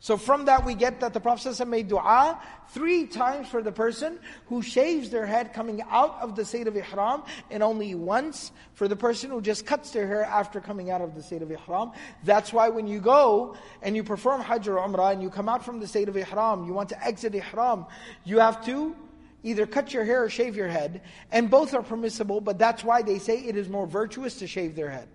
So 0.00 0.16
from 0.16 0.44
that 0.44 0.64
we 0.64 0.74
get 0.74 1.00
that 1.00 1.14
the 1.14 1.20
Prophet 1.20 1.48
ﷺ 1.48 1.68
made 1.68 1.88
dua 1.88 2.40
three 2.68 3.06
times 3.06 3.48
for 3.48 3.62
the 3.62 3.72
person 3.72 4.18
who 4.46 4.60
shaves 4.60 5.10
their 5.10 5.26
head 5.26 5.52
coming 5.52 5.82
out 5.88 6.18
of 6.20 6.36
the 6.36 6.44
state 6.44 6.66
of 6.66 6.76
ihram 6.76 7.22
and 7.50 7.62
only 7.62 7.94
once 7.94 8.52
for 8.74 8.88
the 8.88 8.96
person 8.96 9.30
who 9.30 9.40
just 9.40 9.64
cuts 9.64 9.92
their 9.92 10.06
hair 10.06 10.24
after 10.24 10.60
coming 10.60 10.90
out 10.90 11.00
of 11.00 11.14
the 11.14 11.22
state 11.22 11.42
of 11.42 11.50
ihram. 11.50 11.92
That's 12.24 12.52
why 12.52 12.68
when 12.68 12.86
you 12.86 13.00
go 13.00 13.56
and 13.82 13.96
you 13.96 14.04
perform 14.04 14.42
hajj 14.42 14.68
or 14.68 14.76
umrah 14.76 15.12
and 15.12 15.22
you 15.22 15.30
come 15.30 15.48
out 15.48 15.64
from 15.64 15.80
the 15.80 15.86
state 15.86 16.08
of 16.08 16.16
ihram, 16.16 16.66
you 16.66 16.72
want 16.72 16.90
to 16.90 17.04
exit 17.04 17.34
ihram, 17.34 17.86
you 18.24 18.38
have 18.38 18.64
to 18.66 18.94
either 19.42 19.66
cut 19.66 19.94
your 19.94 20.04
hair 20.04 20.24
or 20.24 20.28
shave 20.28 20.56
your 20.56 20.68
head. 20.68 21.00
And 21.30 21.48
both 21.48 21.72
are 21.72 21.82
permissible, 21.82 22.40
but 22.40 22.58
that's 22.58 22.84
why 22.84 23.02
they 23.02 23.18
say 23.18 23.38
it 23.38 23.56
is 23.56 23.68
more 23.68 23.86
virtuous 23.86 24.40
to 24.40 24.46
shave 24.46 24.74
their 24.76 24.90
head, 24.90 25.08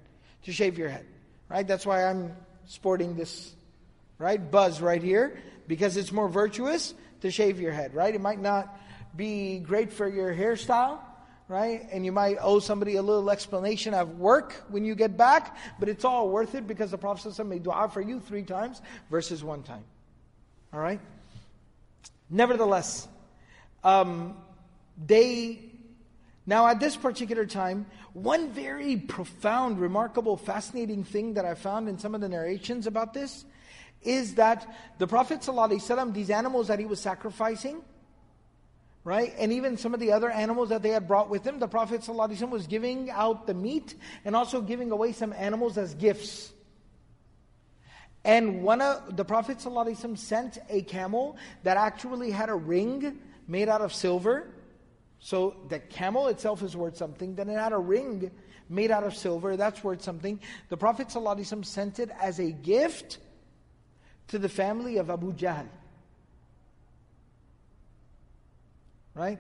to 0.43 0.51
shave 0.51 0.77
your 0.77 0.89
head. 0.89 1.05
Right? 1.49 1.67
That's 1.67 1.85
why 1.85 2.05
I'm 2.05 2.33
sporting 2.65 3.15
this 3.15 3.53
right? 4.21 4.51
Buzz 4.51 4.81
right 4.81 5.01
here, 5.01 5.37
because 5.67 5.97
it's 5.97 6.11
more 6.11 6.29
virtuous 6.29 6.93
to 7.21 7.31
shave 7.31 7.59
your 7.59 7.71
head, 7.71 7.93
right? 7.95 8.13
It 8.13 8.21
might 8.21 8.39
not 8.39 8.77
be 9.15 9.59
great 9.59 9.91
for 9.91 10.07
your 10.07 10.33
hairstyle, 10.33 10.99
right? 11.47 11.87
And 11.91 12.05
you 12.05 12.11
might 12.11 12.37
owe 12.39 12.59
somebody 12.59 12.95
a 12.95 13.01
little 13.01 13.29
explanation 13.31 13.93
of 13.93 14.19
work 14.19 14.53
when 14.69 14.85
you 14.85 14.95
get 14.95 15.17
back, 15.17 15.57
but 15.79 15.89
it's 15.89 16.05
all 16.05 16.29
worth 16.29 16.55
it 16.55 16.67
because 16.67 16.91
the 16.91 16.97
Prophet 16.97 17.29
ﷺ 17.29 17.47
made 17.47 17.63
dua 17.63 17.89
for 17.89 17.99
you 17.99 18.19
three 18.19 18.43
times 18.43 18.81
versus 19.09 19.43
one 19.43 19.63
time. 19.63 19.83
All 20.71 20.79
right? 20.79 21.01
Nevertheless, 22.29 23.07
um, 23.83 24.37
they 25.03 25.71
now, 26.45 26.67
at 26.67 26.79
this 26.79 26.95
particular 26.95 27.45
time, 27.45 27.85
one 28.13 28.51
very 28.51 28.97
profound, 28.97 29.79
remarkable, 29.79 30.37
fascinating 30.37 31.03
thing 31.03 31.35
that 31.35 31.45
I 31.45 31.53
found 31.53 31.87
in 31.87 31.99
some 31.99 32.15
of 32.15 32.21
the 32.21 32.29
narrations 32.29 32.87
about 32.87 33.13
this 33.13 33.45
is 34.02 34.36
that 34.36 34.66
the 34.98 35.06
Prophet 35.06 35.40
ﷺ, 35.40 36.14
these 36.14 36.30
animals 36.30 36.68
that 36.68 36.78
he 36.78 36.84
was 36.84 37.00
sacrificing, 37.00 37.82
right, 39.04 39.34
and 39.38 39.52
even 39.52 39.76
some 39.76 39.94
of 39.94 40.00
the 40.00 40.12
other 40.12 40.30
animals 40.30 40.68
that 40.68 40.82
they 40.82 40.90
had 40.90 41.08
brought 41.08 41.28
with 41.28 41.44
him, 41.44 41.58
the 41.58 41.68
Prophet 41.68 42.02
ﷺ 42.02 42.50
was 42.50 42.66
giving 42.66 43.10
out 43.10 43.46
the 43.46 43.54
meat 43.54 43.94
and 44.24 44.36
also 44.36 44.60
giving 44.60 44.90
away 44.90 45.12
some 45.12 45.32
animals 45.32 45.76
as 45.76 45.94
gifts. 45.94 46.52
And 48.24 48.62
one 48.62 48.80
of 48.80 49.16
the 49.16 49.24
Prophet 49.24 49.58
ﷺ 49.58 50.18
sent 50.18 50.58
a 50.68 50.82
camel 50.82 51.36
that 51.62 51.76
actually 51.76 52.32
had 52.32 52.48
a 52.48 52.54
ring 52.54 53.20
made 53.46 53.68
out 53.68 53.80
of 53.80 53.94
silver. 53.94 54.50
So 55.20 55.56
the 55.68 55.78
camel 55.78 56.26
itself 56.26 56.62
is 56.62 56.76
worth 56.76 56.96
something. 56.96 57.36
Then 57.36 57.48
it 57.48 57.56
had 57.56 57.72
a 57.72 57.78
ring 57.78 58.32
made 58.68 58.90
out 58.90 59.04
of 59.04 59.14
silver. 59.14 59.56
That's 59.56 59.84
worth 59.84 60.02
something. 60.02 60.40
The 60.68 60.76
Prophet 60.76 61.08
ﷺ 61.08 61.64
sent 61.64 62.00
it 62.00 62.10
as 62.20 62.40
a 62.40 62.50
gift 62.50 63.18
to 64.31 64.39
the 64.39 64.49
family 64.49 64.97
of 64.97 65.09
Abu 65.09 65.33
Jahl. 65.33 65.67
Right? 69.13 69.39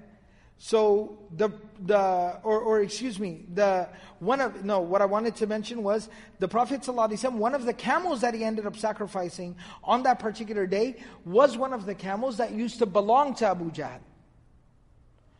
So 0.57 1.17
the 1.35 1.49
the 1.85 2.39
or 2.43 2.59
or 2.59 2.81
excuse 2.81 3.17
me, 3.17 3.45
the 3.53 3.89
one 4.19 4.41
of 4.41 4.63
no, 4.63 4.81
what 4.81 5.01
I 5.01 5.05
wanted 5.05 5.35
to 5.37 5.47
mention 5.47 5.81
was 5.81 6.09
the 6.39 6.47
Prophet 6.47 6.85
one 6.87 7.55
of 7.55 7.65
the 7.65 7.73
camels 7.73 8.21
that 8.21 8.33
he 8.33 8.43
ended 8.43 8.67
up 8.67 8.77
sacrificing 8.77 9.55
on 9.83 10.03
that 10.03 10.19
particular 10.19 10.67
day 10.67 10.97
was 11.25 11.57
one 11.57 11.73
of 11.73 11.85
the 11.85 11.95
camels 11.95 12.37
that 12.37 12.51
used 12.51 12.77
to 12.79 12.85
belong 12.85 13.33
to 13.35 13.47
Abu 13.47 13.71
Jahl. 13.71 13.99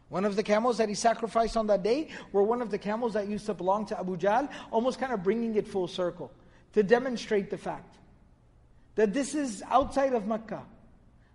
One 0.10 0.26
of 0.26 0.36
the 0.36 0.44
camels 0.44 0.78
that 0.78 0.90
he 0.90 0.96
sacrificed 0.96 1.56
on 1.56 1.68
that 1.68 1.84
day 1.84 2.10
were 2.32 2.44
one 2.44 2.62
of 2.62 2.72
the 2.72 2.78
camels 2.78 3.14
that 3.14 3.28
used 3.28 3.46
to 3.46 3.54
belong 3.54 3.86
to 3.88 4.00
Abu 4.00 4.18
Jahl, 4.18 4.50
almost 4.72 5.00
kind 5.00 5.14
of 5.14 5.24
bringing 5.24 5.56
it 5.56 5.68
full 5.68 5.88
circle 5.88 6.32
to 6.74 6.84
demonstrate 6.84 7.50
the 7.50 7.58
fact 7.58 8.01
that 8.96 9.14
this 9.14 9.36
is 9.36 9.64
outside 9.70 10.14
of 10.14 10.28
Mecca. 10.28 10.64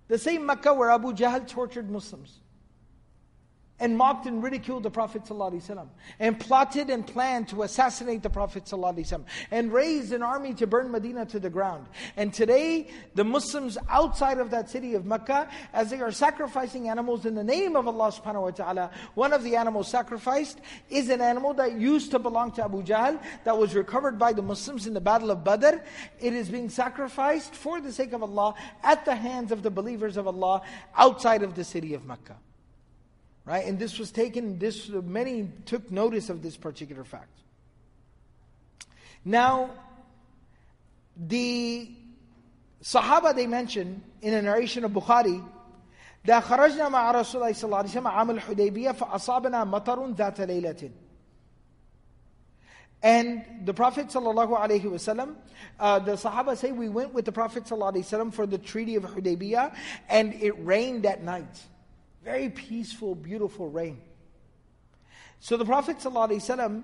The 0.08 0.18
same 0.18 0.46
Mecca 0.46 0.72
where 0.72 0.90
Abu 0.90 1.12
Jahl 1.12 1.46
tortured 1.46 1.90
Muslims 1.90 2.40
and 3.78 3.96
mocked 3.96 4.26
and 4.26 4.42
ridiculed 4.42 4.82
the 4.82 4.90
Prophet 4.90 5.24
ﷺ, 5.24 5.86
and 6.18 6.40
plotted 6.40 6.88
and 6.90 7.06
planned 7.06 7.48
to 7.48 7.62
assassinate 7.62 8.22
the 8.22 8.30
Prophet 8.30 8.64
ﷺ, 8.64 9.22
and 9.50 9.72
raised 9.72 10.12
an 10.12 10.22
army 10.22 10.54
to 10.54 10.66
burn 10.66 10.90
Medina 10.90 11.26
to 11.26 11.38
the 11.38 11.50
ground. 11.50 11.86
And 12.16 12.32
today, 12.32 12.88
the 13.14 13.24
Muslims 13.24 13.76
outside 13.88 14.38
of 14.38 14.50
that 14.50 14.70
city 14.70 14.94
of 14.94 15.04
Mecca, 15.04 15.48
as 15.72 15.90
they 15.90 16.00
are 16.00 16.12
sacrificing 16.12 16.88
animals 16.88 17.26
in 17.26 17.34
the 17.34 17.44
name 17.44 17.76
of 17.76 17.86
Allah 17.86 18.12
subhanahu 18.12 18.42
wa 18.42 18.50
ta'ala, 18.50 18.90
one 19.14 19.32
of 19.32 19.42
the 19.42 19.56
animals 19.56 19.88
sacrificed 19.88 20.60
is 20.88 21.08
an 21.10 21.20
animal 21.20 21.52
that 21.54 21.78
used 21.78 22.10
to 22.12 22.18
belong 22.18 22.52
to 22.52 22.64
Abu 22.64 22.82
Jahl, 22.82 23.20
that 23.44 23.56
was 23.56 23.74
recovered 23.74 24.18
by 24.18 24.32
the 24.32 24.42
Muslims 24.42 24.86
in 24.86 24.94
the 24.94 25.00
Battle 25.00 25.30
of 25.30 25.44
Badr. 25.44 25.82
It 26.20 26.32
is 26.32 26.48
being 26.48 26.70
sacrificed 26.70 27.54
for 27.54 27.80
the 27.80 27.92
sake 27.92 28.12
of 28.12 28.22
Allah 28.22 28.54
at 28.82 29.04
the 29.04 29.14
hands 29.14 29.52
of 29.52 29.62
the 29.62 29.70
believers 29.70 30.16
of 30.16 30.26
Allah 30.26 30.62
outside 30.96 31.42
of 31.42 31.54
the 31.54 31.64
city 31.64 31.94
of 31.94 32.04
Mecca. 32.04 32.36
Right? 33.45 33.65
And 33.65 33.79
this 33.79 33.97
was 33.97 34.11
taken, 34.11 34.59
this 34.59 34.89
many 34.89 35.49
took 35.65 35.91
notice 35.91 36.29
of 36.29 36.43
this 36.43 36.57
particular 36.57 37.03
fact. 37.03 37.39
Now, 39.25 39.71
the 41.17 41.89
Sahaba 42.83 43.35
they 43.35 43.47
mention 43.47 44.03
in 44.21 44.33
a 44.33 44.41
narration 44.41 44.83
of 44.83 44.91
Bukhari 44.91 45.43
that 46.25 46.43
خرجنا 46.43 46.89
مع 46.89 47.11
رسول 47.11 47.41
الله 47.41 47.51
صلى 47.51 47.63
الله 47.63 47.77
عليه 47.77 47.89
وسلم 47.89 48.07
عام 48.07 48.31
الحديبية 48.31 48.91
فأصابنا 48.91 49.63
مطر 49.63 50.13
ذات 50.13 50.41
ليلة 50.41 50.91
and 53.03 53.43
the 53.65 53.73
Prophet 53.73 54.07
ﷺ, 54.07 55.35
uh, 55.79 55.99
the 55.99 56.11
Sahaba 56.13 56.55
say, 56.55 56.71
we 56.71 56.87
went 56.87 57.13
with 57.13 57.25
the 57.25 57.31
Prophet 57.31 57.63
ﷺ 57.63 58.33
for 58.33 58.45
the 58.45 58.59
Treaty 58.59 58.95
of 58.95 59.03
Hudaybiyah, 59.03 59.73
and 60.07 60.33
it 60.35 60.53
rained 60.63 61.03
that 61.03 61.23
night. 61.23 61.59
Very 62.25 62.49
peaceful, 62.49 63.15
beautiful 63.15 63.69
rain. 63.69 63.99
So 65.39 65.57
the 65.57 65.65
Prophet 65.65 65.97
ﷺ, 65.97 66.83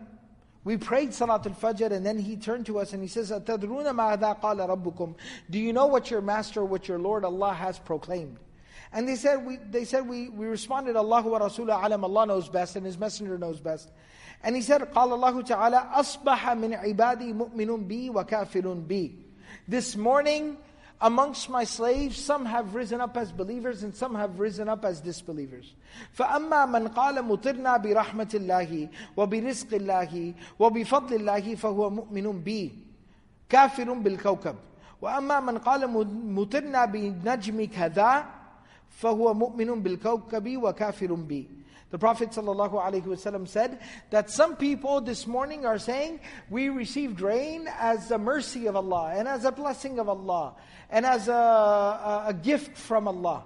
we 0.64 0.78
prayed 0.78 1.14
Salat 1.14 1.46
al-Fajr 1.46 1.92
and 1.92 2.06
then 2.06 2.18
he 2.18 2.36
turned 2.36 2.66
to 2.66 2.80
us 2.80 2.94
and 2.94 3.02
he 3.02 3.08
says, 3.08 3.32
أَتَدْرُونَ 3.32 3.86
مَاذَا 3.86 4.42
قَالَ 4.42 4.58
رَبُّكُمْ 4.58 5.16
Do 5.50 5.60
you 5.60 5.74
know 5.74 5.86
what 5.86 6.10
your 6.10 6.22
Master, 6.22 6.66
what 6.66 6.88
your 6.88 6.98
Lord 6.98 7.24
Allah 7.24 7.54
has 7.54 7.78
proclaimed? 7.78 8.38
And 8.92 9.08
they 9.08 9.16
said, 9.16 9.46
we, 9.46 9.58
they 9.58 9.86
said 9.86 10.08
we, 10.08 10.30
we 10.30 10.48
responded, 10.48 10.96
Allah 10.96 11.22
wa 11.22 11.40
Rasulah 11.40 11.84
alam, 11.84 12.04
Allah 12.04 12.26
knows 12.26 12.50
best 12.50 12.76
and 12.76 12.86
His 12.86 12.98
Messenger 12.98 13.38
knows 13.38 13.60
best. 13.60 13.92
And 14.44 14.56
he 14.56 14.62
said, 14.62 14.82
قال 14.82 15.12
الله 15.12 15.48
تعالى, 15.48 15.94
أصبح 15.94 16.50
من 16.58 16.74
عبادي 16.74 17.34
مؤمن 17.34 17.88
بي 17.88 18.10
وكافر 18.10 18.74
بي. 18.88 19.16
This 19.68 19.96
morning, 19.96 20.58
amongst 21.02 21.50
my 21.50 21.64
slaves, 21.64 22.18
some 22.18 22.46
have 22.46 22.74
risen 22.74 23.02
up 23.02 23.18
as 23.18 23.32
believers 23.32 23.84
and 23.84 23.94
some 23.94 24.16
have 24.16 24.40
risen 24.40 24.68
up 24.70 24.86
as 24.86 25.02
disbelievers. 25.02 25.74
فأما 26.18 26.66
من 26.66 26.88
قال 26.88 27.22
مطرنا 27.22 27.78
برحمة 27.78 28.32
الله 28.34 28.90
وبرزق 29.18 29.74
الله 29.74 30.34
وبفضل 30.60 31.16
الله 31.16 31.56
فهو 31.56 31.90
مؤمن 31.90 32.42
بي 32.44 32.74
كافر 33.50 33.94
بالكوكب 33.94 34.56
وأما 35.02 35.40
من 35.40 35.58
قال 35.58 35.90
مطرنا 36.34 36.86
بنجم 36.86 37.66
كذا 37.66 38.26
فهو 38.90 39.34
مؤمن 39.34 39.84
بالكوكب 39.84 40.58
وكافر 40.58 41.14
بي 41.14 41.48
the 41.93 41.99
Prophet 41.99 42.31
ﷺ 42.31 43.49
said 43.49 43.79
that 44.09 44.31
some 44.31 44.57
people 44.57 45.03
this 45.03 45.27
morning 45.27 45.67
are 45.67 45.79
saying, 45.79 46.21
we 46.49 46.71
received 46.71 47.21
rain 47.21 47.69
as 47.79 48.11
a 48.11 48.17
mercy 48.17 48.67
of 48.67 48.77
Allah, 48.77 49.13
and 49.15 49.29
as 49.29 49.45
a 49.45 49.53
blessing 49.53 49.99
of 49.99 50.09
Allah, 50.09 50.55
and 50.89 51.05
as 51.05 51.29
a, 51.29 52.25
a, 52.29 52.35
gift 52.43 52.79
from 52.79 53.07
Allah. 53.07 53.45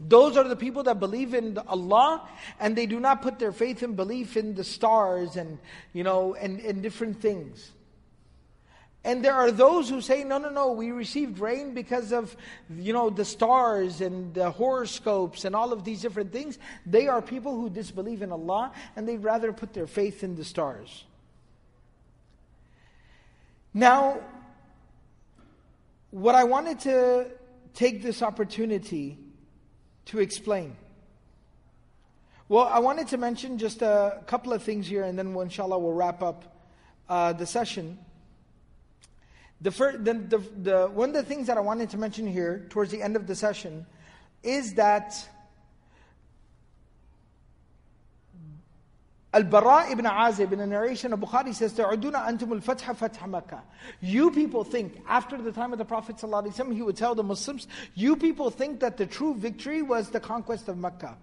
Those 0.00 0.36
are 0.36 0.42
the 0.42 0.56
people 0.56 0.82
that 0.82 0.98
believe 0.98 1.34
in 1.34 1.56
Allah 1.68 2.28
and 2.58 2.74
they 2.74 2.86
do 2.86 2.98
not 2.98 3.22
put 3.22 3.38
their 3.38 3.52
faith 3.52 3.84
and 3.84 3.94
belief 3.94 4.36
in 4.36 4.56
the 4.56 4.64
stars 4.64 5.36
and 5.36 5.58
you 5.92 6.02
know 6.02 6.34
and, 6.34 6.58
and 6.58 6.82
different 6.82 7.20
things. 7.20 7.70
And 9.04 9.22
there 9.22 9.34
are 9.34 9.50
those 9.50 9.90
who 9.90 10.00
say, 10.00 10.24
no, 10.24 10.38
no, 10.38 10.48
no, 10.48 10.72
we 10.72 10.90
received 10.90 11.38
rain 11.38 11.74
because 11.74 12.10
of, 12.10 12.34
you 12.74 12.94
know, 12.94 13.10
the 13.10 13.24
stars 13.24 14.00
and 14.00 14.32
the 14.32 14.50
horoscopes 14.50 15.44
and 15.44 15.54
all 15.54 15.74
of 15.74 15.84
these 15.84 16.00
different 16.00 16.32
things. 16.32 16.58
They 16.86 17.06
are 17.06 17.20
people 17.20 17.54
who 17.54 17.68
disbelieve 17.68 18.22
in 18.22 18.32
Allah 18.32 18.72
and 18.96 19.06
they'd 19.06 19.22
rather 19.22 19.52
put 19.52 19.74
their 19.74 19.86
faith 19.86 20.24
in 20.24 20.36
the 20.36 20.44
stars. 20.44 21.04
Now, 23.74 24.20
what 26.10 26.34
I 26.34 26.44
wanted 26.44 26.80
to 26.80 27.26
take 27.74 28.02
this 28.02 28.22
opportunity 28.22 29.18
to 30.06 30.20
explain. 30.20 30.76
Well, 32.48 32.64
I 32.64 32.78
wanted 32.78 33.08
to 33.08 33.18
mention 33.18 33.58
just 33.58 33.82
a 33.82 34.22
couple 34.26 34.52
of 34.52 34.62
things 34.62 34.86
here 34.86 35.02
and 35.02 35.18
then 35.18 35.34
inshallah 35.34 35.78
we'll 35.78 35.92
wrap 35.92 36.22
up 36.22 36.56
uh, 37.08 37.32
the 37.32 37.46
session. 37.46 37.98
The, 39.61 39.71
first, 39.71 40.05
the, 40.05 40.13
the, 40.13 40.37
the, 40.37 40.87
one 40.87 41.09
of 41.09 41.15
the 41.15 41.23
things 41.23 41.47
that 41.47 41.57
I 41.57 41.61
wanted 41.61 41.89
to 41.89 41.97
mention 41.97 42.25
here 42.27 42.65
towards 42.69 42.91
the 42.91 43.01
end 43.01 43.15
of 43.15 43.27
the 43.27 43.35
session 43.35 43.85
is 44.41 44.75
that 44.75 45.13
Al-Bara 49.31 49.91
ibn 49.91 50.05
Azib 50.05 50.53
in 50.53 50.59
a 50.59 50.65
narration 50.65 51.13
of 51.13 51.19
Bukhari 51.19 51.53
says, 51.53 51.73
تَعُدُونَ 51.73 52.13
أَنْتُمُ 52.13 52.61
الْفَتْحَ 52.61 52.95
فَتْحَ 52.95 53.29
مَكَّةِ 53.29 53.61
You 54.01 54.31
people 54.31 54.63
think, 54.63 55.03
after 55.07 55.39
the 55.39 55.51
time 55.51 55.71
of 55.71 55.77
the 55.77 55.85
Prophet 55.85 56.15
ﷺ, 56.15 56.73
he 56.73 56.81
would 56.81 56.97
tell 56.97 57.13
the 57.13 57.21
Muslims, 57.21 57.67
you 57.93 58.15
people 58.15 58.49
think 58.49 58.79
that 58.79 58.97
the 58.97 59.05
true 59.05 59.35
victory 59.35 59.83
was 59.83 60.09
the 60.09 60.19
conquest 60.19 60.67
of 60.67 60.79
Mecca. 60.79 61.15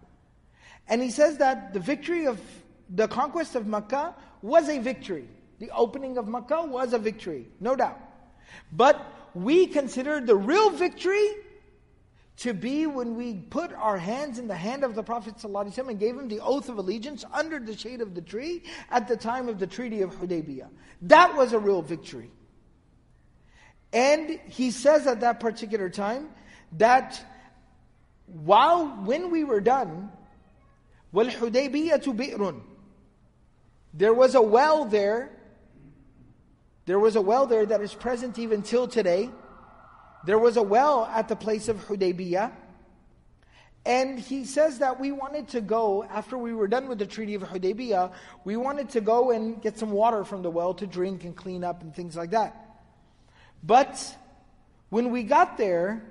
And 0.89 1.03
he 1.03 1.11
says 1.11 1.39
that 1.39 1.73
the 1.73 1.81
victory 1.81 2.27
of, 2.27 2.41
the 2.89 3.09
conquest 3.09 3.57
of 3.57 3.67
Mecca 3.67 4.15
was 4.41 4.69
a 4.69 4.79
victory. 4.79 5.27
The 5.59 5.71
opening 5.71 6.17
of 6.17 6.29
Mecca 6.29 6.63
was 6.63 6.93
a 6.93 6.99
victory, 6.99 7.49
no 7.59 7.75
doubt. 7.75 8.01
But 8.73 9.05
we 9.35 9.67
consider 9.67 10.21
the 10.21 10.37
real 10.37 10.71
victory 10.71 11.29
to 12.39 12.53
be 12.53 12.87
when 12.87 13.17
we 13.17 13.35
put 13.35 13.73
our 13.73 13.97
hands 13.97 14.39
in 14.39 14.47
the 14.47 14.57
hand 14.57 14.85
of 14.85 14.95
the 14.95 15.03
Prophet 15.03 15.37
ﷺ 15.37 15.89
and 15.89 15.99
gave 15.99 16.17
him 16.17 16.29
the 16.29 16.41
oath 16.41 16.69
of 16.69 16.77
allegiance 16.79 17.25
under 17.33 17.59
the 17.59 17.77
shade 17.77 18.01
of 18.01 18.15
the 18.15 18.21
tree 18.21 18.63
at 18.91 19.09
the 19.09 19.17
time 19.17 19.49
of 19.49 19.59
the 19.59 19.67
Treaty 19.67 20.03
of 20.03 20.15
Hudaybiyah. 20.17 20.69
That 21.03 21.35
was 21.35 21.53
a 21.55 21.59
real 21.59 21.81
victory. 21.81 22.31
And 23.93 24.39
he 24.49 24.71
says 24.71 25.07
at 25.07 25.21
that 25.21 25.41
particular 25.41 25.89
time 25.89 26.29
that 26.73 27.25
while 28.27 28.89
when 29.05 29.31
we 29.31 29.45
were 29.45 29.61
done, 29.61 30.11
وَالْحُدَيْبِيَّةُ 31.15 32.03
بِئْرٌ 32.03 32.61
There 33.95 34.13
was 34.13 34.35
a 34.35 34.43
well 34.43 34.85
there, 34.85 35.31
there 36.86 37.00
was 37.00 37.16
a 37.16 37.22
well 37.22 37.46
there 37.46 37.66
that 37.66 37.82
is 37.82 37.94
present 37.94 38.40
even 38.40 38.62
till 38.62 38.88
today, 38.88 39.30
there 40.26 40.40
was 40.40 40.58
a 40.58 40.62
well 40.62 41.06
at 41.06 41.28
the 41.28 41.36
place 41.36 41.68
of 41.68 41.78
Hudaybiyah. 41.88 42.52
And 43.84 44.20
he 44.20 44.46
says 44.46 44.80
that 44.80 45.00
we 45.00 45.12
wanted 45.12 45.48
to 45.50 45.62
go, 45.62 46.04
after 46.04 46.38
we 46.38 46.54
were 46.54 46.68
done 46.68 46.88
with 46.88 47.00
the 47.00 47.08
Treaty 47.08 47.34
of 47.34 47.42
Hudaybiyah, 47.42 48.12
we 48.46 48.56
wanted 48.56 48.90
to 48.90 49.02
go 49.02 49.32
and 49.32 49.60
get 49.60 49.80
some 49.80 49.92
water 49.92 50.24
from 50.24 50.44
the 50.44 50.52
well 50.52 50.76
to 50.76 50.86
drink 50.86 51.24
and 51.24 51.36
clean 51.36 51.64
up 51.64 51.82
and 51.82 51.96
things 51.96 52.16
like 52.16 52.32
that. 52.32 52.80
But 53.64 54.16
when 54.90 55.10
we 55.10 55.24
got 55.24 55.58
there, 55.58 56.04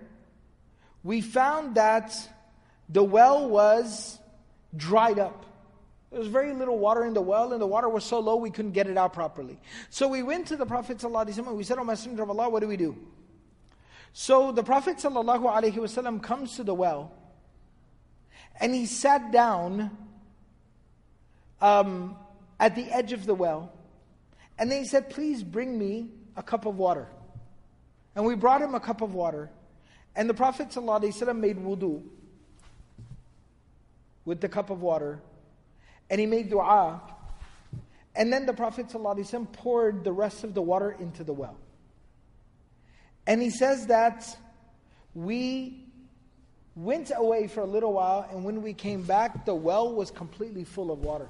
we 1.04 1.20
found 1.20 1.76
that 1.76 2.12
the 2.88 3.04
well 3.04 3.48
was 3.48 4.18
dried 4.76 5.18
up. 5.18 5.46
There 6.11 6.19
was 6.19 6.27
very 6.27 6.53
little 6.53 6.79
water 6.79 7.03
in 7.03 7.13
the 7.13 7.21
well, 7.21 7.51
and 7.51 7.61
the 7.61 7.67
water 7.67 7.89
was 7.89 8.03
so 8.03 8.19
low 8.19 8.37
we 8.37 8.49
couldn't 8.49 8.71
get 8.71 8.87
it 8.87 8.97
out 8.97 9.13
properly. 9.13 9.59
So 9.89 10.07
we 10.07 10.23
went 10.23 10.47
to 10.47 10.55
the 10.55 10.65
Prophet 10.65 10.99
ﷺ 10.99 11.39
and 11.39 11.57
we 11.57 11.63
said, 11.63 11.77
O 11.77 11.83
Messenger 11.83 12.23
of 12.23 12.29
Allah, 12.29 12.49
what 12.49 12.61
do 12.61 12.67
we 12.67 12.77
do? 12.77 12.95
So 14.13 14.51
the 14.51 14.63
Prophet 14.63 14.97
ﷺ 14.97 16.23
comes 16.23 16.55
to 16.55 16.63
the 16.63 16.73
well 16.73 17.11
and 18.59 18.73
he 18.73 18.85
sat 18.85 19.31
down 19.31 19.91
um, 21.61 22.15
at 22.59 22.75
the 22.75 22.89
edge 22.91 23.11
of 23.11 23.25
the 23.25 23.35
well. 23.35 23.71
And 24.57 24.71
then 24.71 24.79
he 24.79 24.87
said, 24.87 25.09
Please 25.09 25.43
bring 25.43 25.77
me 25.77 26.07
a 26.37 26.43
cup 26.43 26.65
of 26.65 26.77
water. 26.77 27.07
And 28.15 28.25
we 28.25 28.35
brought 28.35 28.61
him 28.61 28.75
a 28.75 28.79
cup 28.79 29.01
of 29.01 29.13
water. 29.13 29.49
And 30.15 30.29
the 30.29 30.33
Prophet 30.33 30.69
ﷺ 30.69 31.37
made 31.37 31.57
wudu 31.57 32.01
with 34.23 34.39
the 34.39 34.47
cup 34.47 34.69
of 34.69 34.81
water. 34.81 35.19
and 36.10 36.20
he 36.20 36.26
made 36.26 36.50
dua. 36.50 37.00
And 38.14 38.32
then 38.32 38.44
the 38.44 38.52
Prophet 38.52 38.88
ﷺ 38.88 39.52
poured 39.52 40.04
the 40.04 40.12
rest 40.12 40.42
of 40.44 40.52
the 40.52 40.60
water 40.60 40.96
into 40.98 41.22
the 41.22 41.32
well. 41.32 41.56
And 43.26 43.40
he 43.40 43.50
says 43.50 43.86
that 43.86 44.36
we 45.14 45.84
went 46.74 47.12
away 47.14 47.46
for 47.46 47.60
a 47.60 47.66
little 47.66 47.92
while, 47.92 48.26
and 48.30 48.44
when 48.44 48.62
we 48.62 48.74
came 48.74 49.02
back, 49.02 49.44
the 49.44 49.54
well 49.54 49.92
was 49.94 50.10
completely 50.10 50.64
full 50.64 50.90
of 50.90 51.00
water. 51.00 51.28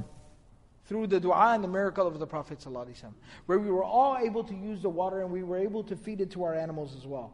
Through 0.87 1.09
the 1.09 1.21
dua 1.21 1.55
and 1.55 1.63
the 1.63 1.69
miracle 1.69 2.07
of 2.07 2.19
the 2.19 2.27
Prophet, 2.27 2.59
ﷺ, 2.59 3.13
where 3.47 3.59
we 3.59 3.71
were 3.71 3.85
all 3.85 4.17
able 4.17 4.43
to 4.45 4.55
use 4.55 4.83
the 4.83 4.89
water 4.89 5.21
and 5.21 5.31
we 5.31 5.43
were 5.43 5.59
able 5.59 5.85
to 5.85 5.97
feed 5.97 6.21
it 6.21 6.31
to 6.33 6.45
our 6.45 6.55
animals 6.55 6.97
as 6.97 7.07
well. 7.07 7.33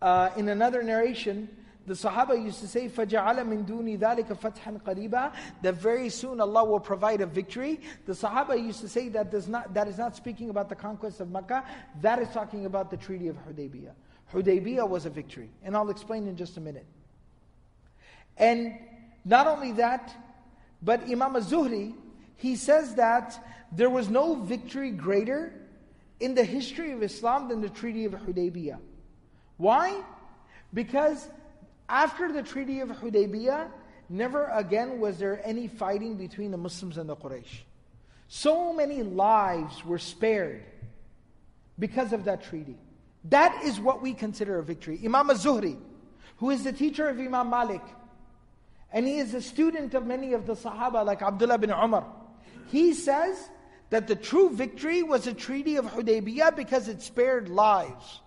Uh, 0.00 0.30
in 0.36 0.48
another 0.48 0.82
narration, 0.82 1.48
the 1.87 1.93
Sahaba 1.93 2.41
used 2.41 2.61
to 2.61 2.67
say, 2.67 2.87
فَجَعَلَ 2.87 3.45
مِن 3.45 3.65
دُونِ 3.65 3.99
ذَلِكَ 3.99 4.27
فَتْحًا 4.37 4.81
قَرِيبًا 4.83 5.33
That 5.63 5.75
very 5.75 6.09
soon 6.09 6.39
Allah 6.39 6.63
will 6.63 6.79
provide 6.79 7.19
a 7.19 7.25
victory. 7.25 7.81
The 8.05 8.13
Sahaba 8.13 8.61
used 8.61 8.79
to 8.81 8.87
say 8.87 9.09
that, 9.09 9.31
does 9.31 9.49
not, 9.49 9.73
that 9.73 9.89
is 9.89 9.97
not 9.97 10.15
speaking 10.15 10.49
about 10.49 10.69
the 10.69 10.75
conquest 10.75 11.19
of 11.19 11.29
Makkah, 11.29 11.65
that 12.01 12.19
is 12.19 12.29
talking 12.29 12.65
about 12.65 12.89
the 12.89 12.95
Treaty 12.95 13.27
of 13.27 13.35
Hudaybiyah. 13.45 13.91
Hudaybiyah 14.33 14.87
was 14.87 15.05
a 15.05 15.09
victory, 15.09 15.49
and 15.61 15.75
I'll 15.75 15.89
explain 15.89 16.25
in 16.27 16.37
just 16.37 16.55
a 16.55 16.61
minute. 16.61 16.85
And 18.37 18.77
not 19.25 19.47
only 19.47 19.73
that, 19.73 20.15
but 20.81 21.01
Imam 21.09 21.35
Az-Zuhri, 21.35 21.93
he 22.37 22.55
says 22.55 22.95
that 22.95 23.37
there 23.73 23.89
was 23.89 24.09
no 24.09 24.35
victory 24.35 24.91
greater 24.91 25.53
in 26.21 26.33
the 26.33 26.43
history 26.45 26.93
of 26.93 27.03
Islam 27.03 27.49
than 27.49 27.59
the 27.59 27.69
Treaty 27.69 28.05
of 28.05 28.13
Hudaybiyah. 28.13 28.79
Why? 29.57 30.01
Because 30.73 31.27
after 31.88 32.30
the 32.32 32.42
Treaty 32.42 32.80
of 32.80 32.88
Hudaybiyah, 32.90 33.70
never 34.08 34.44
again 34.46 35.00
was 35.00 35.18
there 35.18 35.40
any 35.44 35.68
fighting 35.68 36.16
between 36.16 36.50
the 36.50 36.56
Muslims 36.56 36.98
and 36.98 37.08
the 37.08 37.16
Quraysh. 37.16 37.62
So 38.28 38.72
many 38.72 39.02
lives 39.02 39.84
were 39.84 39.98
spared 39.98 40.62
because 41.78 42.12
of 42.12 42.24
that 42.24 42.44
treaty. 42.44 42.76
That 43.24 43.62
is 43.64 43.80
what 43.80 44.02
we 44.02 44.12
consider 44.12 44.58
a 44.58 44.62
victory. 44.62 45.00
Imam 45.04 45.30
Az-Zuhri, 45.30 45.78
who 46.36 46.50
is 46.50 46.64
the 46.64 46.72
teacher 46.72 47.08
of 47.08 47.18
Imam 47.18 47.48
Malik, 47.48 47.82
and 48.92 49.06
he 49.06 49.18
is 49.18 49.34
a 49.34 49.40
student 49.40 49.94
of 49.94 50.06
many 50.06 50.34
of 50.34 50.46
the 50.46 50.54
Sahaba 50.54 51.04
like 51.04 51.22
Abdullah 51.22 51.58
bin 51.58 51.70
Umar, 51.70 52.06
he 52.70 52.92
says 52.92 53.48
that 53.90 54.06
the 54.06 54.16
true 54.16 54.50
victory 54.50 55.02
was 55.02 55.24
the 55.24 55.32
treaty 55.32 55.76
of 55.76 55.86
Hudaybiyah 55.86 56.54
because 56.54 56.88
it 56.88 57.00
spared 57.00 57.48
lives 57.48 58.20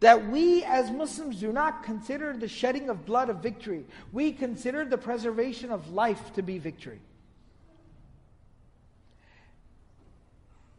that 0.00 0.28
we 0.28 0.62
as 0.64 0.90
Muslims 0.90 1.40
do 1.40 1.52
not 1.52 1.82
consider 1.82 2.32
the 2.32 2.48
shedding 2.48 2.88
of 2.88 3.04
blood 3.04 3.30
a 3.30 3.34
victory. 3.34 3.84
We 4.12 4.32
consider 4.32 4.84
the 4.84 4.98
preservation 4.98 5.70
of 5.72 5.90
life 5.90 6.32
to 6.34 6.42
be 6.42 6.58
victory. 6.58 7.00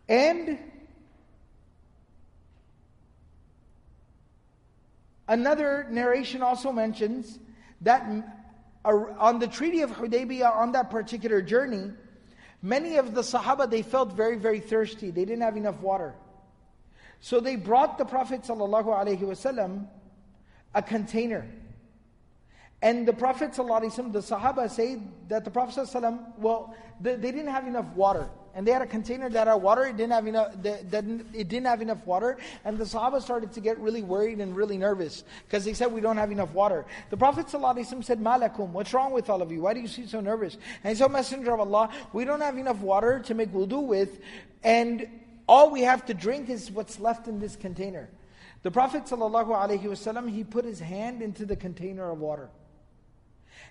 And 0.08 0.58
another 5.28 5.86
narration 5.92 6.42
also 6.42 6.72
mentions 6.72 7.40
that 7.82 8.10
on 8.86 9.40
the 9.40 9.48
Treaty 9.48 9.82
of 9.82 9.92
Hudaybiyah, 9.92 10.56
on 10.56 10.72
that 10.72 10.90
particular 10.90 11.42
journey, 11.42 11.92
many 12.62 12.96
of 12.96 13.14
the 13.14 13.22
Sahaba, 13.22 13.70
they 13.70 13.82
felt 13.82 14.14
very, 14.14 14.38
very 14.38 14.62
thirsty. 14.62 15.12
They 15.12 15.26
didn't 15.26 15.42
have 15.42 15.58
enough 15.58 15.80
water. 15.82 16.16
So 17.21 17.41
they 17.41 17.57
brought 17.57 17.99
the 17.99 18.05
Prophet 18.05 18.43
ﷺ 18.43 19.87
a 20.75 20.83
container. 20.83 21.47
And 22.83 23.09
the 23.09 23.15
Prophet 23.15 23.53
ﷺ, 23.53 24.13
the 24.13 24.19
Sahaba 24.19 24.69
say 24.71 25.01
that 25.29 25.45
the 25.45 25.51
Prophet 25.51 25.75
ﷺ, 25.75 26.39
well, 26.39 26.75
they, 27.01 27.17
they 27.17 27.31
didn't 27.31 27.49
have 27.49 27.67
enough 27.67 27.87
water. 27.95 28.29
And 28.55 28.67
they 28.67 28.73
had 28.73 28.83
a 28.83 28.87
container 28.87 29.29
that 29.31 29.49
had 29.49 29.55
water, 29.55 29.87
it 29.87 29.97
didn't 29.97 30.13
have 30.13 30.27
enough, 30.27 30.53
that, 30.63 31.05
it 31.33 31.49
didn't 31.49 31.65
have 31.65 31.81
enough 31.81 32.07
water. 32.07 32.37
And 32.65 32.77
the 32.77 32.85
Sahaba 32.85 33.23
started 33.23 33.53
to 33.55 33.61
get 33.61 33.79
really 33.79 34.03
worried 34.03 34.39
and 34.41 34.55
really 34.55 34.77
nervous 34.77 35.25
because 35.47 35.65
they 35.65 35.73
said, 35.73 35.91
we 35.91 36.03
don't 36.03 36.19
have 36.19 36.31
enough 36.31 36.53
water. 36.53 36.85
The 37.09 37.17
Prophet 37.17 37.47
ﷺ 37.47 38.05
said, 38.05 38.21
Malakum, 38.21 38.69
what's 38.69 38.93
wrong 38.93 39.13
with 39.13 39.31
all 39.31 39.41
of 39.41 39.51
you? 39.51 39.63
Why 39.63 39.73
do 39.73 39.81
you 39.81 39.89
seem 39.89 40.07
so 40.07 40.21
nervous? 40.21 40.59
And 40.85 40.91
he 40.91 40.95
said, 40.95 41.11
Messenger 41.11 41.55
of 41.55 41.61
Allah, 41.61 41.89
we 42.13 42.27
don't 42.27 42.43
have 42.43 42.59
enough 42.59 42.81
water 42.81 43.19
to 43.21 43.35
make 43.35 43.51
wudu 43.51 43.83
with. 43.83 44.21
And 44.63 45.09
all 45.50 45.72
we 45.72 45.82
have 45.82 46.06
to 46.06 46.14
drink 46.14 46.48
is 46.48 46.70
what's 46.70 47.00
left 47.00 47.28
in 47.28 47.40
this 47.40 47.56
container. 47.56 48.08
The 48.62 48.70
Prophet 48.70 49.06
ﷺ, 49.06 50.30
he 50.30 50.44
put 50.44 50.64
his 50.64 50.80
hand 50.80 51.24
into 51.24 51.44
the 51.44 51.56
container 51.56 52.12
of 52.12 52.20
water. 52.20 52.50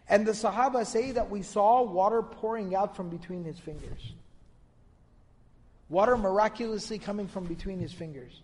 And 0.08 0.26
the 0.26 0.32
Sahaba 0.32 0.84
say 0.84 1.12
that 1.12 1.30
we 1.30 1.42
saw 1.42 1.82
water 1.82 2.20
pouring 2.20 2.74
out 2.74 2.96
from 2.96 3.10
between 3.10 3.44
his 3.44 3.60
fingers. 3.60 4.12
Water 5.88 6.16
miraculously 6.16 6.98
coming 6.98 7.28
from 7.28 7.44
between 7.44 7.78
his 7.78 7.92
fingers. 7.92 8.42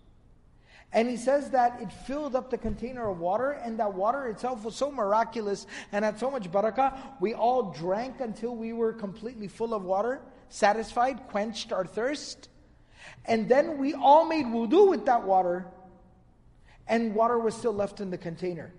And 0.93 1.09
he 1.09 1.17
says 1.17 1.49
that 1.49 1.81
it 1.81 1.91
filled 1.91 2.37
up 2.37 2.49
the 2.49 2.57
container 2.57 3.09
of 3.09 3.19
water, 3.19 3.51
and 3.51 3.79
that 3.79 3.93
water 3.93 4.27
itself 4.27 4.63
was 4.63 4.77
so 4.77 4.89
miraculous 4.89 5.67
and 5.91 6.05
had 6.05 6.17
so 6.19 6.31
much 6.31 6.49
barakah. 6.49 6.97
We 7.19 7.33
all 7.33 7.73
drank 7.73 8.21
until 8.21 8.55
we 8.55 8.71
were 8.71 8.93
completely 8.93 9.49
full 9.49 9.73
of 9.73 9.83
water, 9.83 10.21
satisfied, 10.47 11.27
quenched 11.27 11.73
our 11.73 11.83
thirst. 11.85 12.47
And 13.25 13.49
then 13.49 13.77
we 13.77 13.93
all 13.93 14.25
made 14.25 14.45
wudu 14.45 14.89
with 14.89 15.05
that 15.05 15.23
water, 15.23 15.65
and 16.87 17.15
water 17.15 17.39
was 17.39 17.55
still 17.55 17.73
left 17.73 17.99
in 17.99 18.09
the 18.09 18.17
container. 18.17 18.71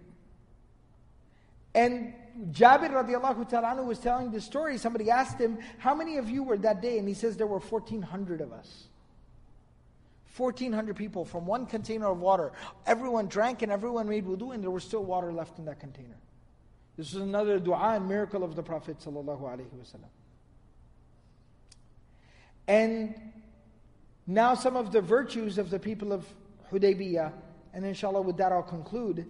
And 1.74 2.14
Jabir 2.52 2.90
radiallahu 2.90 3.48
ta'ala 3.48 3.82
was 3.82 3.98
telling 3.98 4.30
this 4.30 4.44
story. 4.44 4.78
Somebody 4.78 5.10
asked 5.10 5.38
him, 5.38 5.58
How 5.78 5.94
many 5.94 6.16
of 6.16 6.30
you 6.30 6.42
were 6.42 6.56
that 6.58 6.80
day? 6.80 6.98
And 6.98 7.08
he 7.08 7.14
says, 7.14 7.36
There 7.36 7.46
were 7.46 7.58
1,400 7.58 8.40
of 8.40 8.52
us. 8.52 8.84
1,400 10.36 10.94
people 10.94 11.24
from 11.24 11.46
one 11.46 11.66
container 11.66 12.08
of 12.08 12.20
water. 12.20 12.52
Everyone 12.86 13.26
drank 13.26 13.62
and 13.62 13.72
everyone 13.72 14.08
made 14.08 14.26
wudu, 14.26 14.54
and 14.54 14.62
there 14.62 14.70
was 14.70 14.84
still 14.84 15.02
water 15.02 15.32
left 15.32 15.58
in 15.58 15.64
that 15.64 15.80
container. 15.80 16.16
This 16.96 17.12
was 17.12 17.22
another 17.22 17.58
dua 17.58 17.96
and 17.96 18.08
miracle 18.08 18.42
of 18.42 18.54
the 18.56 18.62
Prophet. 18.62 18.96
And 22.68 23.14
now 24.26 24.54
some 24.54 24.76
of 24.76 24.92
the 24.92 25.00
virtues 25.00 25.58
of 25.58 25.70
the 25.70 25.78
people 25.78 26.12
of 26.12 26.26
Hudaybiyah, 26.72 27.32
and 27.72 27.84
inshallah 27.84 28.22
with 28.22 28.36
that 28.38 28.52
I'll 28.52 28.62
conclude, 28.62 29.26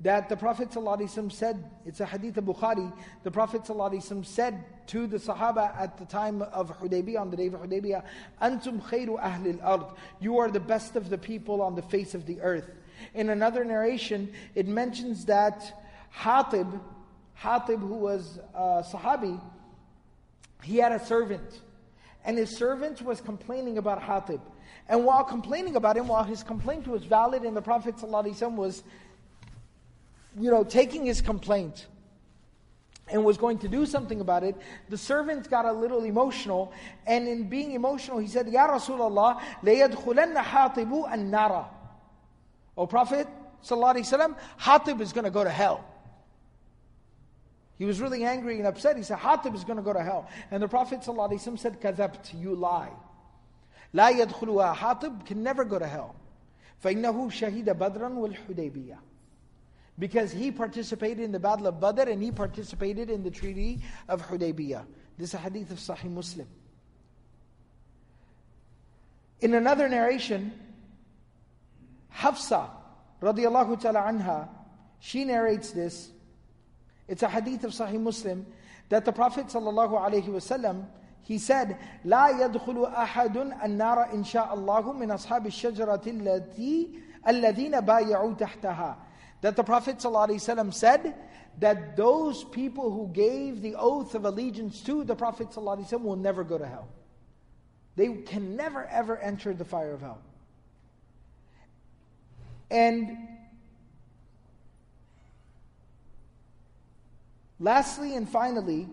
that 0.00 0.28
the 0.28 0.36
Prophet 0.36 0.70
ﷺ 0.70 1.32
said, 1.32 1.68
it's 1.84 1.98
a 1.98 2.06
hadith 2.06 2.36
of 2.36 2.44
Bukhari, 2.44 2.92
the 3.24 3.30
Prophet 3.30 3.62
ﷺ 3.62 4.24
said 4.24 4.64
to 4.86 5.08
the 5.08 5.16
Sahaba 5.16 5.76
at 5.76 5.98
the 5.98 6.04
time 6.04 6.40
of 6.40 6.70
Hudaybiyah, 6.78 7.20
on 7.20 7.30
the 7.30 7.36
day 7.36 7.48
of 7.48 7.54
Hudaybiyah, 7.54 8.04
Antum 8.40 8.80
khayru 8.80 9.20
ahli 9.20 9.60
al-ard. 9.60 9.86
You 10.20 10.38
are 10.38 10.50
the 10.50 10.60
best 10.60 10.94
of 10.94 11.10
the 11.10 11.18
people 11.18 11.60
on 11.60 11.74
the 11.74 11.82
face 11.82 12.14
of 12.14 12.26
the 12.26 12.40
earth. 12.40 12.70
In 13.14 13.30
another 13.30 13.64
narration, 13.64 14.32
it 14.54 14.68
mentions 14.68 15.24
that 15.24 15.84
Hatib, 16.14 16.80
Hatib 17.40 17.80
who 17.80 17.96
was 17.96 18.38
a 18.54 18.84
Sahabi, 18.88 19.40
he 20.62 20.76
had 20.76 20.92
a 20.92 21.04
servant. 21.04 21.60
And 22.25 22.37
his 22.37 22.55
servant 22.55 23.01
was 23.01 23.21
complaining 23.21 23.77
about 23.77 24.01
Hatib. 24.01 24.41
And 24.87 25.05
while 25.05 25.23
complaining 25.23 25.75
about 25.75 25.97
him, 25.97 26.07
while 26.07 26.23
his 26.23 26.43
complaint 26.43 26.87
was 26.87 27.03
valid 27.03 27.43
and 27.43 27.55
the 27.55 27.61
Prophet 27.61 27.95
ﷺ 27.97 28.55
was 28.55 28.83
you 30.39 30.49
know, 30.49 30.63
taking 30.63 31.05
his 31.05 31.21
complaint 31.21 31.87
and 33.09 33.23
was 33.23 33.37
going 33.37 33.59
to 33.59 33.67
do 33.67 33.85
something 33.85 34.21
about 34.21 34.43
it, 34.43 34.55
the 34.89 34.97
servant 34.97 35.49
got 35.49 35.65
a 35.65 35.71
little 35.71 36.03
emotional. 36.03 36.71
And 37.05 37.27
in 37.27 37.49
being 37.49 37.73
emotional, 37.73 38.17
he 38.17 38.27
said, 38.27 38.47
Ya 38.47 38.67
Rasulullah, 38.67 39.41
لَيَدْخُلَنَّ 39.63 40.35
حَاطِبُ 40.35 41.13
النَّارَ 41.13 41.65
O 42.77 42.87
Prophet, 42.87 43.27
sallallahu 43.63 44.35
Hatib 44.59 45.01
is 45.01 45.13
going 45.13 45.25
to 45.25 45.31
go 45.31 45.43
to 45.43 45.49
hell. 45.49 45.85
He 47.77 47.85
was 47.85 47.99
really 47.99 48.23
angry 48.23 48.57
and 48.57 48.67
upset. 48.67 48.97
He 48.97 49.03
said, 49.03 49.17
Hatib 49.17 49.55
is 49.55 49.63
going 49.63 49.77
to 49.77 49.83
go 49.83 49.93
to 49.93 50.03
hell. 50.03 50.29
And 50.51 50.61
the 50.61 50.67
Prophet 50.67 51.01
ﷺ 51.01 51.59
said, 51.59 51.81
كَذَبْت, 51.81 52.39
you 52.39 52.55
lie. 52.55 52.91
لا 53.93 54.09
يدخلها 54.11 54.75
Hatib 54.75 55.25
can 55.25 55.43
never 55.43 55.65
go 55.65 55.79
to 55.79 55.87
hell. 55.87 56.15
فإنه 56.83 57.31
شهد 57.31 57.65
بدرا 57.77 58.09
والحديبية 58.09 58.97
because 59.97 60.31
he 60.31 60.51
participated 60.51 61.19
in 61.19 61.31
the 61.31 61.39
Battle 61.39 61.67
of 61.67 61.79
Badr 61.79 62.09
and 62.09 62.21
he 62.21 62.31
participated 62.31 63.09
in 63.09 63.23
the 63.23 63.29
Treaty 63.29 63.81
of 64.09 64.21
Hudaybiyah. 64.23 64.85
This 65.17 65.29
is 65.29 65.33
a 65.35 65.37
hadith 65.37 65.71
of 65.71 65.77
Sahih 65.77 66.09
Muslim. 66.09 66.47
In 69.41 69.53
another 69.53 69.87
narration, 69.87 70.51
Hafsa, 72.11 72.69
radiallahu 73.21 73.79
ta'ala 73.81 73.99
anha, 74.01 74.49
she 74.99 75.25
narrates 75.25 75.71
this. 75.71 76.09
It's 77.07 77.23
a 77.23 77.29
hadith 77.29 77.63
of 77.63 77.71
Sahih 77.71 77.99
Muslim 77.99 78.45
that 78.89 79.05
the 79.05 79.11
Prophet 79.11 79.47
sallallahu 79.47 79.91
alaihi 79.91 80.27
wasallam 80.27 80.85
he 81.23 81.37
said, 81.37 81.77
لا 82.05 82.29
يدخل 82.29 82.85
أحد 82.85 83.37
النار 83.63 84.13
إن 84.13 84.23
شاء 84.25 84.53
الله 84.53 84.93
من 84.93 85.11
أصحاب 85.11 85.47
الشجرة 85.47 86.01
التي 86.07 86.89
الذين 87.27 87.79
بايعوا 87.79 88.33
تحتها 88.33 88.95
that 89.43 89.57
the 89.57 89.63
Prophet 89.63 89.97
ﷺ 89.97 90.73
said 90.73 91.15
that 91.59 91.97
those 91.97 92.45
people 92.45 92.91
who 92.91 93.09
gave 93.11 93.61
the 93.61 93.75
oath 93.75 94.15
of 94.15 94.23
allegiance 94.23 94.81
to 94.83 95.03
the 95.03 95.15
Prophet 95.15 95.49
ﷺ 95.49 96.01
will 96.01 96.15
never 96.15 96.45
go 96.45 96.57
to 96.57 96.65
hell. 96.65 96.87
They 97.97 98.07
can 98.07 98.55
never 98.55 98.85
ever 98.85 99.17
enter 99.17 99.53
the 99.53 99.65
fire 99.65 99.91
of 99.91 99.99
hell. 99.99 100.21
And 102.71 103.17
lastly 107.58 108.16
and 108.16 108.28
finally, 108.28 108.88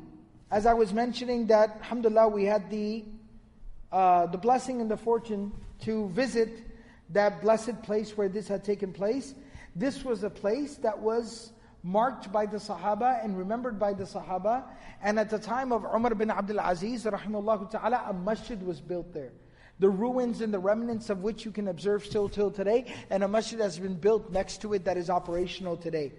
as 0.51 0.66
I 0.66 0.74
was 0.74 0.93
mentioning 0.93 1.47
that, 1.47 1.78
alhamdulillah, 1.82 2.30
we 2.30 2.45
had 2.45 2.70
the, 2.70 3.03
uh, 3.91 4.28
the 4.28 4.38
blessing 4.38 4.82
and 4.82 4.89
the 4.89 4.97
fortune 4.97 5.51
to 5.82 6.09
visit 6.09 6.49
that 7.09 7.41
blessed 7.41 7.82
place 7.84 8.18
where 8.18 8.30
this 8.30 8.47
had 8.47 8.63
taken 8.63 8.91
place. 8.91 9.34
This 9.76 10.03
was 10.03 10.24
a 10.24 10.30
place 10.30 10.76
that 10.78 10.97
was 10.97 11.51
marked 11.84 12.32
by 12.32 12.45
the 12.45 12.57
Sahaba 12.57 13.24
and 13.24 13.38
remembered 13.38 13.78
by 13.78 13.93
the 13.93 14.05
Sahaba. 14.05 14.63
And 15.03 15.20
at 15.20 15.30
the 15.30 15.38
time 15.38 15.72
of 15.72 15.84
Umar 15.84 16.16
bin 16.16 16.32
Abdul 16.32 16.59
Aziz, 16.59 17.03
rahimahullah 17.05 17.70
ta'ala, 17.70 18.05
a 18.09 18.13
masjid 18.13 18.61
was 18.66 18.82
built 18.82 19.13
there. 19.13 19.34
The 19.80 19.89
ruins 19.89 20.41
and 20.41 20.53
the 20.53 20.59
remnants 20.59 21.09
of 21.09 21.22
which 21.22 21.45
you 21.45 21.51
can 21.51 21.68
observe 21.68 22.05
still 22.05 22.30
till 22.30 22.49
today, 22.49 22.86
and 23.09 23.24
a 23.24 23.28
masjid 23.28 23.59
has 23.59 23.78
been 23.78 23.95
built 23.95 24.32
next 24.32 24.61
to 24.61 24.74
it 24.74 24.86
that 24.86 24.95
is 24.97 25.09
operational 25.09 25.76
today. 25.76 26.13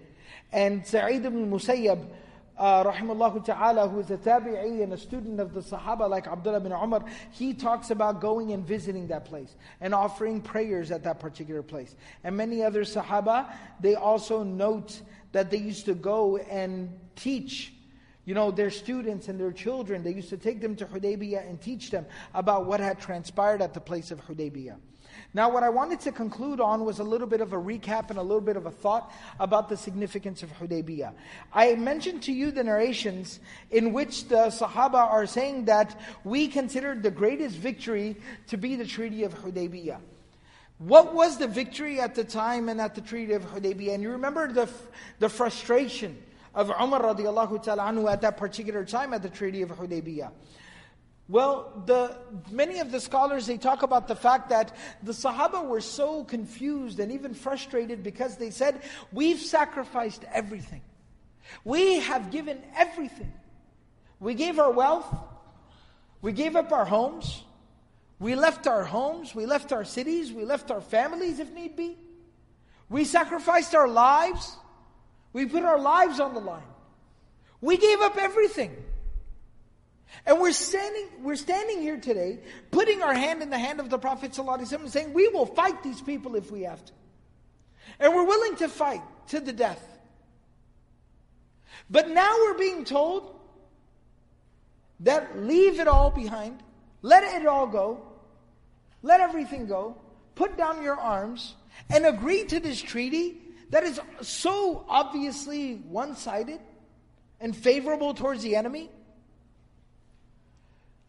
And 0.51 0.85
Sa'id 0.85 1.25
ibn 1.25 1.49
Musayyab, 1.49 2.07
uh, 2.57 2.83
rahimahullah 2.83 3.45
ta'ala, 3.45 3.87
who 3.87 3.99
is 3.99 4.09
a 4.11 4.17
tabi'i 4.17 4.81
and 4.83 4.93
a 4.93 4.97
student 4.97 5.39
of 5.39 5.53
the 5.53 5.61
Sahaba 5.61 6.09
like 6.09 6.27
Abdullah 6.27 6.59
bin 6.59 6.71
Umar, 6.71 7.03
he 7.31 7.53
talks 7.53 7.91
about 7.91 8.19
going 8.19 8.51
and 8.51 8.65
visiting 8.65 9.07
that 9.07 9.25
place 9.25 9.55
and 9.81 9.93
offering 9.93 10.41
prayers 10.41 10.91
at 10.91 11.03
that 11.03 11.19
particular 11.19 11.61
place. 11.61 11.95
And 12.23 12.35
many 12.35 12.63
other 12.63 12.83
Sahaba, 12.83 13.53
they 13.79 13.95
also 13.95 14.43
note 14.43 15.01
that 15.31 15.51
they 15.51 15.57
used 15.57 15.85
to 15.85 15.93
go 15.93 16.37
and 16.37 16.89
teach 17.15 17.73
you 18.27 18.33
know, 18.33 18.51
their 18.51 18.69
students 18.69 19.29
and 19.29 19.39
their 19.39 19.53
children, 19.53 20.03
they 20.03 20.13
used 20.13 20.27
to 20.29 20.37
take 20.37 20.59
them 20.59 20.75
to 20.75 20.85
Hudaybiyah 20.85 21.49
and 21.49 21.61
teach 21.61 21.91
them 21.91 22.05
about 22.33 22.65
what 22.65 22.81
had 22.81 22.99
transpired 22.99 23.61
at 23.61 23.73
the 23.73 23.79
place 23.79 24.11
of 24.11 24.19
Hudaybiyah. 24.25 24.75
Now, 25.33 25.51
what 25.51 25.63
I 25.63 25.69
wanted 25.69 25.99
to 26.01 26.11
conclude 26.11 26.59
on 26.61 26.85
was 26.85 26.99
a 26.99 27.03
little 27.03 27.27
bit 27.27 27.41
of 27.41 27.53
a 27.53 27.57
recap 27.57 28.09
and 28.09 28.17
a 28.17 28.21
little 28.21 28.41
bit 28.41 28.55
of 28.55 28.65
a 28.65 28.71
thought 28.71 29.11
about 29.39 29.69
the 29.69 29.77
significance 29.77 30.41
of 30.41 30.49
Hudaybiyah. 30.57 31.13
I 31.53 31.75
mentioned 31.75 32.23
to 32.23 32.31
you 32.31 32.49
the 32.49 32.63
narrations 32.63 33.39
in 33.69 33.93
which 33.93 34.29
the 34.29 34.47
Sahaba 34.47 34.95
are 34.95 35.25
saying 35.25 35.65
that 35.65 35.99
we 36.23 36.47
considered 36.47 37.03
the 37.03 37.11
greatest 37.11 37.55
victory 37.55 38.15
to 38.47 38.57
be 38.57 38.75
the 38.75 38.85
Treaty 38.85 39.23
of 39.23 39.33
Hudaybiyah. 39.35 39.99
What 40.79 41.13
was 41.13 41.37
the 41.37 41.47
victory 41.47 41.99
at 41.99 42.15
the 42.15 42.23
time 42.23 42.69
and 42.69 42.79
at 42.79 42.95
the 42.95 43.01
Treaty 43.01 43.33
of 43.33 43.43
Hudaybiyah? 43.43 43.95
And 43.95 44.03
you 44.03 44.11
remember 44.11 44.51
the, 44.51 44.69
the 45.19 45.27
frustration 45.27 46.17
of 46.55 46.69
Umar 46.69 47.01
radiallahu 47.01 47.63
ta'ala 47.63 47.83
anhu 47.83 48.11
at 48.11 48.21
that 48.21 48.37
particular 48.37 48.85
time 48.85 49.13
at 49.13 49.21
the 49.21 49.29
Treaty 49.29 49.61
of 49.61 49.69
Hudaybiyah. 49.69 50.31
Well, 51.29 51.83
the, 51.85 52.17
many 52.51 52.79
of 52.79 52.91
the 52.91 53.01
scholars, 53.01 53.47
they 53.47 53.57
talk 53.57 53.83
about 53.83 54.07
the 54.07 54.15
fact 54.15 54.49
that 54.49 54.75
the 55.03 55.11
Sahaba 55.11 55.65
were 55.65 55.81
so 55.81 56.23
confused 56.23 56.99
and 56.99 57.11
even 57.11 57.33
frustrated 57.33 58.01
because 58.01 58.37
they 58.37 58.49
said, 58.49 58.81
we've 59.11 59.39
sacrificed 59.39 60.23
everything. 60.33 60.81
We 61.65 61.99
have 61.99 62.31
given 62.31 62.61
everything. 62.75 63.33
We 64.19 64.35
gave 64.35 64.57
our 64.57 64.71
wealth. 64.71 65.13
We 66.21 66.31
gave 66.31 66.55
up 66.55 66.71
our 66.71 66.85
homes. 66.85 67.43
We 68.19 68.35
left 68.35 68.65
our 68.65 68.83
homes. 68.83 69.35
We 69.35 69.45
left 69.45 69.73
our 69.73 69.83
cities. 69.83 70.31
We 70.31 70.45
left 70.45 70.71
our 70.71 70.81
families 70.81 71.39
if 71.39 71.51
need 71.51 71.75
be. 71.75 71.97
We 72.89 73.03
sacrificed 73.03 73.75
our 73.75 73.87
lives. 73.87 74.55
We 75.33 75.45
put 75.45 75.63
our 75.63 75.79
lives 75.79 76.21
on 76.21 76.33
the 76.33 76.39
line. 76.39 76.63
We 77.59 77.75
gave 77.75 77.99
up 77.99 78.17
everything. 78.17 78.75
And 80.25 80.39
we're 80.39 80.51
standing, 80.51 81.07
we're 81.21 81.35
standing 81.35 81.81
here 81.81 81.97
today, 81.97 82.39
putting 82.71 83.01
our 83.01 83.13
hand 83.13 83.41
in 83.41 83.49
the 83.49 83.57
hand 83.57 83.79
of 83.79 83.89
the 83.89 83.97
Prophet 83.97 84.31
ﷺ 84.31 84.89
saying, 84.89 85.13
we 85.13 85.27
will 85.29 85.45
fight 85.45 85.83
these 85.83 86.01
people 86.01 86.35
if 86.35 86.51
we 86.51 86.63
have 86.63 86.83
to. 86.85 86.93
And 87.99 88.13
we're 88.13 88.25
willing 88.25 88.55
to 88.57 88.67
fight 88.67 89.01
to 89.27 89.39
the 89.39 89.53
death. 89.53 89.81
But 91.89 92.09
now 92.09 92.35
we're 92.37 92.57
being 92.57 92.83
told 92.85 93.39
that 95.01 95.39
leave 95.39 95.79
it 95.79 95.87
all 95.87 96.09
behind, 96.09 96.61
let 97.01 97.23
it 97.23 97.45
all 97.45 97.67
go, 97.67 98.01
let 99.03 99.21
everything 99.21 99.67
go, 99.67 99.95
put 100.35 100.57
down 100.57 100.81
your 100.83 100.99
arms, 100.99 101.55
and 101.89 102.05
agree 102.05 102.43
to 102.45 102.59
this 102.59 102.81
treaty 102.81 103.37
that 103.69 103.83
is 103.83 103.99
so 104.21 104.85
obviously 104.89 105.75
one 105.75 106.15
sided 106.15 106.59
and 107.39 107.55
favorable 107.55 108.13
towards 108.13 108.43
the 108.43 108.55
enemy. 108.55 108.89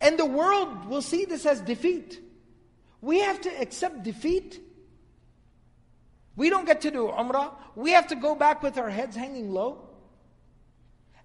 And 0.01 0.19
the 0.19 0.27
world 0.27 0.87
will 0.87 1.03
see 1.03 1.25
this 1.25 1.45
as 1.47 1.61
defeat. 1.61 2.21
We 3.01 3.21
have 3.21 3.41
to 3.43 3.61
accept 3.61 4.03
defeat. 4.03 4.61
We 6.37 6.51
don't 6.51 6.67
get 6.67 6.83
to 6.83 6.91
do 6.91 7.09
Umrah. 7.09 7.53
We 7.75 7.93
have 7.93 8.09
to 8.09 8.17
go 8.17 8.35
back 8.35 8.63
with 8.63 8.79
our 8.79 8.91
heads 8.91 9.17
hanging 9.17 9.51
low. 9.51 9.89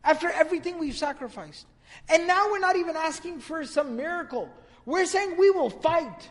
After 0.03 0.29
everything 0.29 0.79
we've 0.79 0.97
sacrificed. 0.97 1.67
And 2.09 2.27
now 2.27 2.49
we're 2.49 2.59
not 2.59 2.75
even 2.75 2.95
asking 2.95 3.39
for 3.39 3.63
some 3.65 3.95
miracle. 3.95 4.49
We're 4.85 5.05
saying 5.05 5.37
we 5.37 5.51
will 5.51 5.69
fight. 5.69 6.29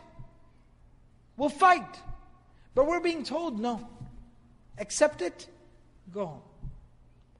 We'll 1.37 1.49
fight. 1.49 1.99
But 2.75 2.87
we're 2.87 2.99
being 2.99 3.23
told 3.23 3.59
no. 3.59 3.87
Accept 4.77 5.21
it, 5.21 5.47
go 6.11 6.25
home. 6.25 6.41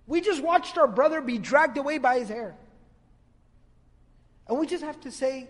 We 0.06 0.22
just 0.22 0.44
watched 0.44 0.78
our 0.78 0.88
brother 0.88 1.22
be 1.22 1.38
dragged 1.38 1.78
away 1.78 1.98
by 1.98 2.20
his 2.20 2.30
hair. 2.30 2.56
And 4.48 4.60
we 4.60 4.68
just 4.68 4.84
have 4.84 5.00
to 5.02 5.12
say, 5.12 5.48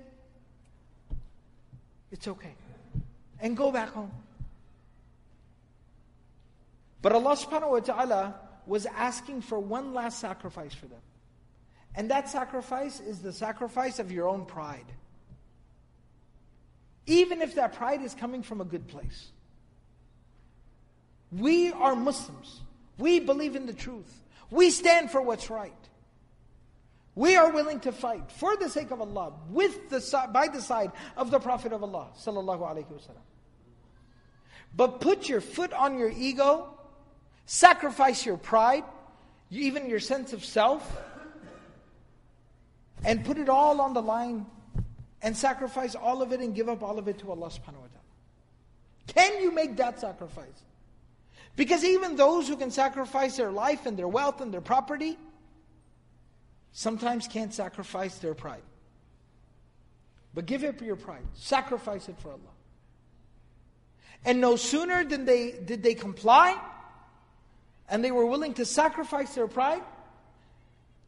it's 2.12 2.28
okay. 2.28 2.54
And 3.40 3.58
go 3.58 3.72
back 3.72 3.90
home. 3.90 4.12
But 7.02 7.12
Allah 7.12 7.36
subhanahu 7.36 7.72
wa 7.72 7.80
ta'ala 7.80 8.36
was 8.66 8.86
asking 8.86 9.42
for 9.42 9.60
one 9.60 9.94
last 9.94 10.20
sacrifice 10.20 10.74
for 10.74 10.86
them. 10.86 11.02
And 11.96 12.10
that 12.12 12.30
sacrifice 12.30 13.00
is 13.00 13.20
the 13.20 13.34
sacrifice 13.34 14.00
of 14.00 14.12
your 14.12 14.28
own 14.28 14.46
pride. 14.46 14.86
Even 17.06 17.42
if 17.42 17.56
that 17.56 17.74
pride 17.74 18.02
is 18.02 18.14
coming 18.14 18.42
from 18.42 18.62
a 18.62 18.66
good 18.66 18.88
place. 18.88 19.28
We 21.32 21.72
are 21.74 21.96
Muslims. 21.96 22.62
We 22.98 23.20
believe 23.20 23.56
in 23.56 23.66
the 23.66 23.74
truth. 23.74 24.24
We 24.50 24.70
stand 24.70 25.12
for 25.12 25.22
what's 25.22 25.50
right. 25.50 25.74
We 27.16 27.36
are 27.36 27.52
willing 27.52 27.80
to 27.82 27.92
fight 27.92 28.32
for 28.32 28.58
the 28.58 28.70
sake 28.70 28.92
of 28.92 29.00
Allah, 29.00 29.34
with 29.50 29.90
the 29.90 30.30
by 30.32 30.48
the 30.48 30.62
side 30.62 30.92
of 31.16 31.30
the 31.30 31.40
Prophet 31.40 31.72
of 31.72 31.84
Allah, 31.84 32.08
sallallahu 32.18 32.62
alaihi 32.62 32.86
wasallam. 32.86 33.22
But 34.76 35.00
put 35.00 35.30
your 35.30 35.42
foot 35.42 35.72
on 35.74 36.00
your 36.00 36.10
ego, 36.10 36.76
sacrifice 37.46 38.26
your 38.26 38.38
pride, 38.38 38.84
even 39.52 39.88
your 39.88 40.00
sense 40.00 40.34
of 40.34 40.44
self, 40.44 40.98
and 43.06 43.24
put 43.24 43.38
it 43.38 43.50
all 43.50 43.80
on 43.82 43.94
the 43.94 44.02
line 44.02 44.48
and 45.22 45.38
sacrifice 45.38 45.94
all 45.94 46.24
of 46.24 46.32
it 46.32 46.40
and 46.40 46.56
give 46.56 46.68
up 46.68 46.82
all 46.82 46.98
of 46.98 47.08
it 47.08 47.20
to 47.20 47.30
Allah 47.30 47.48
subhanahu 47.50 47.80
wa 47.80 47.90
ta'ala. 47.94 48.04
Can 49.08 49.42
you 49.42 49.52
make 49.52 49.78
that 49.78 50.00
sacrifice? 50.00 50.64
Because 51.56 51.84
even 51.84 52.16
those 52.16 52.48
who 52.48 52.56
can 52.56 52.72
sacrifice 52.72 53.38
their 53.38 53.52
life 53.52 53.86
and 53.86 53.98
their 53.98 54.08
wealth 54.08 54.42
and 54.42 54.52
their 54.52 54.62
property 54.62 55.18
sometimes 56.74 57.28
can't 57.28 57.54
sacrifice 57.54 58.18
their 58.18 58.34
pride. 58.34 58.64
But 60.34 60.48
give 60.48 60.64
up 60.64 60.82
your 60.82 60.96
pride, 60.96 61.24
sacrifice 61.34 62.10
it 62.10 62.20
for 62.20 62.30
Allah. 62.30 62.40
And 64.26 64.42
no 64.42 64.56
sooner 64.56 65.04
did 65.04 65.26
they, 65.26 65.52
did 65.52 65.84
they 65.84 65.94
comply 65.94 66.60
and 67.88 68.04
they 68.04 68.12
were 68.12 68.26
willing 68.26 68.54
to 68.56 68.66
sacrifice 68.66 69.36
their 69.36 69.48
pride 69.48 69.82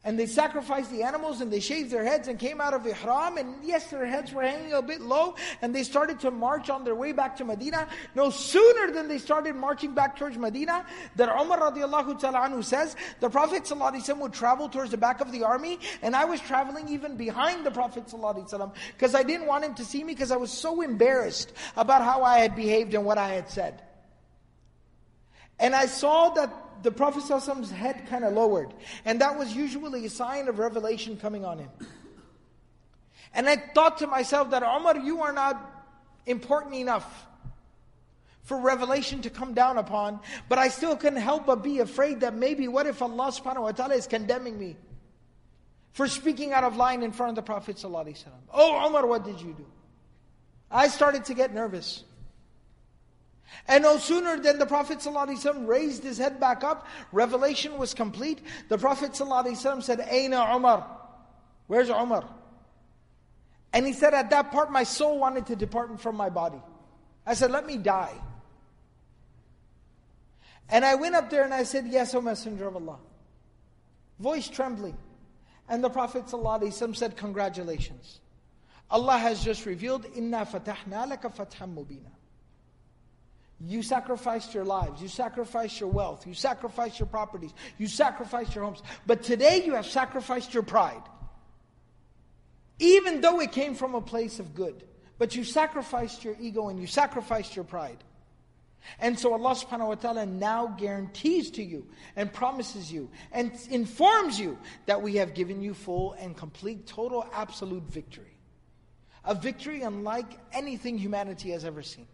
and 0.06 0.16
they 0.16 0.26
sacrificed 0.26 0.92
the 0.92 1.02
animals 1.02 1.40
and 1.40 1.52
they 1.52 1.58
shaved 1.58 1.90
their 1.90 2.04
heads 2.04 2.28
and 2.28 2.38
came 2.38 2.60
out 2.60 2.72
of 2.72 2.86
ihram. 2.86 3.38
And 3.38 3.56
yes 3.64 3.90
their 3.90 4.06
heads 4.06 4.32
were 4.32 4.42
hanging 4.42 4.72
a 4.72 4.80
bit 4.80 5.00
low 5.00 5.34
and 5.60 5.74
they 5.74 5.82
started 5.82 6.20
to 6.20 6.30
march 6.30 6.70
on 6.70 6.84
their 6.84 6.94
way 6.94 7.10
back 7.10 7.36
to 7.38 7.44
Medina. 7.44 7.88
No 8.14 8.30
sooner 8.30 8.92
than 8.92 9.08
they 9.08 9.18
started 9.18 9.56
marching 9.56 9.94
back 9.94 10.16
towards 10.16 10.38
Medina 10.38 10.86
that 11.16 11.28
Umar 11.28 11.58
radiallahu 11.58 12.20
ta'ala 12.20 12.48
anhu 12.48 12.64
says 12.64 12.94
the 13.18 13.28
Prophet 13.28 13.64
ﷺ 13.64 14.16
would 14.18 14.32
travel 14.32 14.68
towards 14.68 14.92
the 14.92 14.96
back 14.96 15.20
of 15.20 15.32
the 15.32 15.42
army 15.42 15.80
and 16.02 16.14
I 16.14 16.24
was 16.24 16.40
traveling 16.40 16.88
even 16.88 17.16
behind 17.16 17.66
the 17.66 17.72
Prophet 17.72 18.06
ﷺ 18.06 18.72
because 18.92 19.16
I 19.16 19.24
didn't 19.24 19.48
want 19.48 19.64
him 19.64 19.74
to 19.74 19.84
see 19.84 20.04
me 20.04 20.14
because 20.14 20.30
I 20.30 20.36
was 20.36 20.52
so 20.52 20.82
embarrassed 20.82 21.52
about 21.76 22.02
how 22.02 22.22
I 22.22 22.38
had 22.38 22.54
behaved 22.54 22.94
and 22.94 23.04
what 23.04 23.18
I 23.18 23.30
had 23.30 23.50
said 23.50 23.82
and 25.58 25.74
I 25.74 25.86
saw 25.86 26.30
that 26.30 26.82
the 26.82 26.90
Prophet's 26.90 27.70
head 27.70 28.06
kind 28.08 28.24
of 28.24 28.34
lowered. 28.34 28.72
And 29.04 29.20
that 29.20 29.38
was 29.38 29.54
usually 29.54 30.04
a 30.06 30.10
sign 30.10 30.48
of 30.48 30.58
revelation 30.58 31.16
coming 31.16 31.44
on 31.44 31.58
him. 31.58 31.70
And 33.34 33.48
I 33.48 33.56
thought 33.56 33.98
to 33.98 34.06
myself 34.06 34.50
that, 34.50 34.62
Umar, 34.62 34.96
you 34.98 35.22
are 35.22 35.32
not 35.32 35.60
important 36.26 36.74
enough 36.74 37.26
for 38.42 38.58
revelation 38.58 39.22
to 39.22 39.30
come 39.30 39.54
down 39.54 39.76
upon. 39.76 40.20
But 40.48 40.58
I 40.58 40.68
still 40.68 40.96
couldn't 40.96 41.20
help 41.20 41.46
but 41.46 41.62
be 41.62 41.80
afraid 41.80 42.20
that 42.20 42.34
maybe 42.34 42.68
what 42.68 42.86
if 42.86 43.02
Allah 43.02 43.32
subhanahu 43.32 43.62
wa 43.62 43.72
ta'ala 43.72 43.94
is 43.94 44.06
condemning 44.06 44.58
me 44.58 44.76
for 45.92 46.06
speaking 46.06 46.52
out 46.52 46.62
of 46.62 46.76
line 46.76 47.02
in 47.02 47.10
front 47.10 47.30
of 47.30 47.36
the 47.36 47.42
Prophet 47.42 47.82
Oh 47.84 48.86
Umar, 48.86 49.06
what 49.06 49.24
did 49.24 49.40
you 49.40 49.52
do? 49.52 49.66
I 50.70 50.88
started 50.88 51.24
to 51.26 51.34
get 51.34 51.52
nervous. 51.52 52.04
And 53.67 53.83
no 53.83 53.97
sooner 53.97 54.39
than 54.39 54.59
the 54.59 54.65
Prophet 54.65 54.99
ﷺ 54.99 55.67
raised 55.67 56.03
his 56.03 56.17
head 56.17 56.39
back 56.39 56.63
up, 56.63 56.87
revelation 57.11 57.77
was 57.77 57.93
complete. 57.93 58.41
The 58.69 58.77
Prophet 58.77 59.11
ﷺ 59.11 59.83
said, 59.83 60.05
Aina 60.09 60.55
Umar? 60.55 60.87
Where's 61.67 61.89
Umar? 61.89 62.27
And 63.73 63.85
he 63.85 63.93
said, 63.93 64.13
at 64.13 64.29
that 64.31 64.51
part, 64.51 64.71
my 64.71 64.83
soul 64.83 65.19
wanted 65.19 65.45
to 65.47 65.55
depart 65.55 65.99
from 66.01 66.15
my 66.15 66.29
body. 66.29 66.61
I 67.25 67.33
said, 67.33 67.51
let 67.51 67.65
me 67.65 67.77
die. 67.77 68.13
And 70.71 70.85
I 70.85 70.95
went 70.95 71.15
up 71.15 71.29
there 71.29 71.43
and 71.43 71.53
I 71.53 71.63
said, 71.63 71.85
Yes, 71.87 72.15
O 72.15 72.21
Messenger 72.21 72.69
of 72.69 72.75
Allah. 72.77 72.97
Voice 74.19 74.47
trembling. 74.47 74.97
And 75.67 75.83
the 75.83 75.89
Prophet 75.89 76.25
ﷺ 76.25 76.95
said, 76.95 77.17
Congratulations. 77.17 78.21
Allah 78.89 79.17
has 79.17 79.43
just 79.43 79.65
revealed, 79.65 80.05
Inna 80.15 80.45
fatahna 80.45 81.11
laka 81.11 81.33
fatham 81.33 81.75
mubina. 81.75 82.09
You 83.60 83.82
sacrificed 83.82 84.52
your 84.52 84.64
lives, 84.64 85.00
you 85.00 85.08
sacrificed 85.08 85.80
your 85.80 85.88
wealth, 85.88 86.26
you 86.26 86.34
sacrificed 86.34 86.98
your 87.00 87.06
properties, 87.06 87.54
you 87.78 87.86
sacrificed 87.86 88.54
your 88.54 88.64
homes. 88.64 88.82
But 89.06 89.22
today 89.22 89.62
you 89.64 89.74
have 89.74 89.86
sacrificed 89.86 90.52
your 90.52 90.62
pride. 90.62 91.02
Even 92.78 93.22
though 93.22 93.40
it 93.40 93.52
came 93.52 93.74
from 93.74 93.94
a 93.94 94.02
place 94.02 94.38
of 94.38 94.54
good, 94.54 94.84
but 95.18 95.34
you 95.34 95.44
sacrificed 95.44 96.22
your 96.22 96.36
ego 96.38 96.68
and 96.68 96.78
you 96.78 96.86
sacrificed 96.86 97.56
your 97.56 97.64
pride. 97.64 97.96
And 99.00 99.18
so 99.18 99.32
Allah 99.32 99.54
subhanahu 99.54 99.88
wa 99.88 99.94
ta'ala 99.94 100.26
now 100.26 100.66
guarantees 100.66 101.50
to 101.52 101.62
you 101.62 101.86
and 102.14 102.32
promises 102.32 102.92
you 102.92 103.10
and 103.32 103.50
informs 103.70 104.38
you 104.38 104.58
that 104.84 105.00
we 105.00 105.16
have 105.16 105.34
given 105.34 105.62
you 105.62 105.74
full 105.74 106.12
and 106.12 106.36
complete, 106.36 106.86
total, 106.86 107.26
absolute 107.32 107.82
victory. 107.84 108.36
A 109.24 109.34
victory 109.34 109.82
unlike 109.82 110.38
anything 110.52 110.98
humanity 110.98 111.50
has 111.50 111.64
ever 111.64 111.82
seen. 111.82 112.06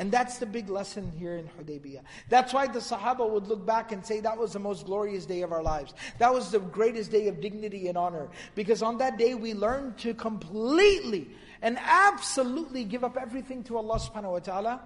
And 0.00 0.10
that's 0.10 0.38
the 0.38 0.46
big 0.46 0.70
lesson 0.70 1.12
here 1.18 1.36
in 1.36 1.46
Hudaybiyah. 1.46 2.00
That's 2.30 2.54
why 2.54 2.66
the 2.66 2.78
Sahaba 2.78 3.28
would 3.28 3.46
look 3.46 3.66
back 3.66 3.92
and 3.92 4.04
say 4.04 4.20
that 4.20 4.38
was 4.38 4.54
the 4.54 4.58
most 4.58 4.86
glorious 4.86 5.26
day 5.26 5.42
of 5.42 5.52
our 5.52 5.62
lives. 5.62 5.92
That 6.18 6.32
was 6.32 6.50
the 6.50 6.58
greatest 6.58 7.10
day 7.10 7.28
of 7.28 7.42
dignity 7.42 7.86
and 7.86 7.98
honor. 7.98 8.30
Because 8.54 8.82
on 8.82 8.96
that 8.96 9.18
day 9.18 9.34
we 9.34 9.52
learned 9.52 9.98
to 9.98 10.14
completely 10.14 11.28
and 11.60 11.76
absolutely 11.78 12.84
give 12.84 13.04
up 13.04 13.18
everything 13.20 13.62
to 13.64 13.76
Allah 13.76 13.98
subhanahu 13.98 14.32
wa 14.32 14.38
ta'ala. 14.38 14.80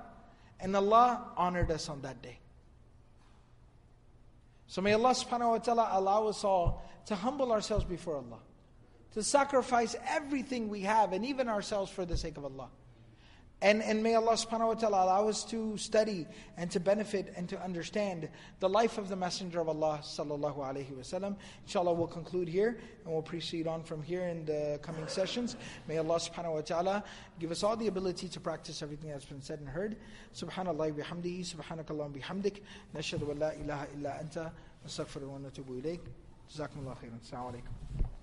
And 0.58 0.74
Allah 0.74 1.28
honored 1.36 1.70
us 1.70 1.88
on 1.88 2.02
that 2.02 2.20
day. 2.20 2.40
So 4.66 4.82
may 4.82 4.94
Allah 4.94 5.10
subhanahu 5.10 5.50
wa 5.50 5.58
ta'ala 5.58 5.90
allow 5.92 6.26
us 6.26 6.42
all 6.42 6.82
to 7.06 7.14
humble 7.14 7.52
ourselves 7.52 7.84
before 7.84 8.16
Allah. 8.16 8.40
To 9.12 9.22
sacrifice 9.22 9.94
everything 10.08 10.68
we 10.68 10.80
have 10.80 11.12
and 11.12 11.24
even 11.24 11.48
ourselves 11.48 11.88
for 11.88 12.04
the 12.04 12.16
sake 12.16 12.36
of 12.36 12.44
Allah. 12.44 12.68
And, 13.62 13.82
and 13.82 14.02
may 14.02 14.14
Allah 14.14 14.34
subhanahu 14.34 14.68
wa 14.68 14.74
ta'ala 14.74 15.04
allow 15.04 15.28
us 15.28 15.42
to 15.44 15.76
study 15.78 16.26
and 16.58 16.70
to 16.72 16.80
benefit 16.80 17.32
and 17.34 17.48
to 17.48 17.58
understand 17.62 18.28
the 18.60 18.68
life 18.68 18.98
of 18.98 19.08
the 19.08 19.16
Messenger 19.16 19.60
of 19.60 19.68
Allah 19.68 20.00
sallallahu 20.02 20.58
alayhi 20.58 20.92
wasallam. 20.92 21.36
Inshallah, 21.66 21.94
we'll 21.94 22.06
conclude 22.06 22.46
here 22.46 22.78
and 23.04 23.12
we'll 23.12 23.22
proceed 23.22 23.66
on 23.66 23.82
from 23.82 24.02
here 24.02 24.26
in 24.26 24.44
the 24.44 24.78
coming 24.82 25.06
sessions. 25.06 25.56
May 25.88 25.96
Allah 25.96 26.16
subhanahu 26.16 26.54
wa 26.54 26.60
ta'ala 26.60 27.04
give 27.38 27.50
us 27.50 27.62
all 27.62 27.76
the 27.76 27.86
ability 27.86 28.28
to 28.28 28.40
practice 28.40 28.82
everything 28.82 29.10
that's 29.10 29.24
been 29.24 29.42
said 29.42 29.60
and 29.60 29.68
heard. 29.68 29.96
Subhanallah 30.34 30.92
bihamdihi, 30.92 31.40
subhanakallah 31.40 32.12
bihamdik, 32.12 32.60
nashadu 32.94 33.22
wa 33.22 33.34
la 33.46 33.50
ilaha 33.52 33.86
illa 33.96 34.18
anta, 34.22 34.52
nastaghfiru 34.86 35.28
wa 35.28 35.38
natubu 35.38 35.80
ilayk. 35.80 36.00
Jazakumullah 36.52 36.98
khairan. 36.98 37.18
Assalamu 37.20 37.54
alaikum. 37.54 38.13